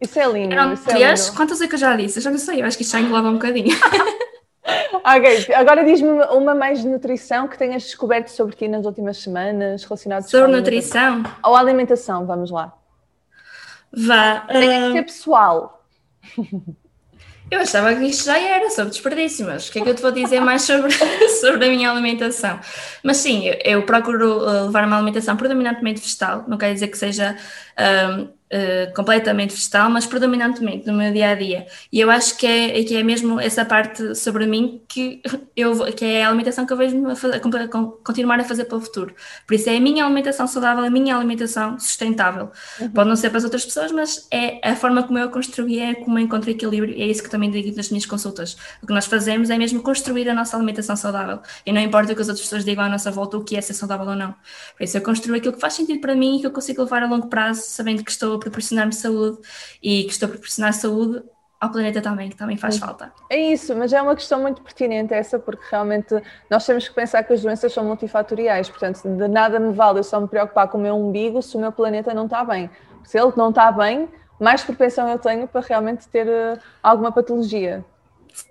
Isso 0.00 0.18
é 0.18 0.26
lindo. 0.30 0.52
Eram, 0.52 0.72
isso 0.72 0.90
é 0.90 0.94
aliás, 0.94 1.26
lindo. 1.26 1.36
quantas 1.36 1.60
é 1.60 1.66
que 1.66 1.74
eu 1.74 1.78
já 1.78 1.96
disse? 1.96 2.18
Eu 2.18 2.22
já 2.22 2.30
não 2.30 2.38
sei, 2.38 2.60
eu 2.60 2.66
acho 2.66 2.76
que 2.76 2.82
isto 2.82 2.92
já 2.92 3.00
engloba 3.00 3.28
um 3.28 3.34
bocadinho. 3.34 3.76
ok, 5.16 5.54
agora 5.54 5.84
diz-me 5.84 6.10
uma 6.10 6.54
mais 6.54 6.82
de 6.82 6.88
nutrição 6.88 7.48
que 7.48 7.56
tenhas 7.56 7.84
descoberto 7.84 8.28
sobre 8.28 8.56
ti 8.56 8.68
nas 8.68 8.84
últimas 8.84 9.18
semanas, 9.18 9.84
relacionadas 9.84 10.30
sobre 10.30 10.50
nutrição? 10.50 11.22
Ou 11.44 11.56
alimentação, 11.56 12.26
vamos 12.26 12.50
lá. 12.50 12.74
Vá. 13.92 14.40
Tem 14.40 14.68
que 14.68 14.88
uh, 14.88 14.92
ser 14.92 15.02
pessoal. 15.02 15.84
Eu 17.50 17.60
achava 17.60 17.94
que 17.94 18.04
isto 18.04 18.26
já 18.26 18.38
era 18.38 18.68
sobre 18.68 18.90
desperdício, 18.90 19.46
mas 19.46 19.68
o 19.68 19.72
que 19.72 19.78
é 19.78 19.82
que 19.82 19.88
eu 19.88 19.94
te 19.94 20.02
vou 20.02 20.12
dizer 20.12 20.38
mais 20.38 20.62
sobre, 20.62 20.92
sobre 21.40 21.64
a 21.64 21.68
minha 21.70 21.90
alimentação? 21.90 22.60
Mas 23.02 23.16
sim, 23.16 23.46
eu, 23.46 23.56
eu 23.64 23.82
procuro 23.86 24.40
uh, 24.40 24.66
levar 24.66 24.84
uma 24.84 24.96
alimentação 24.96 25.34
predominantemente 25.34 26.00
vegetal, 26.00 26.44
não 26.46 26.58
quer 26.58 26.74
dizer 26.74 26.88
que 26.88 26.98
seja 26.98 27.36
um, 28.10 28.28
uh, 28.52 28.94
completamente 28.94 29.54
vegetal, 29.54 29.90
mas 29.90 30.06
predominantemente 30.06 30.86
no 30.86 30.94
meu 30.94 31.12
dia 31.12 31.30
a 31.30 31.34
dia. 31.34 31.66
E 31.92 32.00
eu 32.00 32.10
acho 32.10 32.36
que 32.36 32.46
é, 32.46 32.82
que 32.84 32.96
é 32.96 33.02
mesmo 33.02 33.40
essa 33.40 33.64
parte 33.64 34.14
sobre 34.14 34.46
mim 34.46 34.82
que, 34.88 35.22
eu, 35.56 35.84
que 35.92 36.04
é 36.04 36.24
a 36.24 36.28
alimentação 36.28 36.66
que 36.66 36.72
eu 36.72 36.76
vejo 36.76 37.06
a 37.06 37.16
fazer, 37.16 37.36
a 37.36 37.68
continuar 38.04 38.40
a 38.40 38.44
fazer 38.44 38.64
para 38.64 38.76
o 38.76 38.80
futuro. 38.80 39.14
Por 39.46 39.54
isso 39.54 39.68
é 39.68 39.76
a 39.76 39.80
minha 39.80 40.04
alimentação 40.04 40.46
saudável, 40.46 40.84
a 40.84 40.90
minha 40.90 41.16
alimentação 41.16 41.78
sustentável. 41.78 42.50
Uhum. 42.80 42.90
Pode 42.90 43.08
não 43.08 43.16
ser 43.16 43.30
para 43.30 43.38
as 43.38 43.44
outras 43.44 43.64
pessoas, 43.64 43.92
mas 43.92 44.26
é 44.30 44.60
a 44.68 44.74
forma 44.76 45.02
como 45.02 45.18
eu 45.18 45.26
a 45.26 45.28
construí, 45.28 45.78
é 45.78 45.94
como 45.94 46.18
eu 46.18 46.22
encontro 46.22 46.50
equilíbrio, 46.50 46.94
e 46.94 47.02
é 47.02 47.06
isso 47.06 47.22
que 47.22 47.30
também 47.30 47.50
digo 47.50 47.76
nas 47.76 47.90
minhas 47.90 48.06
consultas. 48.06 48.56
O 48.82 48.86
que 48.86 48.92
nós 48.92 49.06
fazemos 49.06 49.50
é 49.50 49.58
mesmo 49.58 49.82
construir 49.82 50.28
a 50.28 50.34
nossa 50.34 50.56
alimentação 50.56 50.96
saudável. 50.96 51.40
E 51.64 51.72
não 51.72 51.80
importa 51.80 52.12
o 52.12 52.16
que 52.16 52.22
as 52.22 52.28
outras 52.28 52.44
pessoas 52.44 52.64
digam 52.64 52.84
à 52.84 52.88
nossa 52.88 53.10
volta 53.10 53.36
o 53.36 53.44
que 53.44 53.56
é 53.56 53.60
ser 53.60 53.74
saudável 53.74 54.06
ou 54.06 54.16
não. 54.16 54.34
Por 54.76 54.84
isso 54.84 54.96
eu 54.96 55.02
construo 55.02 55.36
aquilo 55.36 55.54
que 55.54 55.60
faz 55.60 55.74
sentido 55.74 56.00
para 56.00 56.14
mim 56.14 56.36
e 56.36 56.40
que 56.40 56.46
eu 56.46 56.50
consigo 56.50 56.82
levar 56.82 57.02
a 57.02 57.06
longo 57.06 57.28
prazo, 57.28 57.62
sabendo 57.62 58.02
que 58.04 58.10
estou 58.10 58.37
a 58.38 58.50
proporcionar-me 58.50 58.92
saúde 58.92 59.38
e 59.82 60.04
que 60.04 60.10
estou 60.10 60.26
a 60.26 60.30
proporcionar 60.30 60.72
saúde 60.72 61.22
ao 61.60 61.70
planeta 61.70 62.00
também, 62.00 62.30
que 62.30 62.36
também 62.36 62.56
faz 62.56 62.78
falta. 62.78 63.12
É 63.28 63.36
isso, 63.36 63.74
mas 63.74 63.92
é 63.92 64.00
uma 64.00 64.14
questão 64.14 64.40
muito 64.40 64.62
pertinente 64.62 65.12
essa, 65.12 65.38
porque 65.38 65.64
realmente 65.70 66.14
nós 66.48 66.64
temos 66.64 66.88
que 66.88 66.94
pensar 66.94 67.22
que 67.24 67.32
as 67.32 67.42
doenças 67.42 67.72
são 67.72 67.84
multifatoriais, 67.84 68.68
portanto, 68.68 69.02
de 69.02 69.28
nada 69.28 69.58
me 69.58 69.72
vale 69.72 69.98
eu 69.98 70.04
só 70.04 70.20
me 70.20 70.28
preocupar 70.28 70.68
com 70.68 70.78
o 70.78 70.80
meu 70.80 70.94
umbigo 70.94 71.42
se 71.42 71.56
o 71.56 71.60
meu 71.60 71.72
planeta 71.72 72.14
não 72.14 72.26
está 72.26 72.44
bem. 72.44 72.70
Se 73.04 73.18
ele 73.18 73.32
não 73.36 73.48
está 73.50 73.72
bem, 73.72 74.08
mais 74.38 74.62
propensão 74.62 75.08
eu 75.08 75.18
tenho 75.18 75.48
para 75.48 75.60
realmente 75.60 76.06
ter 76.08 76.26
uh, 76.26 76.60
alguma 76.82 77.10
patologia. 77.10 77.84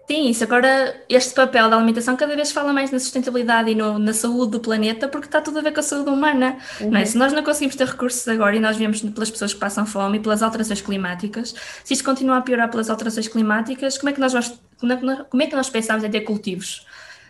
Sim, 0.09 0.29
isso 0.29 0.43
agora, 0.43 0.95
este 1.09 1.33
papel 1.33 1.69
da 1.69 1.75
alimentação 1.75 2.15
cada 2.15 2.33
vez 2.33 2.51
fala 2.51 2.71
mais 2.71 2.91
na 2.91 2.99
sustentabilidade 2.99 3.71
e 3.71 3.75
no, 3.75 3.99
na 3.99 4.13
saúde 4.13 4.53
do 4.53 4.59
planeta, 4.59 5.07
porque 5.07 5.27
está 5.27 5.41
tudo 5.41 5.59
a 5.59 5.61
ver 5.61 5.73
com 5.73 5.81
a 5.81 5.83
saúde 5.83 6.09
humana. 6.09 6.57
Uhum. 6.79 6.91
Não 6.91 6.99
é? 6.99 7.05
Se 7.05 7.17
nós 7.17 7.33
não 7.33 7.43
conseguimos 7.43 7.75
ter 7.75 7.85
recursos 7.87 8.25
agora 8.27 8.55
e 8.55 8.59
nós 8.59 8.77
vemos 8.77 9.01
pelas 9.01 9.29
pessoas 9.29 9.53
que 9.53 9.59
passam 9.59 9.85
fome 9.85 10.17
e 10.17 10.21
pelas 10.21 10.41
alterações 10.41 10.79
climáticas, 10.79 11.53
se 11.83 11.93
isto 11.93 12.05
continuar 12.05 12.37
a 12.37 12.41
piorar 12.41 12.69
pelas 12.69 12.89
alterações 12.89 13.27
climáticas, 13.27 13.97
como 13.97 14.09
é 14.09 14.13
que 14.13 14.19
nós, 14.19 14.33
como 14.79 14.93
é 14.93 14.95
que 14.95 15.05
nós, 15.05 15.25
como 15.29 15.43
é 15.43 15.47
que 15.47 15.55
nós 15.55 15.69
pensamos 15.69 16.03
em 16.03 16.09
ter 16.09 16.21
cultivos? 16.21 16.85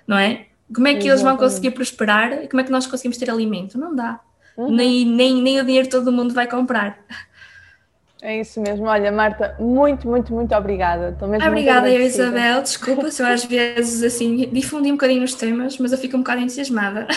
Não 0.08 0.18
é? 0.18 0.46
Como 0.74 0.88
é 0.88 0.96
que 0.96 1.08
eles 1.08 1.22
vão 1.22 1.36
conseguir 1.36 1.72
prosperar 1.72 2.44
e 2.44 2.48
como 2.48 2.62
é 2.62 2.64
que 2.64 2.72
nós 2.72 2.86
conseguimos 2.86 3.18
ter 3.18 3.30
alimento? 3.30 3.78
Não 3.78 3.96
dá. 3.96 4.20
Uhum. 4.58 4.76
Nem, 4.76 5.06
nem, 5.06 5.42
nem 5.42 5.60
o 5.60 5.66
dinheiro 5.66 5.90
todo 5.90 6.12
mundo 6.12 6.34
vai 6.34 6.48
comprar. 6.48 7.00
É 8.20 8.40
isso 8.40 8.60
mesmo. 8.60 8.88
Olha, 8.88 9.12
Marta, 9.12 9.56
muito, 9.60 10.08
muito, 10.08 10.34
muito 10.34 10.56
obrigada. 10.56 11.16
Obrigada, 11.22 11.90
eu, 11.90 12.02
Isabel. 12.02 12.64
Desculpa 12.64 13.12
se 13.12 13.22
eu 13.22 13.28
às 13.28 13.46
vezes 13.46 14.02
assim 14.02 14.50
difundi 14.52 14.90
um 14.90 14.96
bocadinho 14.96 15.24
os 15.24 15.36
temas, 15.36 15.78
mas 15.78 15.92
eu 15.92 16.00
fico 16.00 16.18
um 16.18 16.22
bocado 16.22 16.42
entusiasmada. 16.42 17.08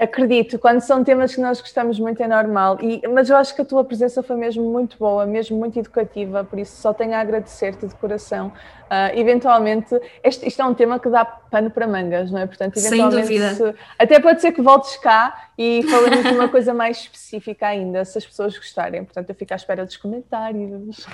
Acredito, 0.00 0.56
quando 0.58 0.80
são 0.80 1.02
temas 1.02 1.34
que 1.34 1.40
nós 1.40 1.60
gostamos 1.60 1.98
muito 1.98 2.22
é 2.22 2.28
normal. 2.28 2.78
E, 2.80 3.02
mas 3.08 3.28
eu 3.28 3.36
acho 3.36 3.56
que 3.56 3.62
a 3.62 3.64
tua 3.64 3.84
presença 3.84 4.22
foi 4.22 4.36
mesmo 4.36 4.62
muito 4.62 4.96
boa, 4.98 5.26
mesmo 5.26 5.58
muito 5.58 5.78
educativa, 5.80 6.44
por 6.44 6.60
isso 6.60 6.80
só 6.80 6.94
tenho 6.94 7.14
a 7.14 7.18
agradecer-te 7.18 7.86
de 7.86 7.94
coração. 7.96 8.52
Uh, 8.94 9.18
eventualmente, 9.18 9.98
este, 10.22 10.46
isto 10.46 10.62
é 10.62 10.64
um 10.64 10.74
tema 10.74 11.00
que 11.00 11.08
dá 11.08 11.24
pano 11.24 11.68
para 11.68 11.86
mangas, 11.86 12.30
não 12.30 12.38
é? 12.38 12.46
Portanto, 12.46 12.76
eventualmente, 12.76 13.26
Sem 13.26 13.40
dúvida. 13.40 13.54
Se, 13.54 13.74
até 13.98 14.20
pode 14.20 14.40
ser 14.40 14.52
que 14.52 14.62
voltes 14.62 14.96
cá 14.98 15.50
e 15.58 15.82
falemos 15.90 16.22
de 16.22 16.28
uma 16.28 16.48
coisa 16.48 16.72
mais 16.72 16.98
específica 16.98 17.66
ainda, 17.66 18.04
se 18.04 18.18
as 18.18 18.26
pessoas 18.26 18.56
gostarem. 18.56 19.04
Portanto, 19.04 19.28
eu 19.30 19.34
fico 19.34 19.52
à 19.52 19.56
espera 19.56 19.84
dos 19.84 19.96
comentários. 19.96 21.06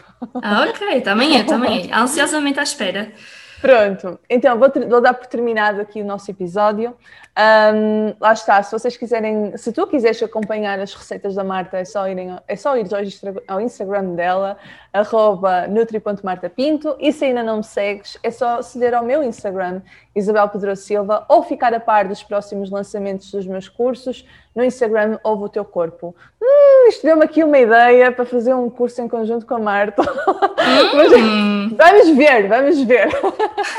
Ah, 0.43 0.66
ok, 0.68 1.01
também 1.01 1.39
é, 1.39 1.45
também 1.45 1.91
é. 1.91 1.95
Ansiosamente 1.95 2.61
à 2.61 2.62
espera. 2.62 3.12
Pronto, 3.61 4.18
então 4.28 4.59
vou, 4.59 4.72
vou, 4.89 5.01
dar 5.03 5.12
por 5.12 5.26
terminado 5.26 5.83
aqui 5.83 6.01
o 6.01 6.05
nosso 6.05 6.31
episódio. 6.31 6.97
Um, 7.39 8.14
lá 8.18 8.33
está, 8.33 8.62
se 8.62 8.72
vocês 8.72 8.97
quiserem, 8.97 9.55
se 9.57 9.70
tu 9.70 9.87
quiseres 9.87 10.22
acompanhar 10.22 10.81
as 10.81 10.95
receitas 10.95 11.35
da 11.35 11.45
Marta, 11.45 11.76
é 11.76 11.85
só, 11.85 12.09
irem, 12.09 12.37
é 12.49 12.57
só 12.57 12.76
ir 12.76 12.87
ao 13.47 13.61
Instagram 13.61 14.14
dela, 14.14 14.57
arroba 14.93 15.66
nutri.martapinto, 15.68 16.97
e 16.99 17.12
se 17.12 17.26
ainda 17.26 17.43
não 17.43 17.59
me 17.59 17.64
segues, 17.64 18.18
é 18.22 18.30
só 18.30 18.59
aceder 18.59 18.95
ao 18.95 19.05
meu 19.05 19.22
Instagram, 19.22 19.82
Isabel 20.14 20.49
Pedro 20.49 20.74
Silva, 20.74 21.24
ou 21.28 21.43
ficar 21.43 21.72
a 21.72 21.80
par 21.80 22.09
dos 22.09 22.22
próximos 22.22 22.70
lançamentos 22.70 23.30
dos 23.30 23.47
meus 23.47 23.68
cursos 23.68 24.26
no 24.55 24.64
Instagram 24.64 25.18
Ouve 25.22 25.45
o 25.45 25.49
Teu 25.49 25.64
Corpo. 25.64 26.14
Hum, 26.43 26.88
isto 26.88 27.07
deu-me 27.07 27.24
aqui 27.24 27.45
uma 27.45 27.59
ideia 27.59 28.11
para 28.11 28.24
fazer 28.24 28.53
um 28.53 28.68
curso 28.68 29.01
em 29.01 29.09
conjunto 29.09 29.47
com 29.47 29.55
a 29.55 29.59
Marta. 29.59 30.03
Hum. 30.03 31.74
vamos 31.76 32.11
ver, 32.16 32.49
vamos 32.49 32.82
ver. 32.82 33.09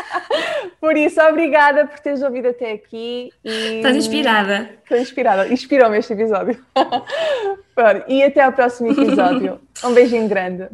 por 0.79 0.95
isso, 0.95 1.21
obrigada 1.21 1.85
por 1.85 1.99
teres 1.99 2.21
ouvido 2.21 2.49
até 2.49 2.71
aqui. 2.71 3.31
E... 3.43 3.77
Estás 3.77 3.95
inspirada. 3.95 4.69
Estou 4.83 4.97
inspirada. 4.97 5.47
Inspirou-me 5.47 5.97
este 5.97 6.13
episódio. 6.13 6.57
e 8.07 8.23
até 8.23 8.41
ao 8.43 8.53
próximo 8.53 8.91
episódio. 8.91 9.59
Um 9.83 9.93
beijinho 9.93 10.27
grande. 10.27 10.69